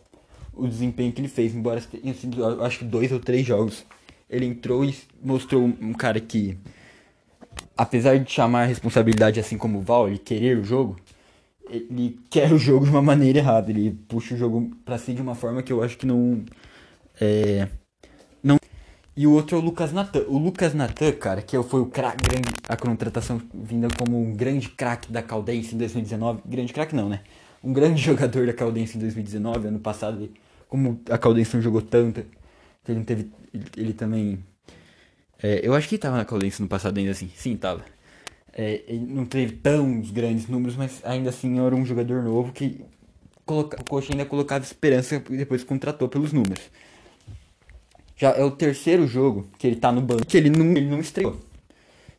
o 0.54 0.66
desempenho 0.66 1.12
que 1.12 1.20
ele 1.20 1.28
fez, 1.28 1.54
embora 1.54 1.80
tenha 1.80 2.14
sido 2.14 2.62
acho 2.62 2.78
que 2.78 2.84
dois 2.84 3.12
ou 3.12 3.20
três 3.20 3.46
jogos. 3.46 3.84
Ele 4.28 4.46
entrou 4.46 4.84
e 4.84 4.96
mostrou 5.22 5.62
um 5.62 5.92
cara 5.92 6.18
que 6.18 6.58
apesar 7.76 8.18
de 8.18 8.30
chamar 8.30 8.62
a 8.62 8.66
responsabilidade 8.66 9.38
assim 9.38 9.58
como 9.58 9.78
o 9.78 9.82
Val, 9.82 10.08
ele 10.08 10.18
querer 10.18 10.58
o 10.58 10.64
jogo, 10.64 10.96
ele 11.68 12.18
quer 12.30 12.52
o 12.52 12.58
jogo 12.58 12.84
de 12.84 12.90
uma 12.90 13.02
maneira 13.02 13.38
errada. 13.38 13.70
Ele 13.70 13.92
puxa 14.08 14.34
o 14.34 14.38
jogo 14.38 14.70
pra 14.84 14.98
si 14.98 15.12
de 15.12 15.22
uma 15.22 15.34
forma 15.34 15.62
que 15.62 15.72
eu 15.72 15.82
acho 15.82 15.96
que 15.96 16.06
não. 16.06 16.44
É. 17.20 17.68
Não. 18.42 18.58
E 19.16 19.26
o 19.26 19.32
outro 19.32 19.56
é 19.56 19.60
o 19.60 19.62
Lucas 19.62 19.92
Natan. 19.92 20.24
O 20.28 20.38
Lucas 20.38 20.74
Natan, 20.74 21.12
cara, 21.12 21.42
que 21.42 21.60
foi 21.62 21.80
o 21.80 21.86
craque, 21.86 22.28
grande, 22.28 22.48
a 22.68 22.76
contratação 22.76 23.40
vinda 23.54 23.88
como 23.98 24.20
um 24.20 24.34
grande 24.34 24.68
craque 24.68 25.10
da 25.10 25.22
Caldense 25.22 25.74
em 25.74 25.78
2019. 25.78 26.42
Grande 26.46 26.72
craque 26.72 26.94
não, 26.94 27.08
né? 27.08 27.20
Um 27.62 27.72
grande 27.72 28.00
jogador 28.02 28.46
da 28.46 28.52
Caldense 28.52 28.96
em 28.96 29.00
2019. 29.00 29.68
Ano 29.68 29.80
passado, 29.80 30.30
como 30.68 31.00
a 31.10 31.18
Caldense 31.18 31.56
não 31.56 31.62
jogou 31.62 31.82
tanto, 31.82 32.24
ele 32.88 32.98
não 32.98 33.04
teve. 33.04 33.30
Ele, 33.52 33.64
ele 33.76 33.92
também 33.92 34.38
é, 35.42 35.60
eu 35.62 35.74
acho 35.74 35.88
que 35.88 35.96
estava 35.96 36.16
na 36.16 36.24
Caldense 36.24 36.62
no 36.62 36.68
passado 36.68 36.96
ainda 36.98 37.10
assim. 37.10 37.30
Sim, 37.34 37.56
tava. 37.56 37.84
É, 38.58 38.82
ele 38.88 39.04
não 39.06 39.26
teve 39.26 39.52
tão 39.52 40.00
grandes 40.00 40.48
números, 40.48 40.76
mas 40.76 41.02
ainda 41.04 41.28
assim 41.28 41.60
era 41.60 41.76
um 41.76 41.84
jogador 41.84 42.22
novo 42.22 42.52
que 42.52 42.80
coloca, 43.44 43.78
o 43.78 43.84
Coxa 43.84 44.14
ainda 44.14 44.24
colocava 44.24 44.64
esperança 44.64 45.22
e 45.28 45.36
depois 45.36 45.62
contratou 45.62 46.08
pelos 46.08 46.32
números. 46.32 46.70
Já 48.16 48.30
é 48.30 48.42
o 48.42 48.50
terceiro 48.50 49.06
jogo 49.06 49.46
que 49.58 49.66
ele 49.66 49.76
tá 49.76 49.92
no 49.92 50.00
banco, 50.00 50.24
que 50.24 50.38
ele 50.38 50.48
não, 50.48 50.70
ele 50.70 50.88
não 50.88 51.00
estreou. 51.00 51.38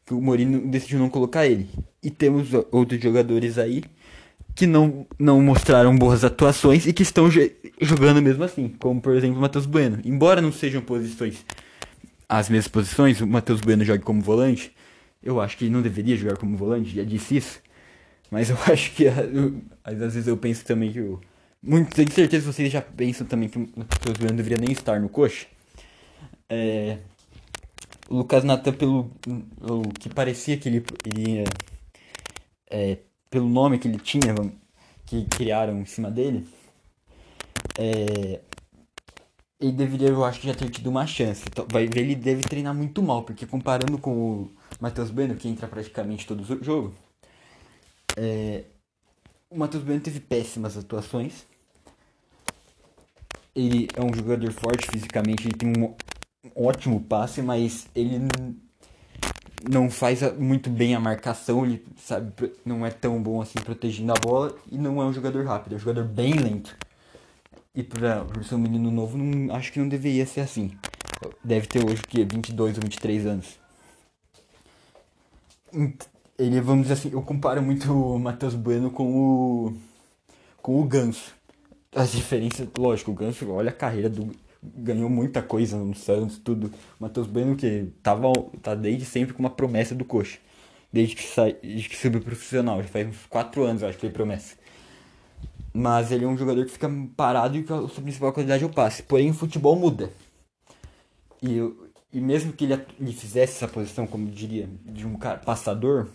Que 0.06 0.13
o 0.13 0.21
Mourinho 0.21 0.67
decidiu 0.67 1.00
não 1.00 1.10
colocar 1.10 1.47
ele. 1.47 1.67
E 2.04 2.12
temos 2.12 2.50
outros 2.71 3.02
jogadores 3.02 3.58
aí 3.58 3.84
que 4.54 4.67
não, 4.67 5.08
não 5.17 5.41
mostraram 5.41 5.97
boas 5.97 6.23
atuações 6.23 6.86
e 6.86 6.93
que 6.93 7.02
estão 7.02 7.30
jogando 7.82 8.21
mesmo 8.21 8.43
assim, 8.43 8.69
como 8.80 9.02
por 9.02 9.15
exemplo 9.15 9.38
o 9.38 9.41
Matheus 9.41 9.65
Bueno. 9.65 10.00
Embora 10.06 10.39
não 10.39 10.52
sejam 10.52 10.84
posições 10.84 11.43
as 12.30 12.50
mesmas 12.50 12.67
posições, 12.67 13.21
o 13.21 13.28
Matheus 13.28 13.62
Bueno 13.62 13.86
joga 13.86 14.00
como 14.00 14.21
volante, 14.21 14.71
eu 15.27 15.41
acho 15.41 15.57
que 15.57 15.69
não 15.69 15.81
deveria 15.81 16.15
jogar 16.15 16.37
como 16.37 16.55
volante, 16.55 16.95
já 16.95 17.03
disse 17.03 17.35
isso. 17.35 17.61
Mas 18.31 18.49
eu 18.49 18.57
acho 18.71 18.93
que 18.93 19.03
eu, 19.03 19.61
às 19.83 19.97
vezes 19.97 20.25
eu 20.25 20.37
penso 20.37 20.63
também 20.63 20.91
que 20.91 20.99
eu, 20.99 21.19
muito, 21.61 21.93
tenho 21.93 22.09
certeza 22.09 22.47
que 22.47 22.53
vocês 22.53 22.71
já 22.71 22.81
pensam 22.81 23.27
também 23.27 23.49
que 23.49 23.57
o 23.57 23.69
Matheus 23.75 24.17
deveria 24.17 24.57
nem 24.57 24.71
estar 24.71 25.01
no 25.01 25.09
coxa. 25.09 25.47
É, 26.49 26.99
o 28.09 28.15
Lucas 28.15 28.45
Natan, 28.45 28.71
pelo, 28.71 29.11
pelo 29.59 29.81
que 29.99 30.07
parecia 30.09 30.55
que 30.55 30.69
ele 30.69 30.85
iria 31.05 31.43
é, 32.69 32.99
pelo 33.29 33.49
nome 33.49 33.79
que 33.79 33.87
ele 33.89 33.99
tinha, 33.99 34.33
que 35.05 35.25
criaram 35.25 35.81
em 35.81 35.85
cima 35.85 36.09
dele, 36.09 36.47
é, 37.77 38.39
ele 39.59 39.71
deveria, 39.73 40.07
eu 40.07 40.23
acho, 40.23 40.45
já 40.47 40.53
ter 40.53 40.69
tido 40.69 40.89
uma 40.89 41.05
chance. 41.05 41.43
Vai 41.69 41.85
ver, 41.87 42.01
ele 42.01 42.15
deve 42.15 42.43
treinar 42.43 42.73
muito 42.73 43.03
mal, 43.03 43.23
porque 43.23 43.45
comparando 43.45 43.97
com 43.97 44.11
o 44.11 44.56
Matheus 44.80 45.10
Bueno, 45.10 45.36
que 45.36 45.47
entra 45.47 45.67
praticamente 45.67 46.25
todo 46.27 46.41
o 46.41 46.63
jogo, 46.63 46.93
é, 48.15 48.63
o 49.49 49.58
Matheus 49.58 49.84
Bueno 49.84 50.01
teve 50.01 50.19
péssimas 50.19 50.77
atuações. 50.77 51.45
Ele 53.56 53.88
é 53.95 54.01
um 54.01 54.13
jogador 54.13 54.51
forte 54.51 54.88
fisicamente, 54.91 55.47
ele 55.47 55.58
tem 55.58 55.69
um 55.69 55.95
ótimo 56.56 57.01
passe, 57.01 57.41
mas 57.41 57.88
ele 57.95 58.27
não 59.69 59.89
faz 59.89 60.21
muito 60.38 60.69
bem 60.69 60.93
a 60.95 60.99
marcação, 60.99 61.65
ele 61.65 61.84
sabe, 61.97 62.32
não 62.63 62.86
é 62.86 62.91
tão 62.91 63.21
bom 63.21 63.41
assim 63.41 63.60
protegendo 63.60 64.12
a 64.12 64.15
bola 64.15 64.56
e 64.71 64.77
não 64.77 65.01
é 65.01 65.06
um 65.06 65.13
jogador 65.13 65.45
rápido, 65.45 65.73
é 65.73 65.75
um 65.75 65.80
jogador 65.80 66.06
bem 66.06 66.34
lento. 66.34 66.75
E 67.73 67.84
para 67.84 68.25
ser 68.43 68.56
um 68.56 68.60
menino 68.60 68.91
novo, 68.91 69.17
não, 69.17 69.56
acho 69.56 69.71
que 69.71 69.80
não 69.80 69.88
deveria 69.88 70.25
ser 70.25 70.41
assim. 70.41 70.71
Deve 71.43 71.67
ter 71.67 71.84
hoje 71.86 72.01
que 72.03 72.23
22 72.23 72.77
ou 72.77 72.84
23 72.84 73.25
anos. 73.25 73.60
Ele, 76.38 76.62
vamos 76.62 76.84
dizer 76.84 76.93
assim, 76.93 77.12
eu 77.12 77.21
comparo 77.21 77.62
muito 77.62 77.91
o 77.91 78.19
Matheus 78.19 78.56
Bueno 78.56 78.91
com 78.91 79.06
o 79.15 79.73
com 80.62 80.82
o 80.82 80.84
Ganso. 80.84 81.34
As 81.95 82.12
diferenças, 82.12 82.67
lógico, 82.77 83.12
o 83.12 83.13
Ganso, 83.13 83.49
olha 83.51 83.69
a 83.69 83.73
carreira 83.73 84.10
do 84.10 84.30
ganhou 84.62 85.10
muita 85.10 85.41
coisa 85.41 85.77
no 85.77 85.95
Santos, 85.95 86.38
tudo. 86.38 86.71
Matheus 86.99 87.27
Bueno 87.27 87.56
que 87.56 87.91
tava 88.01 88.32
tá 88.62 88.75
desde 88.75 89.06
sempre 89.06 89.34
com 89.34 89.39
uma 89.39 89.49
promessa 89.49 89.95
do 89.95 90.06
coxa. 90.06 90.39
Desde 90.91 91.15
que, 91.15 91.23
sai, 91.23 91.58
desde 91.62 91.89
que 91.89 91.97
subiu 91.97 92.21
profissional, 92.21 92.82
já 92.82 92.88
faz 92.88 93.08
uns 93.08 93.25
4 93.27 93.63
anos, 93.63 93.82
eu 93.82 93.89
acho 93.89 93.97
que 93.97 94.06
ele 94.06 94.13
promessa. 94.13 94.56
Mas 95.73 96.12
ele 96.12 96.25
é 96.25 96.27
um 96.27 96.38
jogador 96.38 96.65
que 96.65 96.71
fica 96.71 96.89
parado 97.15 97.58
e 97.58 97.63
que 97.63 97.71
a 97.71 97.88
sua 97.88 98.03
principal 98.03 98.34
qualidade 98.34 98.63
é 98.63 98.65
o 98.65 98.69
passe. 98.69 99.03
Porém, 99.03 99.30
o 99.30 99.34
futebol 99.34 99.75
muda. 99.75 100.10
E, 101.41 101.60
e 102.11 102.19
mesmo 102.19 102.53
que 102.53 102.65
ele, 102.65 102.73
ele 102.99 103.13
fizesse 103.13 103.57
essa 103.57 103.67
posição, 103.67 104.07
como 104.07 104.27
diria, 104.27 104.69
de 104.85 105.05
um 105.05 105.15
cara, 105.15 105.37
passador, 105.39 106.07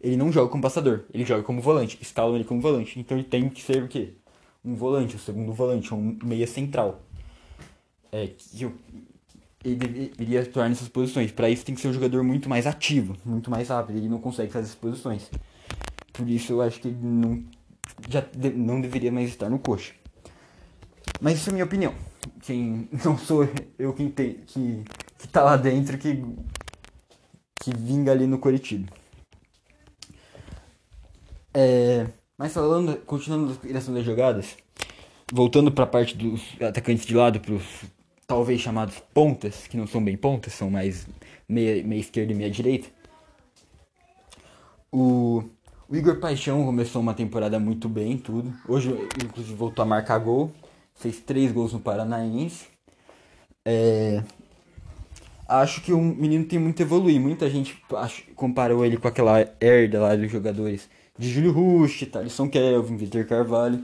ele 0.00 0.16
não 0.16 0.30
joga 0.30 0.50
como 0.50 0.62
passador, 0.62 1.04
ele 1.12 1.24
joga 1.24 1.42
como 1.42 1.60
volante, 1.60 1.98
escalam 2.00 2.34
ele 2.34 2.44
como 2.44 2.60
volante. 2.60 2.98
Então 2.98 3.16
ele 3.16 3.26
tem 3.26 3.48
que 3.48 3.62
ser 3.62 3.82
o 3.82 3.88
quê? 3.88 4.14
Um 4.64 4.74
volante, 4.74 5.16
o 5.16 5.18
segundo 5.18 5.52
volante, 5.52 5.92
um 5.94 6.18
meia 6.22 6.46
central 6.46 7.02
é, 8.12 8.28
que 8.28 8.62
eu, 8.62 8.74
ele 9.64 9.76
deveria 9.76 10.42
atuar 10.42 10.68
nessas 10.68 10.88
posições. 10.88 11.32
Para 11.32 11.50
isso 11.50 11.64
tem 11.64 11.74
que 11.74 11.80
ser 11.80 11.88
um 11.88 11.92
jogador 11.92 12.22
muito 12.22 12.48
mais 12.48 12.66
ativo, 12.66 13.16
muito 13.24 13.50
mais 13.50 13.68
rápido. 13.68 13.96
Ele 13.96 14.08
não 14.08 14.18
consegue 14.18 14.52
fazer 14.52 14.66
essas 14.66 14.76
posições. 14.76 15.30
Por 16.12 16.28
isso 16.28 16.52
eu 16.52 16.62
acho 16.62 16.80
que 16.80 16.88
ele 16.88 16.98
não, 17.00 17.42
já 18.08 18.20
de, 18.20 18.50
não 18.50 18.80
deveria 18.80 19.12
mais 19.12 19.28
estar 19.28 19.48
no 19.48 19.58
coxa. 19.58 19.94
Mas 21.20 21.38
isso 21.38 21.50
é 21.50 21.52
minha 21.52 21.64
opinião. 21.64 21.94
Quem 22.42 22.88
não 23.04 23.16
sou 23.18 23.48
eu 23.78 23.92
quem 23.92 24.10
tem 24.10 24.34
que 24.46 24.84
que 25.18 25.28
tá 25.28 25.42
lá 25.42 25.56
dentro 25.56 25.98
que 25.98 26.24
que 27.60 27.76
vinga 27.76 28.12
ali 28.12 28.26
no 28.26 28.38
Coritiba. 28.38 28.88
É, 31.52 32.06
mas 32.36 32.52
falando, 32.52 32.96
continuando 33.04 33.52
a 33.52 33.56
criação 33.56 33.92
das 33.92 34.04
jogadas, 34.04 34.56
voltando 35.32 35.72
para 35.72 35.84
a 35.84 35.88
parte 35.88 36.16
dos 36.16 36.40
atacantes 36.60 37.04
de 37.04 37.14
lado, 37.14 37.40
para 37.40 37.54
os 37.54 37.64
talvez 38.26 38.60
chamados 38.60 38.96
pontas, 39.12 39.66
que 39.66 39.76
não 39.76 39.86
são 39.86 40.04
bem 40.04 40.16
pontas, 40.16 40.52
são 40.52 40.70
mais 40.70 41.06
meia, 41.48 41.82
meia 41.82 42.00
esquerda 42.00 42.32
e 42.32 42.36
meia 42.36 42.50
direita. 42.50 42.88
O, 44.92 45.42
o 45.88 45.96
Igor 45.96 46.20
Paixão 46.20 46.64
começou 46.64 47.02
uma 47.02 47.14
temporada 47.14 47.58
muito 47.58 47.88
bem, 47.88 48.16
tudo. 48.16 48.52
Hoje, 48.68 48.90
inclusive, 49.24 49.54
voltou 49.56 49.82
a 49.82 49.86
marcar 49.86 50.18
gol. 50.18 50.52
Fez 50.98 51.20
três 51.20 51.52
gols 51.52 51.72
no 51.72 51.80
Paranaense. 51.80 52.66
É, 53.64 54.22
acho 55.48 55.80
que 55.80 55.92
o 55.92 56.00
menino 56.00 56.44
tem 56.44 56.58
muito 56.58 56.82
a 56.82 56.84
evoluir. 56.84 57.20
Muita 57.20 57.48
gente 57.48 57.80
acho, 57.94 58.22
comparou 58.34 58.84
ele 58.84 58.96
com 58.96 59.08
aquela 59.08 59.40
herda 59.60 60.00
lá 60.00 60.14
dos 60.14 60.30
jogadores 60.30 60.88
de 61.18 61.30
Júlio 61.30 61.52
Rush, 61.52 62.06
Thalisson 62.10 62.48
Kelvin, 62.48 62.96
Vitor 62.96 63.24
Carvalho. 63.24 63.82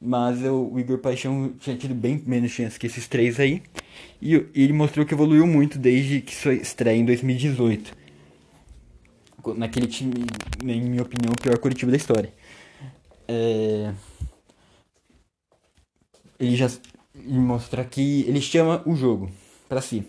Mas 0.00 0.42
eu, 0.42 0.70
o 0.72 0.80
Igor 0.80 0.98
Paixão 0.98 1.52
tinha 1.60 1.76
tido 1.76 1.94
bem 1.94 2.20
menos 2.26 2.50
chance 2.50 2.78
que 2.78 2.86
esses 2.86 3.06
três 3.06 3.38
aí. 3.38 3.62
E, 4.20 4.34
ele 4.54 4.72
mostrou 4.72 5.06
que 5.06 5.14
evoluiu 5.14 5.46
muito 5.46 5.78
desde 5.78 6.20
que 6.20 6.34
sua 6.34 6.54
estreia 6.54 6.96
em 6.96 7.04
2018. 7.04 7.96
Naquele 9.56 9.86
time, 9.86 10.12
em 10.64 10.80
minha 10.80 11.02
opinião, 11.02 11.32
o 11.32 11.40
pior 11.40 11.56
Curitiba 11.58 11.90
da 11.90 11.96
história. 11.96 12.32
É... 13.28 13.92
Ele 16.38 16.56
já 16.56 16.68
ele 17.14 17.38
mostra 17.38 17.84
que 17.84 18.22
ele 18.22 18.40
chama 18.40 18.82
o 18.86 18.94
jogo 18.94 19.30
para 19.68 19.80
si. 19.80 20.04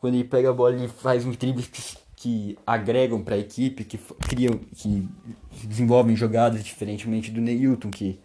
Quando 0.00 0.14
ele 0.14 0.24
pega 0.24 0.50
a 0.50 0.52
bola, 0.52 0.74
ele 0.76 0.88
faz 0.88 1.24
uns 1.24 1.36
dribles 1.36 1.66
que, 1.66 1.82
que 2.16 2.58
agregam 2.66 3.22
para 3.22 3.34
a 3.34 3.38
equipe, 3.38 3.84
que 3.84 3.98
criam, 4.28 4.60
que 4.76 5.08
desenvolvem 5.64 6.14
jogadas 6.14 6.62
diferentemente 6.62 7.30
do 7.30 7.40
Neilton, 7.40 7.90
que 7.90 8.20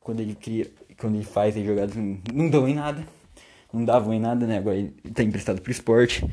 quando 0.00 0.20
ele 0.20 0.34
cria, 0.34 0.70
quando 0.96 1.16
ele 1.16 1.24
faz 1.24 1.56
as 1.56 1.64
jogadas 1.64 1.94
não, 1.94 2.18
não 2.32 2.48
dão 2.48 2.68
em 2.68 2.74
nada, 2.74 3.06
não 3.72 3.84
davam 3.84 4.14
em 4.14 4.20
nada, 4.20 4.46
né? 4.46 4.58
Agora 4.58 4.76
ele 4.76 4.94
tá 5.14 5.22
emprestado 5.22 5.60
pro 5.60 5.70
esporte. 5.70 6.24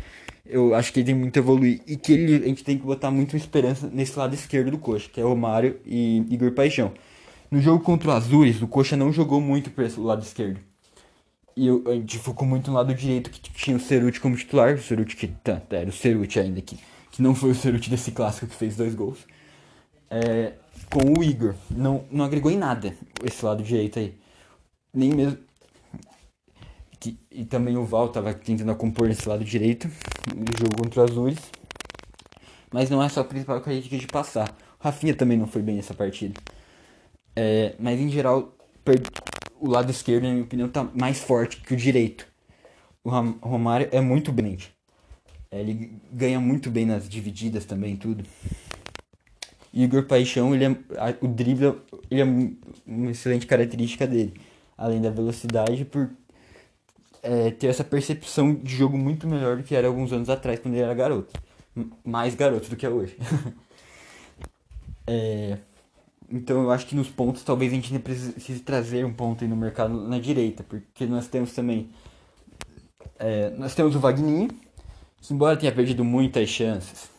Eu 0.45 0.73
acho 0.73 0.93
que 0.93 1.00
ele 1.00 1.08
tem 1.08 1.15
muito 1.15 1.38
a 1.38 1.41
evoluir 1.41 1.82
e 1.86 1.97
que 1.97 2.13
ele, 2.13 2.36
a 2.36 2.47
gente 2.47 2.63
tem 2.63 2.78
que 2.78 2.86
botar 2.86 3.12
muita 3.12 3.36
esperança 3.36 3.89
nesse 3.91 4.17
lado 4.17 4.34
esquerdo 4.34 4.71
do 4.71 4.78
Coxa, 4.78 5.10
que 5.12 5.19
é 5.19 5.26
o 5.26 5.36
Mário 5.36 5.78
e 5.86 6.23
Igor 6.30 6.54
Paixão. 6.54 6.93
No 7.49 7.62
jogo 7.62 7.83
contra 7.83 8.10
o 8.10 8.12
Azures, 8.12 8.62
o 8.62 8.67
Coxa 8.67 8.97
não 8.97 9.12
jogou 9.12 9.39
muito 9.39 9.71
esse 9.81 9.99
lado 9.99 10.21
esquerdo. 10.21 10.60
E 11.55 11.69
a 11.69 11.93
gente 11.93 12.19
focou 12.19 12.47
muito 12.47 12.69
no 12.69 12.77
lado 12.77 12.93
direito, 12.93 13.31
que 13.31 13.39
tinha 13.51 13.75
o 13.75 13.79
Ceruti 13.79 14.19
como 14.19 14.36
titular. 14.36 14.75
O 14.75 14.81
Ceruti 14.81 15.15
que 15.15 15.27
tá, 15.27 15.62
era 15.71 15.89
o 15.89 15.93
Ceruti 15.93 16.39
ainda, 16.39 16.62
que, 16.62 16.77
que 17.12 17.21
não 17.21 17.33
foi 17.33 17.51
o 17.51 17.55
Ceruti 17.55 17.89
desse 17.89 18.12
clássico 18.12 18.47
que 18.47 18.55
fez 18.55 18.75
dois 18.75 18.93
gols. 18.93 19.25
É, 20.10 20.53
com 20.91 21.19
o 21.19 21.23
Igor. 21.23 21.55
Não, 21.71 22.05
não 22.12 22.25
agregou 22.25 22.51
em 22.51 22.57
nada 22.57 22.93
esse 23.23 23.43
lado 23.43 23.63
direito 23.63 23.97
aí. 23.97 24.15
Nem 24.93 25.13
mesmo. 25.13 25.39
Que, 26.99 27.17
e 27.31 27.45
também 27.45 27.77
o 27.77 27.86
Val 27.86 28.10
tava 28.10 28.33
tentando 28.33 28.75
compor 28.75 29.07
nesse 29.07 29.27
lado 29.27 29.43
direito 29.43 29.88
no 30.36 30.45
jogo 30.60 30.83
contra 30.83 31.03
os 31.05 31.12
Azures. 31.12 31.39
Mas 32.71 32.89
não 32.89 33.01
é 33.01 33.10
só 33.10 33.21
a 33.21 33.23
principal 33.23 33.62
característica 33.62 33.97
de 33.97 34.07
passar. 34.07 34.55
O 34.79 34.83
Rafinha 34.83 35.15
também 35.15 35.38
não 35.38 35.47
foi 35.47 35.62
bem 35.62 35.77
nessa 35.77 35.93
partida. 35.93 36.39
É, 37.39 37.76
mas 37.78 38.00
em 38.00 38.10
geral, 38.10 38.52
o 39.60 39.69
lado 39.69 39.91
esquerdo, 39.91 40.23
na 40.23 40.32
minha 40.32 40.43
opinião, 40.43 40.67
tá 40.67 40.84
mais 40.84 41.19
forte 41.19 41.58
que 41.58 41.76
o 41.76 41.78
direito. 41.78 42.26
O 43.04 43.12
Romário 43.12 43.88
é 43.91 44.02
muito 44.02 44.32
bem. 44.32 44.58
É, 45.52 45.62
ele 45.62 46.02
ganha 46.12 46.39
muito 46.39 46.71
bem 46.71 46.84
nas 46.88 47.08
divididas 47.08 47.64
também, 47.64 47.95
tudo. 47.95 48.24
Igor 49.72 50.05
Paixão, 50.05 50.55
ele 50.55 50.66
é, 50.66 50.70
o 51.22 51.28
drible 51.28 51.76
ele 52.09 52.22
é 52.22 52.24
uma 52.88 53.11
excelente 53.11 53.45
característica 53.45 54.07
dele. 54.07 54.34
Além 54.76 54.99
da 54.99 55.11
velocidade, 55.11 55.86
por 55.86 56.09
é, 57.22 57.51
ter 57.51 57.68
essa 57.68 57.84
percepção 57.84 58.55
de 58.55 58.76
jogo 58.76 58.97
muito 58.97 59.28
melhor 59.28 59.57
do 59.57 59.64
que 59.64 59.76
era 59.76 59.86
alguns 59.86 60.11
anos 60.11 60.30
atrás, 60.30 60.59
quando 60.59 60.74
ele 60.74 60.84
era 60.84 60.93
garoto. 60.95 61.39
Mais 62.03 62.34
garoto 62.34 62.68
do 62.68 62.76
que 62.76 62.86
é 62.86 62.89
hoje. 62.89 63.16
é, 65.05 65.59
então 66.30 66.63
eu 66.63 66.71
acho 66.71 66.86
que 66.86 66.95
nos 66.95 67.07
pontos 67.07 67.43
talvez 67.43 67.71
a 67.71 67.75
gente 67.75 67.93
ainda 67.93 68.03
precise 68.03 68.59
trazer 68.59 69.05
um 69.05 69.13
ponto 69.13 69.43
aí 69.43 69.49
no 69.49 69.55
mercado 69.55 69.93
na 70.07 70.19
direita, 70.19 70.63
porque 70.63 71.05
nós 71.05 71.28
temos 71.28 71.53
também. 71.53 71.89
É, 73.19 73.49
nós 73.51 73.73
temos 73.73 73.95
o 73.95 73.99
Wagninho, 73.99 74.49
que 75.21 75.34
embora 75.34 75.57
tenha 75.57 75.71
perdido 75.71 76.03
muitas 76.03 76.49
chances. 76.49 77.09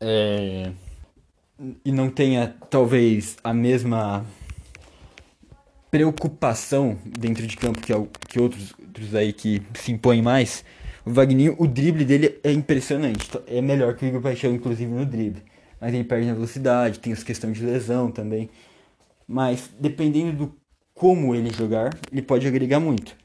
É, 0.00 0.72
e 1.84 1.92
não 1.92 2.10
tenha 2.10 2.56
talvez 2.68 3.36
a 3.44 3.54
mesma 3.54 4.26
preocupação 5.90 6.98
dentro 7.04 7.46
de 7.46 7.56
campo 7.56 7.78
que, 7.80 7.92
que 8.28 8.40
outros, 8.40 8.74
outros 8.80 9.14
aí 9.14 9.32
que 9.32 9.62
se 9.74 9.92
impõem 9.92 10.22
mais, 10.22 10.64
o 11.04 11.10
Wagninho, 11.10 11.54
o 11.58 11.66
drible 11.66 12.04
dele 12.04 12.40
é 12.42 12.50
impressionante. 12.50 13.28
É 13.46 13.60
melhor 13.60 13.94
que 13.94 14.04
o 14.04 14.08
Igor 14.08 14.22
Paixão, 14.22 14.52
inclusive, 14.52 14.90
no 14.90 15.04
drible. 15.04 15.42
Mas 15.82 15.92
ele 15.92 16.04
perde 16.04 16.28
na 16.28 16.34
velocidade, 16.34 17.00
tem 17.00 17.12
as 17.12 17.24
questões 17.24 17.58
de 17.58 17.64
lesão 17.66 18.08
também. 18.08 18.48
Mas 19.26 19.68
dependendo 19.80 20.46
do 20.46 20.54
como 20.94 21.34
ele 21.34 21.52
jogar, 21.52 21.90
ele 22.12 22.22
pode 22.22 22.46
agregar 22.46 22.78
muito. 22.78 23.16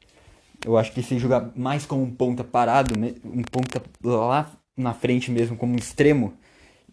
Eu 0.65 0.75
acho 0.75 0.91
que 0.91 1.03
se 1.03 1.19
jogar 1.19 1.51
mais 1.55 1.85
como 1.85 2.01
um 2.01 2.09
ponta 2.09 2.43
parado, 2.43 2.95
um 3.23 3.43
ponta 3.43 3.79
lá 4.03 4.51
na 4.75 4.91
frente 4.91 5.29
mesmo, 5.29 5.55
como 5.55 5.73
um 5.73 5.75
extremo, 5.75 6.33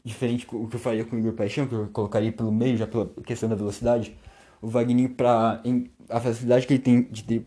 diferente 0.04 0.46
do 0.46 0.68
que 0.68 0.76
eu 0.76 0.80
faria 0.80 1.02
com 1.02 1.16
o 1.16 1.18
Igor 1.18 1.32
Paixão, 1.32 1.66
que 1.66 1.74
eu 1.74 1.88
colocaria 1.90 2.30
pelo 2.30 2.52
meio 2.52 2.76
já 2.76 2.86
pela 2.86 3.06
questão 3.24 3.48
da 3.48 3.54
velocidade, 3.54 4.14
o 4.60 4.68
Wagner 4.68 5.08
para 5.14 5.62
a 6.10 6.20
facilidade 6.20 6.66
que 6.66 6.74
ele 6.74 6.82
tem 6.82 7.08
de, 7.10 7.42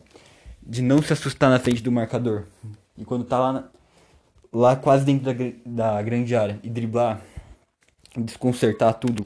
de 0.64 0.82
não 0.82 1.04
se 1.04 1.14
assustar 1.14 1.52
na 1.52 1.60
frente 1.60 1.84
do 1.84 1.92
marcador. 1.92 2.46
E 2.98 3.06
quando 3.06 3.26
tá 3.26 3.38
lá, 3.38 3.70
lá 4.52 4.76
quase 4.76 5.06
dentro 5.06 5.32
da, 5.32 5.94
da 5.94 6.02
grande 6.02 6.36
área 6.36 6.60
e 6.64 6.70
driblar, 6.72 7.22
desconcertar 8.22 8.94
tudo, 8.96 9.26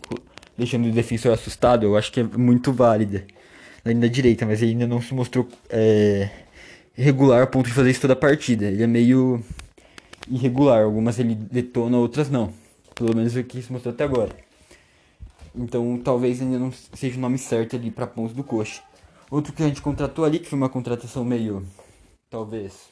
deixando 0.58 0.88
o 0.88 0.92
defensor 0.92 1.34
assustado, 1.34 1.86
eu 1.86 1.98
acho 1.98 2.12
que 2.12 2.20
é 2.20 2.24
muito 2.24 2.72
válida. 2.72 3.26
Na 3.84 4.08
direita, 4.08 4.46
mas 4.46 4.62
ele 4.62 4.74
ainda 4.74 4.86
não 4.86 5.02
se 5.02 5.12
mostrou 5.12 5.48
é, 5.68 6.30
regular 6.94 7.42
a 7.42 7.48
ponto 7.48 7.68
de 7.68 7.74
fazer 7.74 7.90
isso 7.90 8.02
toda 8.02 8.14
a 8.14 8.16
partida. 8.16 8.66
Ele 8.66 8.84
é 8.84 8.88
meio 8.88 9.44
irregular, 10.30 10.84
algumas 10.84 11.18
ele 11.18 11.34
detona, 11.34 11.98
outras 11.98 12.30
não. 12.30 12.54
Pelo 12.94 13.16
menos 13.16 13.36
o 13.36 13.44
que 13.44 13.62
se 13.62 13.72
mostrou 13.72 13.92
até 13.92 14.04
agora. 14.04 14.36
Então 15.56 16.00
talvez 16.04 16.42
ainda 16.42 16.60
não 16.60 16.72
seja 16.72 17.18
o 17.18 17.20
nome 17.20 17.38
certo 17.38 17.76
ali 17.76 17.90
para 17.90 18.06
pontos 18.06 18.36
do 18.36 18.44
coxa. 18.44 18.82
Outro 19.30 19.54
que 19.54 19.64
a 19.64 19.68
gente 19.68 19.82
contratou 19.82 20.26
ali, 20.26 20.40
que 20.40 20.48
foi 20.48 20.58
uma 20.58 20.70
contratação 20.70 21.24
meio, 21.24 21.66
talvez, 22.30 22.90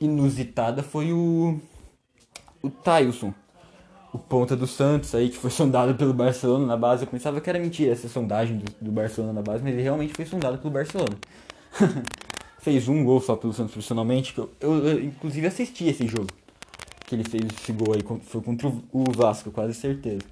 inusitada, 0.00 0.82
foi 0.82 1.12
o, 1.12 1.60
o 2.62 2.70
Tailson. 2.70 3.34
O 4.14 4.18
ponta 4.18 4.56
do 4.56 4.64
Santos 4.64 5.12
aí, 5.12 5.28
que 5.28 5.36
foi 5.36 5.50
sondado 5.52 5.92
pelo 5.96 6.14
Barcelona 6.14 6.64
na 6.64 6.76
base. 6.76 7.02
Eu 7.02 7.08
pensava 7.08 7.40
que 7.40 7.50
era 7.50 7.58
mentira 7.58 7.92
essa 7.92 8.08
sondagem 8.08 8.58
do, 8.58 8.72
do 8.80 8.92
Barcelona 8.92 9.32
na 9.32 9.42
base, 9.42 9.64
mas 9.64 9.72
ele 9.72 9.82
realmente 9.82 10.14
foi 10.14 10.24
sondado 10.24 10.56
pelo 10.58 10.72
Barcelona. 10.72 11.16
fez 12.64 12.88
um 12.88 13.02
gol 13.04 13.20
só 13.20 13.34
pelo 13.34 13.52
Santos 13.52 13.72
profissionalmente. 13.72 14.38
Eu, 14.38 14.50
eu, 14.60 14.88
eu, 14.88 15.04
inclusive 15.04 15.44
assisti 15.48 15.88
esse 15.88 16.06
jogo. 16.06 16.28
Que 17.06 17.16
ele 17.16 17.24
fez 17.24 17.42
esse 17.44 17.72
gol 17.72 17.92
aí. 17.92 18.02
Foi 18.22 18.40
contra 18.40 18.68
o 18.68 19.04
Vasco, 19.10 19.50
quase 19.50 19.74
certeza. 19.74 20.22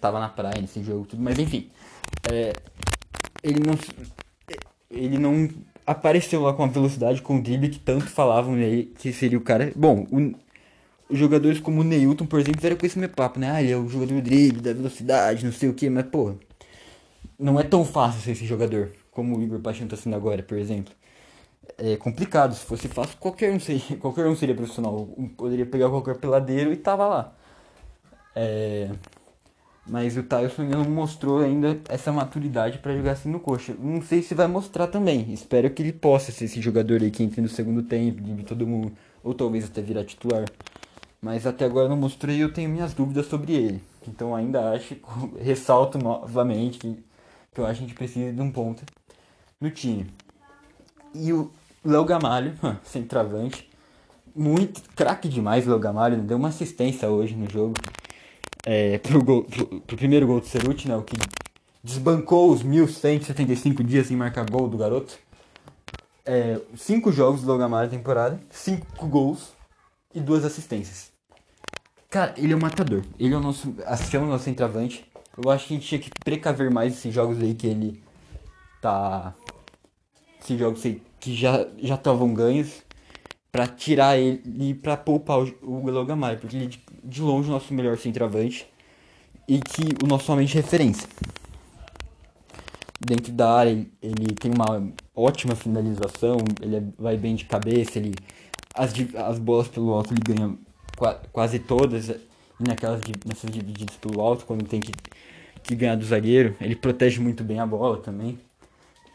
Tava 0.00 0.18
na 0.18 0.28
praia 0.28 0.58
nesse 0.58 0.82
jogo, 0.82 1.04
tudo, 1.04 1.22
mas 1.22 1.38
enfim. 1.38 1.68
É, 2.32 2.54
ele 3.42 3.60
não. 3.60 3.78
Ele 4.90 5.18
não 5.18 5.50
apareceu 5.86 6.42
lá 6.42 6.54
com 6.54 6.64
a 6.64 6.66
velocidade, 6.66 7.20
com 7.20 7.36
o 7.36 7.42
drible 7.42 7.68
que 7.68 7.78
tanto 7.78 8.06
falavam 8.06 8.54
nele 8.54 8.94
que 8.98 9.12
seria 9.12 9.36
o 9.36 9.42
cara. 9.42 9.70
Bom, 9.76 10.06
o, 10.10 10.34
jogadores 11.10 11.60
como 11.60 11.80
o 11.80 11.84
Neilton, 11.84 12.26
por 12.26 12.40
exemplo, 12.40 12.64
eram 12.64 12.76
com 12.76 12.86
esse 12.86 12.98
meu 12.98 13.08
papo, 13.08 13.38
né? 13.38 13.50
Ah, 13.50 13.62
ele 13.62 13.72
é 13.72 13.76
o 13.76 13.88
jogador 13.88 14.14
do 14.14 14.22
drible, 14.22 14.60
da 14.60 14.72
velocidade, 14.72 15.44
não 15.44 15.52
sei 15.52 15.68
o 15.68 15.74
que, 15.74 15.88
mas 15.88 16.06
pô. 16.06 16.34
Não 17.38 17.60
é 17.60 17.62
tão 17.62 17.84
fácil 17.84 18.20
ser 18.22 18.32
esse 18.32 18.46
jogador 18.46 18.92
como 19.16 19.38
o 19.38 19.42
Igor 19.42 19.60
Paixão 19.60 19.84
está 19.86 19.96
sendo 19.96 20.14
agora, 20.14 20.42
por 20.42 20.58
exemplo. 20.58 20.92
É 21.78 21.96
complicado, 21.96 22.54
se 22.54 22.64
fosse 22.64 22.86
fácil, 22.86 23.16
qualquer 23.18 23.50
um 23.50 23.58
seria, 23.58 23.96
qualquer 23.98 24.26
um 24.26 24.36
seria 24.36 24.54
profissional. 24.54 25.08
Poderia 25.36 25.64
pegar 25.64 25.88
qualquer 25.88 26.16
peladeiro 26.16 26.70
e 26.72 26.76
tava 26.76 27.06
lá. 27.06 27.32
É... 28.34 28.90
Mas 29.88 30.16
o 30.16 30.22
Tyson 30.22 30.64
não 30.64 30.84
mostrou 30.84 31.38
ainda 31.38 31.80
essa 31.88 32.12
maturidade 32.12 32.78
para 32.78 32.94
jogar 32.94 33.12
assim 33.12 33.30
no 33.30 33.40
coxa. 33.40 33.74
Não 33.78 34.02
sei 34.02 34.20
se 34.20 34.34
vai 34.34 34.48
mostrar 34.48 34.88
também. 34.88 35.32
Espero 35.32 35.70
que 35.70 35.80
ele 35.80 35.92
possa 35.92 36.32
ser 36.32 36.44
esse 36.46 36.60
jogador 36.60 37.00
aí 37.00 37.10
que 37.10 37.22
entre 37.22 37.40
no 37.40 37.48
segundo 37.48 37.82
tempo, 37.84 38.20
de 38.20 38.42
todo 38.42 38.66
mundo, 38.66 38.92
ou 39.22 39.32
talvez 39.32 39.64
até 39.64 39.80
virar 39.80 40.04
titular. 40.04 40.44
Mas 41.26 41.44
até 41.44 41.64
agora 41.64 41.88
não 41.88 41.96
mostrei 41.96 42.36
e 42.36 42.40
eu 42.40 42.52
tenho 42.52 42.70
minhas 42.70 42.94
dúvidas 42.94 43.26
sobre 43.26 43.52
ele. 43.52 43.82
Então 44.06 44.32
ainda 44.32 44.70
acho, 44.70 44.94
ressalto 45.42 45.98
novamente 45.98 46.78
que, 46.78 46.96
que 47.52 47.60
eu 47.60 47.66
acho 47.66 47.80
que 47.80 47.84
a 47.84 47.88
gente 47.88 47.96
precisa 47.96 48.32
de 48.32 48.40
um 48.40 48.52
ponta 48.52 48.84
no 49.60 49.68
time. 49.68 50.06
E 51.12 51.32
o 51.32 51.50
Léo 51.84 52.04
Gamalho, 52.04 52.54
centroavante, 52.84 53.68
muito 54.36 54.80
craque 54.94 55.28
demais 55.28 55.66
Léo 55.66 55.80
Gamalho, 55.80 56.22
deu 56.22 56.36
uma 56.36 56.50
assistência 56.50 57.10
hoje 57.10 57.34
no 57.34 57.50
jogo. 57.50 57.74
É, 58.64 58.98
pro, 58.98 59.20
gol, 59.20 59.42
pro, 59.42 59.80
pro 59.80 59.96
primeiro 59.96 60.28
gol 60.28 60.38
do 60.38 60.46
Ceruti, 60.46 60.86
né, 60.86 60.94
o 60.94 61.02
que 61.02 61.16
desbancou 61.82 62.52
os 62.52 62.62
1175 62.62 63.82
dias 63.82 64.06
sem 64.06 64.16
marcar 64.16 64.48
gol 64.48 64.68
do 64.68 64.78
garoto. 64.78 65.18
É, 66.24 66.60
cinco 66.76 67.10
jogos 67.10 67.42
do 67.42 67.58
Gamalho 67.58 67.90
na 67.90 67.98
temporada, 67.98 68.40
cinco 68.48 69.08
gols 69.08 69.54
e 70.14 70.20
duas 70.20 70.44
assistências. 70.44 71.15
Cara, 72.16 72.32
ele 72.38 72.54
é 72.54 72.56
um 72.56 72.60
matador. 72.60 73.02
Ele 73.18 73.34
é 73.34 73.36
o 73.36 73.40
nosso. 73.40 73.74
Assim, 73.84 74.16
é 74.16 74.20
o 74.20 74.24
nosso 74.24 74.44
centroavante. 74.44 75.04
Eu 75.36 75.50
acho 75.50 75.66
que 75.66 75.74
a 75.74 75.76
gente 75.76 75.86
tinha 75.86 76.00
que 76.00 76.08
precaver 76.24 76.70
mais 76.70 76.94
esses 76.94 77.12
jogos 77.12 77.38
aí 77.42 77.52
que 77.52 77.66
ele 77.66 78.02
tá 78.80 79.34
esses 80.40 80.58
jogos 80.58 80.80
que 81.20 81.34
já 81.34 81.68
já 81.76 81.94
estavam 81.94 82.32
ganhos 82.32 82.82
para 83.52 83.66
tirar 83.66 84.16
ele 84.16 84.72
para 84.72 84.96
poupar 84.96 85.40
o, 85.40 85.42
o 85.60 85.82
porque 86.40 86.56
ele 86.56 86.64
é 86.64 86.68
de, 86.68 86.80
de 87.04 87.20
longe 87.20 87.50
o 87.50 87.52
nosso 87.52 87.74
melhor 87.74 87.98
centroavante 87.98 88.66
e 89.46 89.60
que 89.60 90.02
o 90.02 90.06
nosso 90.06 90.32
homem 90.32 90.46
de 90.46 90.54
referência. 90.54 91.06
Dentro 92.98 93.30
da 93.30 93.52
área 93.52 93.72
ele, 93.72 93.92
ele 94.00 94.34
tem 94.34 94.50
uma 94.50 94.90
ótima 95.14 95.54
finalização, 95.54 96.38
ele 96.62 96.76
é, 96.76 96.82
vai 96.98 97.18
bem 97.18 97.34
de 97.34 97.44
cabeça, 97.44 97.98
ele 97.98 98.14
as, 98.74 98.94
as 99.16 99.38
bolas 99.38 99.68
pelo 99.68 99.92
alto 99.92 100.14
ele 100.14 100.22
ganha 100.34 100.56
quase 101.32 101.58
todas 101.58 102.08
e 102.08 102.20
naquelas 102.58 103.00
nessas 103.24 103.50
divididas 103.50 103.96
pelo 103.96 104.20
alto 104.20 104.46
quando 104.46 104.66
tem 104.66 104.80
que, 104.80 104.92
que 105.62 105.74
ganhar 105.74 105.96
do 105.96 106.04
zagueiro, 106.04 106.56
ele 106.60 106.74
protege 106.74 107.20
muito 107.20 107.44
bem 107.44 107.60
a 107.60 107.66
bola 107.66 107.98
também. 107.98 108.38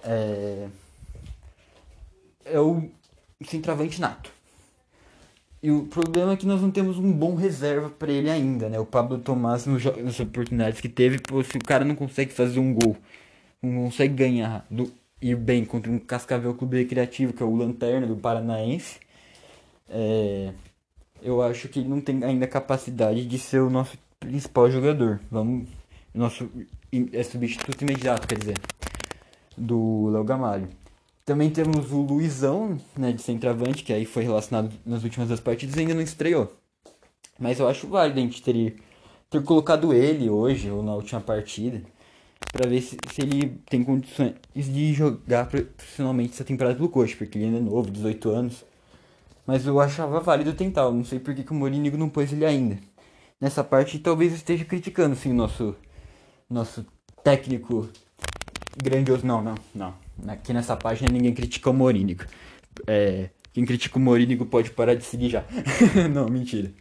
É, 0.04 0.68
é 2.46 2.60
o 2.60 2.90
centroavante 3.46 4.00
nato. 4.00 4.32
E 5.64 5.70
o 5.70 5.86
problema 5.86 6.34
é 6.34 6.38
que 6.38 6.46
nós 6.46 6.60
não 6.62 6.72
temos 6.72 6.98
um 6.98 7.12
bom 7.12 7.36
reserva 7.36 7.90
para 7.90 8.12
ele 8.12 8.30
ainda, 8.32 8.68
né? 8.68 8.80
O 8.80 8.86
Pablo 8.86 9.20
Tomás, 9.20 9.68
nas 9.68 10.20
oportunidades 10.20 10.82
que 10.82 10.90
teve, 10.90 11.20
pô, 11.20 11.44
se 11.44 11.56
o 11.56 11.64
cara 11.64 11.86
não 11.86 11.94
consegue 11.96 12.32
fazer 12.34 12.60
um 12.60 12.74
gol, 12.74 12.98
não 13.62 13.86
consegue 13.86 14.16
ganhar, 14.16 14.66
do, 14.72 14.92
ir 15.22 15.36
bem 15.36 15.64
contra 15.64 15.92
um 15.92 16.00
Cascavel 16.00 16.56
Clube 16.56 16.78
Recreativo, 16.78 17.32
que 17.32 17.44
é 17.44 17.46
o 17.46 17.56
Lanterna 17.56 18.08
do 18.08 18.16
Paranaense, 18.16 19.00
é, 19.88 20.52
eu 21.22 21.42
acho 21.42 21.68
que 21.70 21.80
ele 21.80 21.90
não 21.90 22.02
tem 22.02 22.24
ainda 22.24 22.48
capacidade 22.48 23.26
de 23.26 23.40
ser 23.40 23.62
o 23.62 23.70
nosso 23.70 23.98
principal 24.20 24.70
jogador. 24.70 25.20
Vamos, 25.30 25.70
nosso 26.14 26.50
é 27.14 27.24
substituto 27.24 27.82
imediato, 27.82 28.28
quer 28.28 28.38
dizer, 28.38 28.58
do 29.58 30.10
Léo 30.10 30.24
Gamalho. 30.24 30.68
Também 31.26 31.50
temos 31.50 31.92
o 31.92 32.02
Luizão, 32.02 32.78
né, 32.98 33.12
de 33.12 33.22
centroavante, 33.22 33.84
que 33.84 33.94
aí 33.94 34.06
foi 34.06 34.24
relacionado 34.24 34.74
nas 34.86 35.04
últimas 35.04 35.28
duas 35.28 35.40
partidas 35.40 35.76
e 35.76 35.80
ainda 35.80 35.94
não 35.94 36.02
estreou. 36.02 36.52
Mas 37.40 37.60
eu 37.60 37.68
acho 37.68 37.88
válido 37.88 38.20
a 38.20 38.24
gente 38.24 38.42
ter, 38.42 38.76
ter 39.30 39.44
colocado 39.44 39.94
ele 39.94 40.30
hoje 40.30 40.70
ou 40.70 40.84
na 40.84 40.94
última 40.94 41.22
partida 41.22 41.82
para 42.52 42.68
ver 42.68 42.82
se, 42.82 42.98
se, 43.14 43.22
ele 43.22 43.60
tem 43.70 43.84
condições 43.84 44.34
de 44.54 44.94
jogar 44.94 45.48
profissionalmente 45.48 46.34
essa 46.34 46.44
temporada 46.44 46.76
pelo 46.76 46.90
coach, 46.90 47.16
porque 47.16 47.38
ele 47.38 47.46
ainda 47.46 47.58
é 47.58 47.62
novo, 47.62 47.90
18 47.90 48.30
anos. 48.30 48.66
Mas 49.52 49.68
eu 49.68 49.82
achava 49.82 50.22
válido 50.22 50.54
tentar, 50.54 50.84
eu 50.84 50.94
não 50.94 51.04
sei 51.04 51.20
por 51.20 51.36
que, 51.36 51.44
que 51.44 51.52
o 51.52 51.54
Mourinho 51.54 51.98
não 51.98 52.08
pôs 52.08 52.32
ele 52.32 52.46
ainda. 52.46 52.80
Nessa 53.38 53.62
parte 53.62 54.00
talvez 54.00 54.32
esteja 54.32 54.64
criticando 54.64 55.14
sim 55.14 55.32
o 55.32 55.34
nosso, 55.34 55.76
nosso 56.50 56.86
técnico 57.22 57.90
grandioso. 58.82 59.28
Não, 59.28 59.42
não, 59.42 59.56
não. 59.76 59.94
Aqui 60.26 60.54
nessa 60.54 60.78
página 60.78 61.12
ninguém 61.12 61.34
critica 61.34 61.70
o 61.70 61.74
Morínigo. 61.74 62.24
É, 62.88 63.30
quem 63.52 63.66
critica 63.66 63.98
o 63.98 64.02
Morínigo 64.02 64.46
pode 64.46 64.70
parar 64.70 64.96
de 64.96 65.04
seguir 65.04 65.28
já. 65.28 65.44
Não, 66.10 66.30
mentira. 66.30 66.72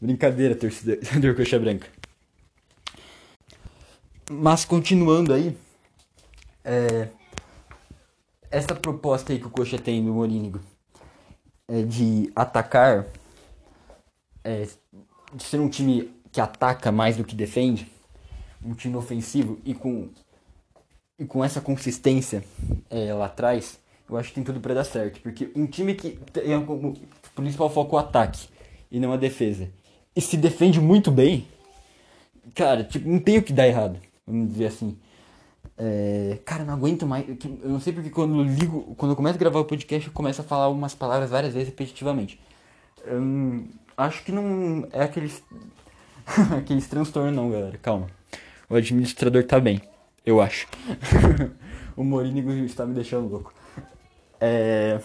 Brincadeira, 0.00 0.56
torcida 0.56 0.96
do 1.20 1.34
Coxa 1.36 1.56
Branca. 1.56 1.86
Mas 4.28 4.64
continuando 4.64 5.32
aí, 5.32 5.56
é, 6.64 7.10
essa 8.50 8.74
proposta 8.74 9.32
aí 9.32 9.38
que 9.38 9.46
o 9.46 9.50
Coxa 9.50 9.78
tem 9.78 10.04
do 10.04 10.12
Morínigo 10.12 10.58
é 11.72 11.82
de 11.82 12.30
atacar, 12.36 13.06
é, 14.44 14.68
de 15.32 15.42
ser 15.42 15.58
um 15.58 15.70
time 15.70 16.12
que 16.30 16.38
ataca 16.38 16.92
mais 16.92 17.16
do 17.16 17.24
que 17.24 17.34
defende, 17.34 17.90
um 18.62 18.74
time 18.74 18.94
ofensivo 18.94 19.58
e 19.64 19.74
com 19.74 20.10
e 21.18 21.24
com 21.24 21.42
essa 21.44 21.60
consistência 21.60 22.42
é, 22.90 23.14
lá 23.14 23.26
atrás, 23.26 23.78
eu 24.10 24.16
acho 24.16 24.30
que 24.30 24.34
tem 24.34 24.44
tudo 24.44 24.60
para 24.60 24.74
dar 24.74 24.84
certo. 24.84 25.20
Porque 25.20 25.50
um 25.54 25.66
time 25.66 25.94
que 25.94 26.18
tem 26.32 26.64
como 26.64 26.94
principal 27.34 27.70
foco 27.70 27.96
o 27.96 27.98
ataque 27.98 28.48
e 28.90 29.00
não 29.00 29.12
a 29.12 29.16
defesa, 29.16 29.70
e 30.14 30.20
se 30.20 30.36
defende 30.36 30.78
muito 30.78 31.10
bem, 31.10 31.46
cara, 32.54 32.84
tipo, 32.84 33.08
não 33.08 33.18
tem 33.18 33.38
o 33.38 33.42
que 33.42 33.52
dar 33.52 33.66
errado, 33.66 33.98
vamos 34.26 34.52
dizer 34.52 34.66
assim. 34.66 34.98
É, 35.76 36.38
cara, 36.44 36.64
não 36.64 36.74
aguento 36.74 37.06
mais. 37.06 37.26
Eu 37.28 37.68
não 37.68 37.80
sei 37.80 37.92
porque 37.92 38.10
quando 38.10 38.38
eu 38.38 38.44
ligo, 38.44 38.94
quando 38.96 39.12
eu 39.12 39.16
começo 39.16 39.36
a 39.36 39.38
gravar 39.38 39.60
o 39.60 39.64
podcast, 39.64 40.06
eu 40.06 40.12
começo 40.14 40.40
a 40.40 40.44
falar 40.44 40.64
algumas 40.64 40.94
palavras 40.94 41.30
várias 41.30 41.54
vezes 41.54 41.68
repetitivamente. 41.68 42.38
Eu 43.04 43.64
acho 43.96 44.24
que 44.24 44.32
não 44.32 44.86
é 44.92 45.02
aqueles. 45.02 45.42
aqueles 46.56 46.86
transtornos, 46.86 47.34
não, 47.34 47.50
galera. 47.50 47.78
Calma. 47.78 48.06
O 48.68 48.76
administrador 48.76 49.44
tá 49.44 49.58
bem, 49.58 49.80
eu 50.24 50.40
acho. 50.40 50.66
o 51.96 52.04
Morínigo 52.04 52.52
está 52.52 52.86
me 52.86 52.94
deixando 52.94 53.28
louco. 53.28 53.52
É. 54.40 55.00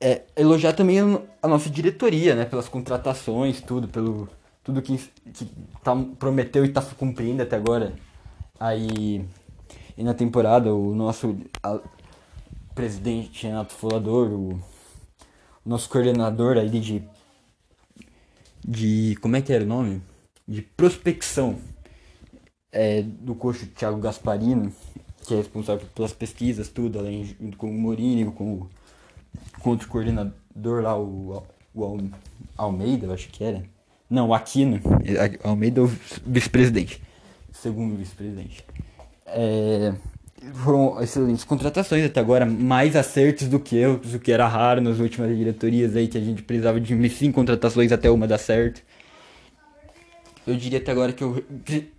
É, 0.00 0.22
elogiar 0.36 0.74
também 0.74 1.00
a 1.42 1.48
nossa 1.48 1.68
diretoria, 1.68 2.34
né? 2.34 2.44
Pelas 2.44 2.68
contratações, 2.68 3.60
tudo, 3.60 3.88
pelo 3.88 4.28
tudo 4.68 4.82
que, 4.82 4.98
que 5.32 5.46
tá, 5.82 5.96
prometeu 6.18 6.62
e 6.62 6.68
tá 6.68 6.82
cumprindo 6.82 7.42
até 7.42 7.56
agora. 7.56 7.94
Aí, 8.60 9.24
e 9.96 10.04
na 10.04 10.12
temporada, 10.12 10.74
o 10.74 10.94
nosso 10.94 11.38
a, 11.62 11.80
presidente 12.74 13.46
Renato 13.46 13.72
Folador, 13.72 14.28
o, 14.28 14.52
o, 14.52 14.60
nosso 15.64 15.88
coordenador 15.88 16.58
aí 16.58 16.68
de. 16.68 17.02
de. 18.62 19.16
como 19.22 19.36
é 19.36 19.40
que 19.40 19.54
era 19.54 19.64
o 19.64 19.66
nome? 19.66 20.02
De 20.46 20.60
prospecção 20.60 21.58
é, 22.70 23.00
do 23.00 23.34
coxo 23.34 23.66
Thiago 23.68 23.98
Gasparino, 23.98 24.70
que 25.26 25.32
é 25.32 25.38
responsável 25.38 25.86
pelas 25.94 26.12
pesquisas, 26.12 26.68
tudo, 26.68 26.98
além 26.98 27.24
junto 27.24 27.56
com 27.56 27.70
o 27.70 27.72
Mourinho, 27.72 28.32
com 28.32 28.68
o 29.64 29.68
outro 29.70 29.88
coordenador 29.88 30.82
lá, 30.82 30.98
o, 30.98 31.42
o 31.74 32.10
Almeida, 32.54 33.06
eu 33.06 33.14
acho 33.14 33.30
que 33.30 33.42
era. 33.42 33.77
Não, 34.10 34.32
Aquino. 34.32 34.80
Almeida 35.44 35.80
é 35.80 35.84
o 35.84 35.90
vice-presidente. 36.26 37.02
Segundo 37.52 37.96
vice-presidente. 37.96 38.64
É, 39.26 39.92
foram 40.54 41.02
excelentes 41.02 41.44
contratações 41.44 42.04
até 42.04 42.20
agora, 42.20 42.46
mais 42.46 42.96
acertos 42.96 43.48
do 43.48 43.60
que 43.60 43.76
eu, 43.76 43.94
o 43.94 44.18
que 44.18 44.32
era 44.32 44.46
raro 44.46 44.80
nas 44.80 44.98
últimas 44.98 45.36
diretorias 45.36 45.94
aí, 45.96 46.08
que 46.08 46.16
a 46.16 46.20
gente 46.20 46.42
precisava 46.42 46.80
de 46.80 47.08
cinco 47.10 47.34
contratações 47.34 47.92
até 47.92 48.10
uma 48.10 48.26
dar 48.26 48.38
certo. 48.38 48.82
Eu 50.46 50.56
diria 50.56 50.78
até 50.78 50.90
agora 50.90 51.12
que 51.12 51.22
eu. 51.22 51.44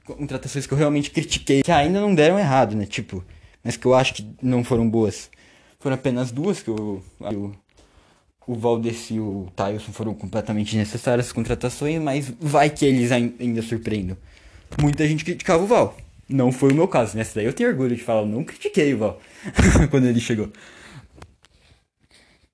Contratações 0.06 0.66
que 0.66 0.74
eu 0.74 0.78
realmente 0.78 1.12
critiquei, 1.12 1.62
que 1.62 1.72
ainda 1.72 2.02
não 2.02 2.16
deram 2.16 2.40
errado, 2.40 2.76
né? 2.76 2.86
Tipo, 2.88 3.24
mas 3.64 3.78
que 3.78 3.86
eu 3.86 3.94
acho 3.94 4.16
que 4.16 4.28
não 4.42 4.64
foram 4.64 4.90
boas. 4.90 5.30
Foram 5.80 5.96
apenas 5.96 6.32
duas 6.32 6.62
que 6.64 6.72
o, 6.72 7.02
o, 7.20 7.52
o 8.50 8.56
Valdeci 8.56 9.14
e 9.14 9.20
o 9.20 9.48
Tyson 9.56 9.92
foram 9.92 10.16
completamente 10.16 10.76
necessárias 10.76 11.28
as 11.28 11.32
contratações, 11.32 12.02
mas 12.02 12.34
vai 12.40 12.68
que 12.68 12.84
eles 12.84 13.12
ainda 13.12 13.62
surpreendam. 13.62 14.18
Muita 14.82 15.08
gente 15.08 15.24
criticava 15.24 15.64
o 15.64 15.68
Val. 15.68 15.96
Não 16.28 16.52
foi 16.52 16.72
o 16.72 16.76
meu 16.76 16.88
caso. 16.88 17.16
Nessa 17.16 17.36
daí 17.36 17.46
eu 17.46 17.54
tenho 17.54 17.70
orgulho 17.70 17.96
de 17.96 18.02
falar, 18.02 18.22
eu 18.22 18.26
não 18.26 18.44
critiquei 18.44 18.92
o 18.96 18.98
Val 18.98 19.22
quando 19.92 20.08
ele 20.08 20.20
chegou. 20.20 20.52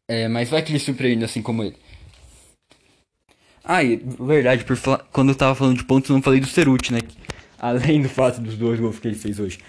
É, 0.05 0.27
mas 0.27 0.49
vai 0.49 0.61
que 0.61 0.73
ele 0.73 0.79
surpreende 0.79 1.23
assim 1.23 1.41
como 1.41 1.63
ele. 1.63 1.77
Ah, 3.63 3.81
e 3.81 3.95
verdade, 4.19 4.65
por 4.65 4.77
quando 5.13 5.29
eu 5.29 5.35
tava 5.35 5.55
falando 5.55 5.77
de 5.77 5.85
pontos, 5.85 6.09
eu 6.09 6.15
não 6.15 6.21
falei 6.21 6.41
do 6.41 6.47
Ceruti, 6.47 6.91
né? 6.91 6.99
Além 7.57 8.01
do 8.01 8.09
fato 8.09 8.41
dos 8.41 8.57
dois 8.57 8.81
gols 8.81 8.99
que 8.99 9.07
ele 9.07 9.15
fez 9.15 9.39
hoje. 9.39 9.59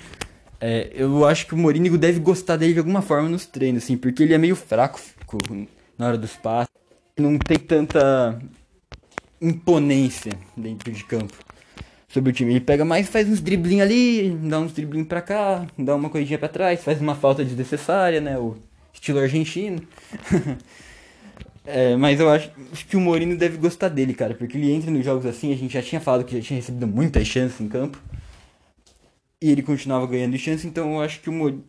É, 0.60 0.90
eu 0.92 1.24
acho 1.24 1.46
que 1.46 1.54
o 1.54 1.56
Morínigo 1.56 1.96
deve 1.96 2.18
gostar 2.18 2.56
dele 2.56 2.72
de 2.72 2.80
alguma 2.80 3.00
forma 3.00 3.28
nos 3.28 3.46
treinos, 3.46 3.84
assim, 3.84 3.96
porque 3.96 4.24
ele 4.24 4.34
é 4.34 4.38
meio 4.38 4.56
fraco 4.56 5.00
na 5.98 6.06
hora 6.06 6.18
dos 6.18 6.36
passos. 6.36 6.74
Não 7.18 7.38
tem 7.38 7.58
tanta 7.58 8.38
imponência 9.40 10.32
dentro 10.56 10.92
de 10.92 11.04
campo 11.04 11.34
sobre 12.08 12.30
o 12.30 12.32
time. 12.32 12.52
Ele 12.52 12.60
pega 12.60 12.84
mais, 12.84 13.08
faz 13.08 13.28
uns 13.28 13.40
driblinhos 13.40 13.82
ali, 13.82 14.30
dá 14.30 14.58
uns 14.58 14.72
driblinhos 14.72 15.08
pra 15.08 15.20
cá, 15.20 15.66
dá 15.78 15.94
uma 15.94 16.08
corridinha 16.08 16.38
pra 16.38 16.48
trás, 16.48 16.82
faz 16.82 17.00
uma 17.00 17.14
falta 17.14 17.44
desnecessária, 17.44 18.20
né? 18.20 18.38
O 18.38 18.56
estilo 18.92 19.18
argentino. 19.18 19.82
é, 21.64 21.96
mas 21.96 22.20
eu 22.20 22.30
acho, 22.30 22.50
que 22.88 22.96
o 22.96 23.00
Mourinho 23.00 23.36
deve 23.36 23.56
gostar 23.56 23.88
dele, 23.88 24.14
cara, 24.14 24.34
porque 24.34 24.56
ele 24.56 24.72
entra 24.72 24.90
nos 24.90 25.04
jogos 25.04 25.26
assim, 25.26 25.52
a 25.52 25.56
gente 25.56 25.74
já 25.74 25.82
tinha 25.82 26.00
falado 26.00 26.24
que 26.24 26.36
já 26.36 26.42
tinha 26.42 26.58
recebido 26.58 26.86
muitas 26.86 27.26
chances 27.26 27.60
em 27.60 27.68
campo 27.68 28.00
e 29.40 29.50
ele 29.50 29.62
continuava 29.62 30.06
ganhando 30.06 30.36
chance, 30.38 30.66
então 30.66 30.94
eu 30.94 31.00
acho 31.00 31.20
que 31.20 31.28
o 31.28 31.62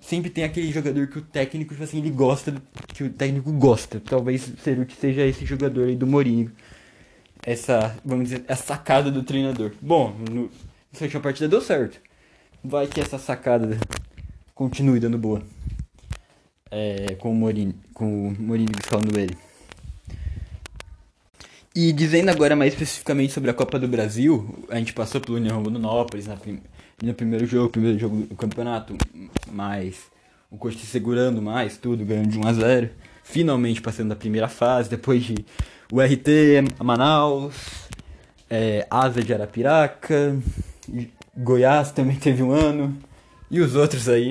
sempre 0.00 0.30
tem 0.30 0.44
aquele 0.44 0.72
jogador 0.72 1.06
que 1.08 1.18
o 1.18 1.22
técnico, 1.22 1.72
tipo 1.72 1.84
assim, 1.84 1.98
ele 1.98 2.10
gosta, 2.10 2.54
que 2.88 3.04
o 3.04 3.10
técnico 3.10 3.52
gosta. 3.52 4.00
Talvez 4.00 4.48
o 4.48 4.56
Ceruti 4.56 4.94
seja 4.94 5.26
esse 5.26 5.44
jogador 5.44 5.88
aí 5.88 5.96
do 5.96 6.06
Mourinho. 6.06 6.50
Essa, 7.44 7.96
vamos 8.04 8.28
dizer, 8.28 8.44
a 8.48 8.56
sacada 8.56 9.10
do 9.10 9.22
treinador. 9.22 9.72
Bom, 9.80 10.14
no, 10.30 10.50
na 10.92 11.02
última 11.02 11.20
partida 11.20 11.48
deu 11.48 11.60
certo. 11.60 12.00
Vai 12.64 12.86
que 12.86 13.00
essa 13.00 13.18
sacada 13.18 13.78
continue 14.54 14.98
dando 14.98 15.18
boa. 15.18 15.42
É, 16.70 17.14
com 17.18 17.30
o 17.30 17.34
Mourinho, 17.34 17.74
com 17.94 18.28
o 18.28 18.36
Mourinho 18.40 18.72
escalando 18.78 19.18
ele. 19.18 19.36
E 21.74 21.92
dizendo 21.92 22.30
agora 22.30 22.56
mais 22.56 22.72
especificamente 22.72 23.32
sobre 23.32 23.50
a 23.50 23.54
Copa 23.54 23.78
do 23.78 23.86
Brasil, 23.86 24.66
a 24.68 24.76
gente 24.76 24.92
passou 24.92 25.20
pelo 25.20 25.36
União 25.36 25.62
Rondonópolis 25.62 26.26
na 26.26 26.36
primeira 26.36 26.77
no 27.02 27.14
primeiro 27.14 27.46
jogo, 27.46 27.68
primeiro 27.68 27.98
jogo 27.98 28.22
do 28.22 28.34
campeonato, 28.34 28.96
mas 29.50 29.96
o 30.50 30.56
Coxa 30.56 30.78
segurando 30.78 31.40
mais, 31.40 31.76
tudo, 31.76 32.04
ganhando 32.04 32.28
de 32.28 32.38
1 32.38 32.46
a 32.46 32.52
0 32.52 32.90
Finalmente 33.22 33.82
passando 33.82 34.08
da 34.08 34.16
primeira 34.16 34.48
fase, 34.48 34.88
depois 34.88 35.22
de 35.22 35.34
o 35.92 36.00
RT, 36.00 36.82
Manaus, 36.82 37.54
é, 38.48 38.86
Asa 38.90 39.22
de 39.22 39.34
Arapiraca, 39.34 40.36
Goiás 41.36 41.92
também 41.92 42.16
teve 42.16 42.42
um 42.42 42.50
ano, 42.50 42.96
e 43.50 43.60
os 43.60 43.76
outros 43.76 44.08
aí, 44.08 44.30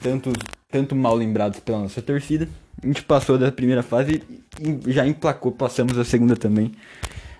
tanto, 0.00 0.32
tanto 0.70 0.94
mal 0.94 1.14
lembrados 1.14 1.60
pela 1.60 1.78
nossa 1.78 2.02
torcida. 2.02 2.48
A 2.82 2.86
gente 2.86 3.02
passou 3.02 3.36
da 3.36 3.50
primeira 3.50 3.82
fase 3.82 4.22
e 4.60 4.92
já 4.92 5.06
emplacou, 5.06 5.50
passamos 5.50 5.98
a 5.98 6.04
segunda 6.04 6.36
também. 6.36 6.72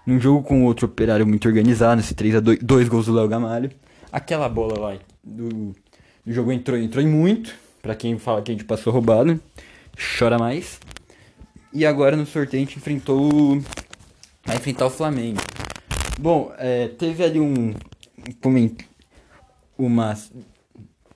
Num 0.06 0.18
jogo 0.18 0.42
com 0.42 0.64
outro 0.64 0.86
operário 0.86 1.26
muito 1.26 1.46
organizado, 1.46 2.00
esse 2.00 2.14
3 2.14 2.36
a 2.36 2.40
2 2.40 2.58
dois 2.60 2.88
gols 2.88 3.06
do 3.06 3.12
Léo 3.12 3.28
Gamalho. 3.28 3.70
Aquela 4.10 4.48
bola 4.48 4.78
lá 4.78 4.98
do, 5.22 5.74
do 6.24 6.32
jogo 6.32 6.52
entrou, 6.52 6.78
entrou 6.78 7.04
em 7.04 7.08
muito. 7.08 7.54
Pra 7.82 7.94
quem 7.94 8.18
fala 8.18 8.42
que 8.42 8.50
a 8.50 8.54
gente 8.54 8.64
passou 8.64 8.92
roubado. 8.92 9.40
Chora 10.18 10.38
mais. 10.38 10.80
E 11.72 11.84
agora 11.84 12.16
no 12.16 12.26
sorteio 12.26 12.62
a 12.62 12.66
gente 12.66 12.78
enfrentou. 12.78 13.60
Vai 14.44 14.56
enfrentar 14.56 14.86
o 14.86 14.90
Flamengo. 14.90 15.40
Bom, 16.18 16.52
é, 16.58 16.88
teve 16.88 17.22
ali 17.22 17.40
um. 17.40 17.74
Uma, 19.78 20.14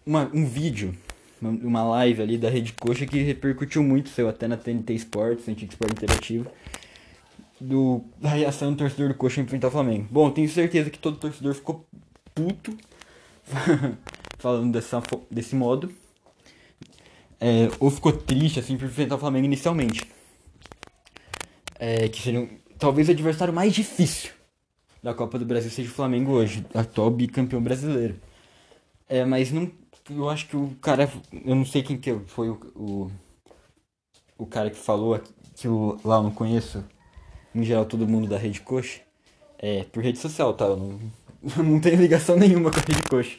uma, 0.06 0.30
um 0.32 0.46
vídeo, 0.46 0.94
uma 1.40 1.82
live 1.82 2.22
ali 2.22 2.38
da 2.38 2.48
Rede 2.48 2.72
Coxa 2.72 3.04
que 3.04 3.20
repercutiu 3.22 3.82
muito, 3.82 4.08
saiu 4.08 4.28
até 4.28 4.46
na 4.46 4.56
TNT 4.56 4.94
Sports, 4.94 5.48
Antigo 5.48 5.72
Esporte 5.72 5.94
Interativo, 5.94 6.46
do, 7.60 8.04
da 8.20 8.28
reação 8.28 8.70
do 8.70 8.78
torcedor 8.78 9.08
do 9.08 9.14
Coxa 9.14 9.40
enfrentar 9.40 9.66
o 9.66 9.70
Flamengo. 9.72 10.06
Bom, 10.10 10.30
tenho 10.30 10.48
certeza 10.48 10.90
que 10.90 10.98
todo 10.98 11.16
torcedor 11.16 11.54
ficou 11.54 11.84
puto 12.34 12.76
falando 14.38 14.72
dessa, 14.72 15.02
desse 15.30 15.54
modo. 15.54 15.92
É, 17.40 17.68
ou 17.80 17.90
ficou 17.90 18.12
triste 18.12 18.60
assim 18.60 18.76
por 18.76 18.86
enfrentar 18.86 19.16
o 19.16 19.18
Flamengo 19.18 19.46
inicialmente. 19.46 20.02
É, 21.78 22.08
que 22.08 22.22
seria 22.22 22.40
um, 22.40 22.48
talvez 22.78 23.08
o 23.08 23.10
adversário 23.10 23.52
mais 23.52 23.72
difícil 23.72 24.30
da 25.02 25.12
Copa 25.12 25.38
do 25.38 25.44
Brasil 25.44 25.70
seja 25.70 25.90
o 25.90 25.92
Flamengo 25.92 26.30
hoje, 26.32 26.64
atual 26.72 27.10
bicampeão 27.10 27.60
brasileiro. 27.60 28.14
É, 29.08 29.24
mas 29.24 29.50
não, 29.50 29.70
eu 30.08 30.28
acho 30.28 30.46
que 30.46 30.56
o 30.56 30.76
cara, 30.80 31.10
eu 31.44 31.54
não 31.54 31.66
sei 31.66 31.82
quem 31.82 31.98
que 31.98 32.14
foi 32.26 32.48
o, 32.48 32.60
o, 32.76 33.10
o 34.38 34.46
cara 34.46 34.70
que 34.70 34.78
falou 34.78 35.20
que 35.56 35.66
eu 35.66 36.00
lá 36.04 36.22
não 36.22 36.30
conheço, 36.30 36.84
em 37.54 37.64
geral 37.64 37.84
todo 37.84 38.06
mundo 38.06 38.28
da 38.28 38.38
Rede 38.38 38.60
Coxa, 38.60 39.00
é 39.58 39.82
por 39.84 40.02
rede 40.02 40.18
social, 40.18 40.54
tá? 40.54 40.66
Eu 40.66 40.76
não, 40.76 41.00
não 41.58 41.80
tem 41.80 41.96
ligação 41.96 42.36
nenhuma 42.36 42.70
com 42.70 42.78
a 42.78 42.82
Rede 42.82 43.02
Coxa. 43.08 43.36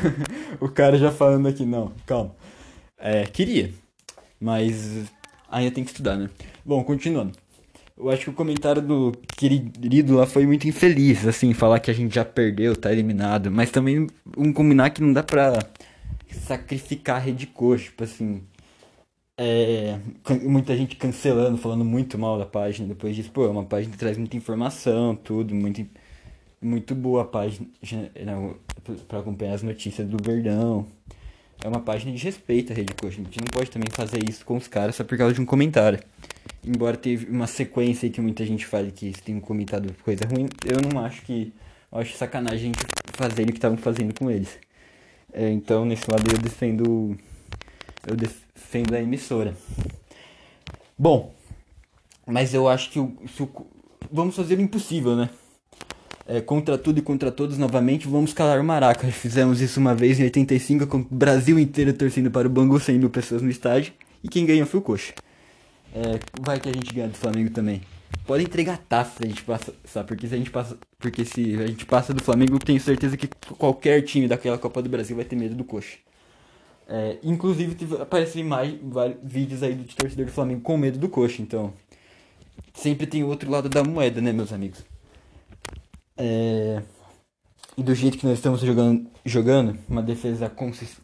o 0.60 0.68
cara 0.68 0.96
já 0.96 1.10
falando 1.10 1.48
aqui, 1.48 1.64
não, 1.64 1.92
calma. 2.06 2.34
É, 2.98 3.24
queria, 3.26 3.72
mas 4.40 5.04
ainda 5.50 5.74
tem 5.74 5.84
que 5.84 5.90
estudar, 5.90 6.16
né? 6.16 6.30
Bom, 6.64 6.82
continuando. 6.82 7.32
Eu 7.96 8.08
acho 8.10 8.24
que 8.24 8.30
o 8.30 8.34
comentário 8.34 8.80
do 8.80 9.12
querido 9.36 10.16
lá 10.16 10.26
foi 10.26 10.46
muito 10.46 10.66
infeliz, 10.66 11.26
assim, 11.26 11.52
falar 11.52 11.78
que 11.78 11.90
a 11.90 11.94
gente 11.94 12.14
já 12.14 12.24
perdeu, 12.24 12.74
tá 12.74 12.90
eliminado. 12.90 13.50
Mas 13.50 13.70
também 13.70 14.06
um 14.36 14.52
combinar 14.52 14.90
que 14.90 15.02
não 15.02 15.12
dá 15.12 15.22
pra 15.22 15.58
sacrificar 16.32 17.16
a 17.16 17.18
Rede 17.18 17.46
Coxa, 17.46 17.84
tipo 17.84 18.04
assim. 18.04 18.42
É, 19.38 19.98
muita 20.42 20.76
gente 20.76 20.96
cancelando, 20.96 21.58
falando 21.58 21.84
muito 21.84 22.18
mal 22.18 22.38
da 22.38 22.46
página 22.46 22.88
depois 22.88 23.14
disso. 23.14 23.30
Pô, 23.30 23.44
é 23.44 23.48
uma 23.50 23.64
página 23.64 23.92
que 23.92 23.98
traz 23.98 24.16
muita 24.16 24.36
informação, 24.36 25.14
tudo, 25.14 25.54
muito 25.54 25.84
muito 26.62 26.94
boa 26.94 27.22
a 27.22 27.24
página 27.24 27.66
para 29.08 29.18
acompanhar 29.18 29.54
as 29.54 29.62
notícias 29.62 30.06
do 30.06 30.16
Verdão. 30.22 30.86
É 31.64 31.68
uma 31.68 31.80
página 31.80 32.12
de 32.12 32.22
respeito 32.22 32.72
à 32.72 32.76
Rede 32.76 32.94
Coxa. 32.94 33.20
A 33.20 33.24
gente 33.24 33.40
não 33.40 33.46
pode 33.46 33.70
também 33.70 33.88
fazer 33.92 34.18
isso 34.28 34.44
com 34.44 34.56
os 34.56 34.66
caras 34.66 34.96
só 34.96 35.04
por 35.04 35.16
causa 35.18 35.34
de 35.34 35.40
um 35.40 35.46
comentário. 35.46 36.00
Embora 36.64 36.96
teve 36.96 37.30
uma 37.30 37.46
sequência 37.46 38.08
que 38.10 38.20
muita 38.20 38.44
gente 38.44 38.66
fale 38.66 38.90
que 38.90 39.12
tem 39.22 39.36
um 39.36 39.40
comentado 39.40 39.92
coisa 40.04 40.24
ruim, 40.26 40.48
eu 40.64 40.80
não 40.80 41.04
acho 41.04 41.22
que 41.22 41.52
eu 41.90 41.98
acho 41.98 42.16
sacanagem 42.16 42.72
fazer 43.12 43.42
o 43.42 43.46
que 43.46 43.52
estavam 43.52 43.76
fazendo 43.76 44.18
com 44.18 44.30
eles. 44.30 44.58
É, 45.32 45.50
então, 45.50 45.84
nesse 45.84 46.10
lado 46.10 46.24
eu 46.30 46.38
defendo. 46.38 47.16
Eu 48.06 48.16
defendo 48.16 48.94
a 48.94 49.00
emissora. 49.00 49.56
Bom, 50.98 51.32
mas 52.26 52.54
eu 52.54 52.68
acho 52.68 52.90
que 52.90 52.98
o, 52.98 53.16
o 53.40 53.66
vamos 54.10 54.34
fazer 54.34 54.58
o 54.58 54.60
impossível, 54.60 55.16
né? 55.16 55.30
É, 56.26 56.40
contra 56.40 56.78
tudo 56.78 56.98
e 56.98 57.02
contra 57.02 57.32
todos 57.32 57.58
novamente, 57.58 58.06
vamos 58.06 58.32
calar 58.32 58.60
o 58.60 58.64
Maraca. 58.64 59.06
Fizemos 59.10 59.60
isso 59.60 59.80
uma 59.80 59.94
vez 59.94 60.20
em 60.20 60.24
85, 60.24 60.86
com 60.86 60.98
o 60.98 61.06
Brasil 61.10 61.58
inteiro 61.58 61.92
torcendo 61.92 62.30
para 62.30 62.46
o 62.46 62.50
Bangu, 62.50 62.78
100 62.78 62.98
mil 62.98 63.10
pessoas 63.10 63.42
no 63.42 63.50
estádio. 63.50 63.92
E 64.22 64.28
quem 64.28 64.46
ganhou 64.46 64.66
foi 64.66 64.80
o 64.80 64.82
Coxa. 64.82 65.14
É, 65.94 66.18
vai 66.40 66.58
que 66.58 66.68
a 66.68 66.72
gente 66.72 66.94
ganha 66.94 67.08
do 67.08 67.16
Flamengo 67.16 67.50
também. 67.50 67.82
Pode 68.26 68.44
entregar 68.44 68.78
taça 68.78 69.18
se 69.18 69.24
a 69.24 69.26
gente 69.26 69.42
passa? 69.42 69.72
Porque 70.06 70.28
se 70.28 70.34
a 70.34 70.38
gente 70.38 70.50
passa, 70.50 70.78
porque 70.98 71.24
se 71.24 71.56
a 71.56 71.66
gente 71.66 71.84
passa 71.84 72.14
do 72.14 72.22
Flamengo, 72.22 72.58
tenho 72.58 72.80
certeza 72.80 73.16
que 73.16 73.28
qualquer 73.58 74.02
time 74.02 74.28
daquela 74.28 74.56
Copa 74.56 74.80
do 74.80 74.88
Brasil 74.88 75.16
vai 75.16 75.24
ter 75.24 75.34
medo 75.34 75.54
do 75.54 75.64
Coxa. 75.64 75.96
É, 76.88 77.18
inclusive 77.22 77.76
apareceram 78.00 78.46
imagens, 78.46 78.80
vídeos 79.22 79.62
aí 79.62 79.74
do 79.74 79.84
torcedor 79.84 80.26
do 80.26 80.32
Flamengo 80.32 80.60
com 80.60 80.76
medo 80.76 80.98
do 80.98 81.08
Coxa, 81.08 81.42
então 81.42 81.72
sempre 82.74 83.06
tem 83.06 83.22
o 83.24 83.28
outro 83.28 83.50
lado 83.50 83.68
da 83.68 83.82
moeda, 83.82 84.20
né, 84.20 84.32
meus 84.32 84.52
amigos? 84.52 84.84
É... 86.22 86.80
E 87.76 87.82
do 87.82 87.94
jeito 87.94 88.16
que 88.16 88.26
nós 88.26 88.38
estamos 88.38 88.60
jogando, 88.60 89.10
jogando 89.24 89.76
uma 89.88 90.02
defesa 90.02 90.48
consist, 90.48 90.98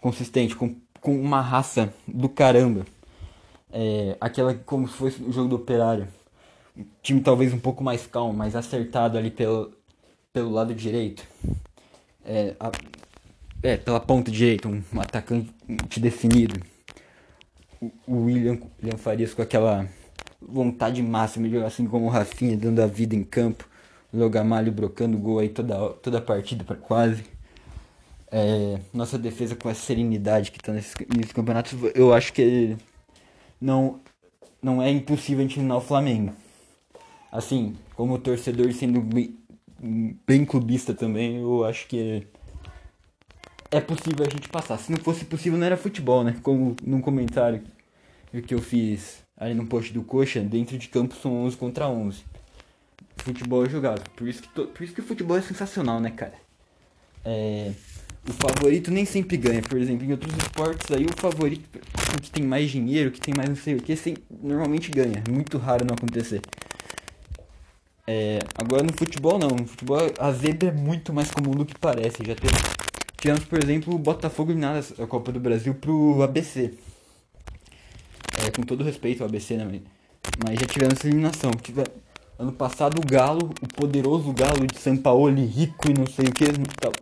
consistente, 0.00 0.56
com, 0.56 0.74
com 0.98 1.20
uma 1.20 1.42
raça 1.42 1.92
do 2.08 2.28
caramba. 2.28 2.86
É, 3.70 4.16
aquela 4.20 4.54
como 4.54 4.88
se 4.88 4.94
fosse 4.94 5.22
o 5.22 5.32
jogo 5.32 5.48
do 5.48 5.56
operário. 5.56 6.08
Um 6.76 6.86
time 7.02 7.20
talvez 7.20 7.52
um 7.52 7.58
pouco 7.58 7.84
mais 7.84 8.06
calmo, 8.06 8.32
mais 8.32 8.56
acertado 8.56 9.18
ali 9.18 9.30
pelo, 9.30 9.72
pelo 10.32 10.50
lado 10.50 10.74
direito. 10.74 11.26
É, 12.24 12.54
a, 12.58 12.70
é 13.62 13.76
pela 13.76 14.00
ponta 14.00 14.30
direita, 14.30 14.68
um, 14.68 14.82
um 14.92 15.00
atacante 15.00 16.00
definido. 16.00 16.58
O, 17.80 17.90
o 18.06 18.24
William, 18.24 18.58
William 18.82 18.96
Farias 18.96 19.34
com 19.34 19.42
aquela 19.42 19.86
vontade 20.40 21.02
máxima 21.02 21.46
de 21.46 21.54
jogar 21.54 21.66
assim 21.66 21.86
como 21.86 22.06
o 22.06 22.08
Rafinha, 22.08 22.56
dando 22.56 22.80
a 22.80 22.86
vida 22.86 23.14
em 23.14 23.24
campo. 23.24 23.71
Logamalho 24.12 24.70
brocando 24.70 25.16
gol 25.16 25.38
aí 25.38 25.48
toda, 25.48 25.90
toda 25.94 26.18
a 26.18 26.22
partida 26.22 26.64
para 26.64 26.76
quase. 26.76 27.24
É, 28.30 28.78
nossa 28.92 29.18
defesa 29.18 29.56
com 29.56 29.68
a 29.68 29.74
serenidade 29.74 30.50
que 30.50 30.58
está 30.58 30.72
nesses, 30.72 30.94
nesses 31.14 31.32
campeonatos, 31.32 31.74
eu 31.94 32.14
acho 32.14 32.32
que 32.32 32.76
não, 33.60 34.00
não 34.62 34.82
é 34.82 34.90
impossível 34.90 35.40
a 35.40 35.42
gente 35.42 35.58
eliminar 35.58 35.78
o 35.78 35.82
Flamengo. 35.82 36.32
Assim, 37.30 37.76
como 37.94 38.18
torcedor 38.18 38.70
sendo 38.72 39.00
bem, 39.00 39.36
bem 40.26 40.44
clubista 40.44 40.94
também, 40.94 41.38
eu 41.38 41.64
acho 41.64 41.86
que 41.86 42.26
é 43.70 43.80
possível 43.80 44.26
a 44.26 44.30
gente 44.30 44.48
passar. 44.48 44.78
Se 44.78 44.92
não 44.92 44.98
fosse 44.98 45.24
possível, 45.24 45.58
não 45.58 45.66
era 45.66 45.76
futebol, 45.76 46.22
né? 46.22 46.36
Como 46.42 46.76
num 46.82 47.00
comentário 47.00 47.62
que 48.46 48.54
eu 48.54 48.60
fiz 48.60 49.22
ali 49.36 49.54
no 49.54 49.66
post 49.66 49.92
do 49.92 50.02
Coxa, 50.02 50.40
dentro 50.40 50.76
de 50.76 50.88
campo 50.88 51.14
são 51.14 51.44
11 51.44 51.56
contra 51.56 51.88
11 51.88 52.31
futebol 53.16 53.64
é 53.64 53.68
jogado. 53.68 54.08
Por 54.10 54.28
isso 54.28 54.42
que, 54.42 54.48
to... 54.48 54.66
por 54.66 54.82
isso 54.82 54.94
que 54.94 55.00
o 55.00 55.04
futebol 55.04 55.36
é 55.36 55.42
sensacional, 55.42 56.00
né, 56.00 56.10
cara? 56.10 56.34
É... 57.24 57.72
O 58.28 58.32
favorito 58.32 58.90
nem 58.90 59.04
sempre 59.04 59.36
ganha. 59.36 59.62
Por 59.62 59.78
exemplo, 59.78 60.06
em 60.06 60.12
outros 60.12 60.32
esportes 60.36 60.90
aí 60.92 61.04
o 61.04 61.20
favorito 61.20 61.68
que 62.22 62.30
tem 62.30 62.44
mais 62.44 62.70
dinheiro, 62.70 63.10
que 63.10 63.20
tem 63.20 63.34
mais 63.34 63.48
não 63.48 63.56
sei 63.56 63.74
o 63.74 63.82
que, 63.82 63.96
sem... 63.96 64.16
normalmente 64.42 64.90
ganha. 64.90 65.22
Muito 65.28 65.58
raro 65.58 65.84
não 65.84 65.94
acontecer. 65.94 66.40
É... 68.06 68.38
Agora 68.54 68.82
no 68.82 68.92
futebol 68.92 69.38
não. 69.38 69.48
No 69.48 69.66
futebol 69.66 69.98
a 70.18 70.32
zebra 70.32 70.68
é 70.68 70.72
muito 70.72 71.12
mais 71.12 71.30
comum 71.30 71.52
do 71.52 71.64
que 71.64 71.78
parece. 71.78 72.24
Já 72.24 72.34
teve... 72.34 72.54
tivemos, 73.16 73.44
por 73.44 73.62
exemplo, 73.62 73.94
o 73.94 73.98
Botafogo 73.98 74.52
nada 74.54 74.84
a 74.98 75.06
Copa 75.06 75.32
do 75.32 75.40
Brasil 75.40 75.74
pro 75.74 76.22
ABC. 76.22 76.74
É, 78.44 78.50
com 78.50 78.62
todo 78.62 78.82
respeito 78.82 79.22
ao 79.22 79.28
ABC, 79.28 79.56
né? 79.56 79.80
Mas 80.44 80.58
já 80.60 80.66
tivemos 80.66 80.94
essa 80.94 81.06
eliminação. 81.06 81.50
Tive... 81.52 81.82
Ano 82.42 82.50
passado 82.50 82.98
o 82.98 83.06
Galo, 83.06 83.50
o 83.62 83.68
poderoso 83.68 84.32
Galo 84.32 84.66
de 84.66 84.76
São 84.76 84.96
Paulo, 84.96 85.32
rico 85.32 85.88
e 85.88 85.94
não 85.94 86.08
sei 86.08 86.26
o 86.26 86.32
que, 86.32 86.46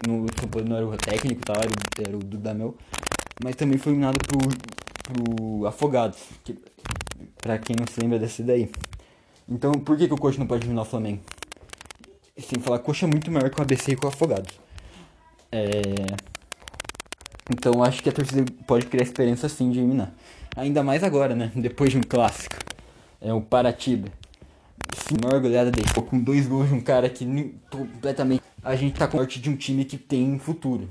no, 0.06 0.26
no, 0.26 0.68
não 0.68 0.76
era 0.76 0.86
o 0.86 0.94
técnico, 0.98 1.40
tá? 1.46 1.54
era, 1.54 2.08
era 2.08 2.14
o 2.14 2.20
Dudamel, 2.20 2.76
mas 3.42 3.56
também 3.56 3.78
foi 3.78 3.92
eliminado 3.92 4.18
pro, 4.18 4.38
pro 5.02 5.66
Afogados, 5.66 6.18
que, 6.44 6.58
pra 7.38 7.56
quem 7.56 7.74
não 7.74 7.86
se 7.86 7.98
lembra 7.98 8.18
dessa 8.18 8.42
daí. 8.42 8.70
Então 9.48 9.72
por 9.72 9.96
que, 9.96 10.08
que 10.08 10.12
o 10.12 10.18
Coxa 10.18 10.38
não 10.38 10.46
pode 10.46 10.64
eliminar 10.64 10.84
o 10.84 10.86
Flamengo? 10.86 11.22
Sem 12.36 12.60
falar, 12.60 12.80
Coxa 12.80 13.06
é 13.06 13.08
muito 13.08 13.30
maior 13.30 13.48
que 13.48 13.58
o 13.58 13.62
ABC 13.62 13.92
e 13.92 13.96
com 13.96 14.08
o 14.08 14.10
Afogados. 14.10 14.60
É... 15.50 15.70
Então 17.50 17.82
acho 17.82 18.02
que 18.02 18.10
a 18.10 18.12
torcida 18.12 18.44
pode 18.66 18.84
criar 18.84 19.04
esperança 19.04 19.48
sim 19.48 19.70
de 19.70 19.78
eliminar. 19.78 20.12
Ainda 20.54 20.82
mais 20.82 21.02
agora, 21.02 21.34
né? 21.34 21.50
Depois 21.56 21.92
de 21.92 21.96
um 21.96 22.02
clássico. 22.02 22.56
É 23.22 23.32
o 23.32 23.40
Paratiba 23.40 24.19
goleada 25.40 25.70
dele. 25.70 25.88
Com 26.08 26.20
dois 26.20 26.46
gols 26.46 26.68
de 26.68 26.74
um 26.74 26.80
cara 26.80 27.08
que 27.08 27.24
completamente. 27.70 28.42
A 28.62 28.76
gente 28.76 28.98
tá 28.98 29.08
com 29.08 29.16
sorte 29.16 29.40
de 29.40 29.48
um 29.48 29.56
time 29.56 29.84
que 29.84 29.96
tem 29.96 30.38
futuro. 30.38 30.88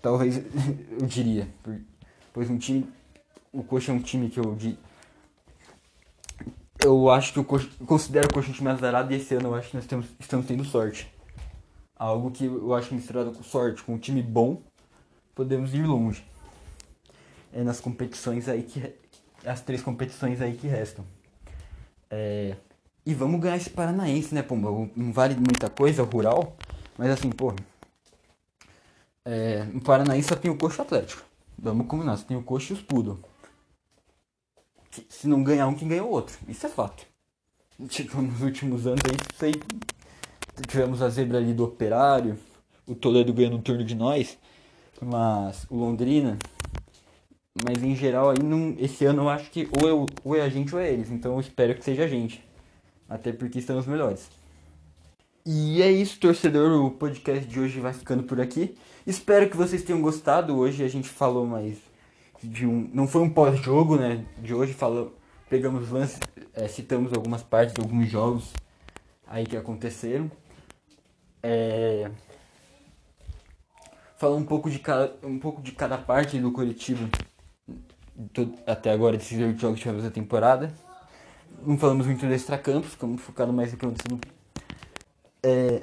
Talvez 0.00 0.38
eu 0.98 1.06
diria. 1.06 1.48
Pois 2.32 2.50
um 2.50 2.58
time. 2.58 2.86
O 3.52 3.62
Coxa 3.62 3.92
é 3.92 3.94
um 3.94 4.00
time 4.00 4.30
que 4.30 4.40
eu. 4.40 4.56
Eu 6.82 7.10
acho 7.10 7.32
que 7.32 7.38
Coxa. 7.44 7.68
Considero 7.86 8.28
o 8.28 8.32
Coxa 8.32 8.50
um 8.50 8.54
time 8.54 8.70
azarado 8.70 9.12
e 9.12 9.16
esse 9.16 9.34
ano 9.34 9.48
eu 9.48 9.54
acho 9.54 9.70
que 9.70 9.76
nós 9.76 9.86
temos, 9.86 10.06
estamos 10.18 10.46
tendo 10.46 10.64
sorte. 10.64 11.12
Algo 11.96 12.30
que 12.30 12.46
eu 12.46 12.74
acho 12.74 12.92
misturado 12.94 13.30
com 13.30 13.42
sorte, 13.44 13.82
com 13.82 13.94
um 13.94 13.98
time 13.98 14.22
bom, 14.22 14.60
podemos 15.34 15.72
ir 15.72 15.84
longe. 15.86 16.24
É 17.52 17.62
nas 17.62 17.80
competições 17.80 18.48
aí 18.48 18.62
que. 18.62 18.82
As 19.44 19.60
três 19.60 19.82
competições 19.82 20.40
aí 20.40 20.54
que 20.56 20.68
restam. 20.68 21.04
É, 22.08 22.56
e 23.04 23.14
vamos 23.14 23.40
ganhar 23.40 23.56
esse 23.56 23.70
Paranaense, 23.70 24.34
né, 24.34 24.42
Pomba? 24.42 24.70
Não 24.94 25.12
vale 25.12 25.34
muita 25.34 25.68
coisa, 25.68 26.02
rural. 26.02 26.56
Mas 26.96 27.10
assim, 27.10 27.30
pô. 27.30 27.52
É, 29.24 29.64
no 29.64 29.80
Paranaense 29.80 30.28
só 30.28 30.36
tem 30.36 30.50
o 30.50 30.56
Coxa 30.56 30.82
Atlético. 30.82 31.24
Vamos 31.58 31.86
combinar, 31.86 32.16
só 32.16 32.24
tem 32.24 32.36
o 32.36 32.42
Coxa 32.42 32.72
e 32.72 32.76
os 32.76 32.82
Poodle. 32.82 33.18
Se 35.08 35.26
não 35.26 35.42
ganhar 35.42 35.66
um, 35.66 35.74
quem 35.74 35.88
ganha 35.88 36.04
o 36.04 36.10
outro. 36.10 36.36
Isso 36.48 36.66
é 36.66 36.68
fato. 36.68 37.04
Tipo, 37.88 38.22
nos 38.22 38.40
últimos 38.42 38.86
anos 38.86 39.00
aí, 39.08 39.16
sei, 39.36 39.52
tivemos 40.68 41.02
a 41.02 41.08
zebra 41.08 41.38
ali 41.38 41.52
do 41.52 41.64
Operário, 41.64 42.38
o 42.86 42.94
Toledo 42.94 43.32
ganhando 43.32 43.56
um 43.56 43.62
turno 43.62 43.84
de 43.84 43.94
nós, 43.94 44.38
mas 45.00 45.66
o 45.68 45.76
Londrina. 45.76 46.38
Mas 47.64 47.82
em 47.82 47.96
geral 47.96 48.30
aí, 48.30 48.42
não, 48.42 48.74
esse 48.78 49.04
ano 49.04 49.22
eu 49.22 49.28
acho 49.28 49.50
que 49.50 49.68
ou, 49.80 49.88
eu, 49.88 50.06
ou 50.24 50.36
é 50.36 50.42
a 50.42 50.48
gente 50.48 50.74
ou 50.74 50.80
é 50.80 50.92
eles. 50.92 51.10
Então 51.10 51.34
eu 51.34 51.40
espero 51.40 51.74
que 51.74 51.84
seja 51.84 52.04
a 52.04 52.08
gente. 52.08 52.42
Até 53.12 53.30
porque 53.30 53.58
estamos 53.58 53.86
melhores. 53.86 54.30
E 55.44 55.82
é 55.82 55.90
isso, 55.90 56.18
torcedor. 56.18 56.82
O 56.82 56.90
podcast 56.92 57.46
de 57.46 57.60
hoje 57.60 57.78
vai 57.78 57.92
ficando 57.92 58.22
por 58.22 58.40
aqui. 58.40 58.74
Espero 59.06 59.50
que 59.50 59.56
vocês 59.56 59.82
tenham 59.82 60.00
gostado. 60.00 60.56
Hoje 60.56 60.82
a 60.82 60.88
gente 60.88 61.10
falou 61.10 61.46
mais 61.46 61.76
de 62.42 62.66
um. 62.66 62.88
Não 62.94 63.06
foi 63.06 63.20
um 63.20 63.28
pós-jogo, 63.28 63.96
né? 63.96 64.24
De 64.38 64.54
hoje 64.54 64.72
falou, 64.72 65.14
pegamos 65.50 65.90
lances, 65.90 66.18
é, 66.54 66.66
citamos 66.68 67.12
algumas 67.12 67.42
partes 67.42 67.74
de 67.74 67.82
alguns 67.82 68.08
jogos 68.08 68.50
aí 69.26 69.44
que 69.44 69.58
aconteceram. 69.58 70.30
É, 71.42 72.10
um 74.22 74.44
pouco 74.44 74.70
de 74.70 74.78
cada, 74.78 75.14
um 75.22 75.38
pouco 75.38 75.60
de 75.60 75.72
cada 75.72 75.98
parte 75.98 76.38
do 76.38 76.50
coletivo 76.50 77.10
até 78.66 78.90
agora 78.90 79.18
desses 79.18 79.38
oito 79.38 79.60
jogos 79.60 79.76
que 79.76 79.82
tivemos 79.82 80.06
a 80.06 80.10
temporada 80.10 80.72
não 81.66 81.78
falamos 81.78 82.06
muito 82.06 82.26
de 82.26 82.34
extracampos, 82.34 82.90
ficamos 82.90 83.20
focados 83.20 83.54
mais 83.54 83.72
em 83.72 83.76
que 83.76 83.84
aconteceu 83.84 84.18
é, 85.42 85.82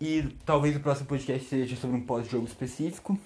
E 0.00 0.22
talvez 0.44 0.76
o 0.76 0.80
próximo 0.80 1.06
podcast 1.06 1.48
seja 1.48 1.76
sobre 1.76 1.96
um 1.96 2.00
pós-jogo 2.00 2.46
específico. 2.46 3.18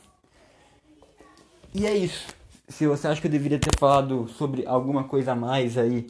E 1.73 1.87
é 1.87 1.97
isso. 1.97 2.29
Se 2.69 2.87
você 2.87 3.09
acha 3.09 3.21
que 3.21 3.27
eu 3.27 3.31
deveria 3.31 3.59
ter 3.59 3.77
falado 3.79 4.29
sobre 4.29 4.67
alguma 4.67 5.05
coisa 5.05 5.33
a 5.33 5.35
mais 5.37 5.77
aí, 5.77 6.07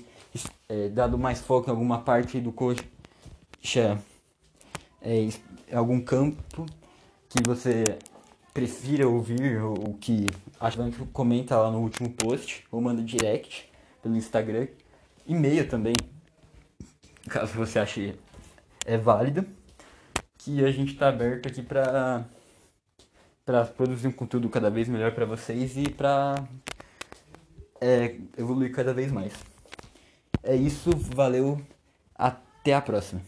é, 0.69 0.89
dado 0.89 1.19
mais 1.19 1.41
foco 1.41 1.69
em 1.69 1.71
alguma 1.71 2.01
parte 2.01 2.41
do 2.41 2.53
coxa, 2.53 2.85
é, 5.03 5.29
algum 5.73 6.01
campo 6.01 6.67
que 7.29 7.43
você 7.45 7.85
prefira 8.53 9.09
ouvir 9.09 9.61
ou 9.61 9.95
que 9.95 10.27
acha 10.61 10.91
que 10.91 11.05
comenta 11.07 11.57
lá 11.57 11.71
no 11.71 11.81
último 11.81 12.11
post 12.11 12.65
ou 12.71 12.81
manda 12.81 13.03
direct 13.03 13.69
pelo 14.03 14.17
Instagram 14.17 14.69
e-mail 15.27 15.69
também, 15.69 15.95
caso 17.29 17.53
você 17.55 17.79
ache 17.79 18.15
é 18.87 18.99
válido, 18.99 19.47
que 20.39 20.65
a 20.65 20.71
gente 20.71 20.93
está 20.93 21.09
aberto 21.09 21.49
aqui 21.49 21.63
para 21.63 22.25
para 23.45 23.65
produzir 23.67 24.09
um 24.09 24.13
conteúdo 24.13 24.49
cada 24.49 24.71
vez 24.71 24.89
melhor 24.89 25.13
para 25.13 25.27
vocês 25.27 25.77
e 25.77 25.91
para 25.91 26.35
é, 27.79 28.17
evoluir 28.39 28.73
cada 28.73 28.95
vez 28.95 29.13
mais. 29.13 29.35
É 30.43 30.57
isso, 30.57 30.91
valeu, 31.15 31.61
até 32.15 32.73
a 32.75 32.81
próxima. 32.81 33.21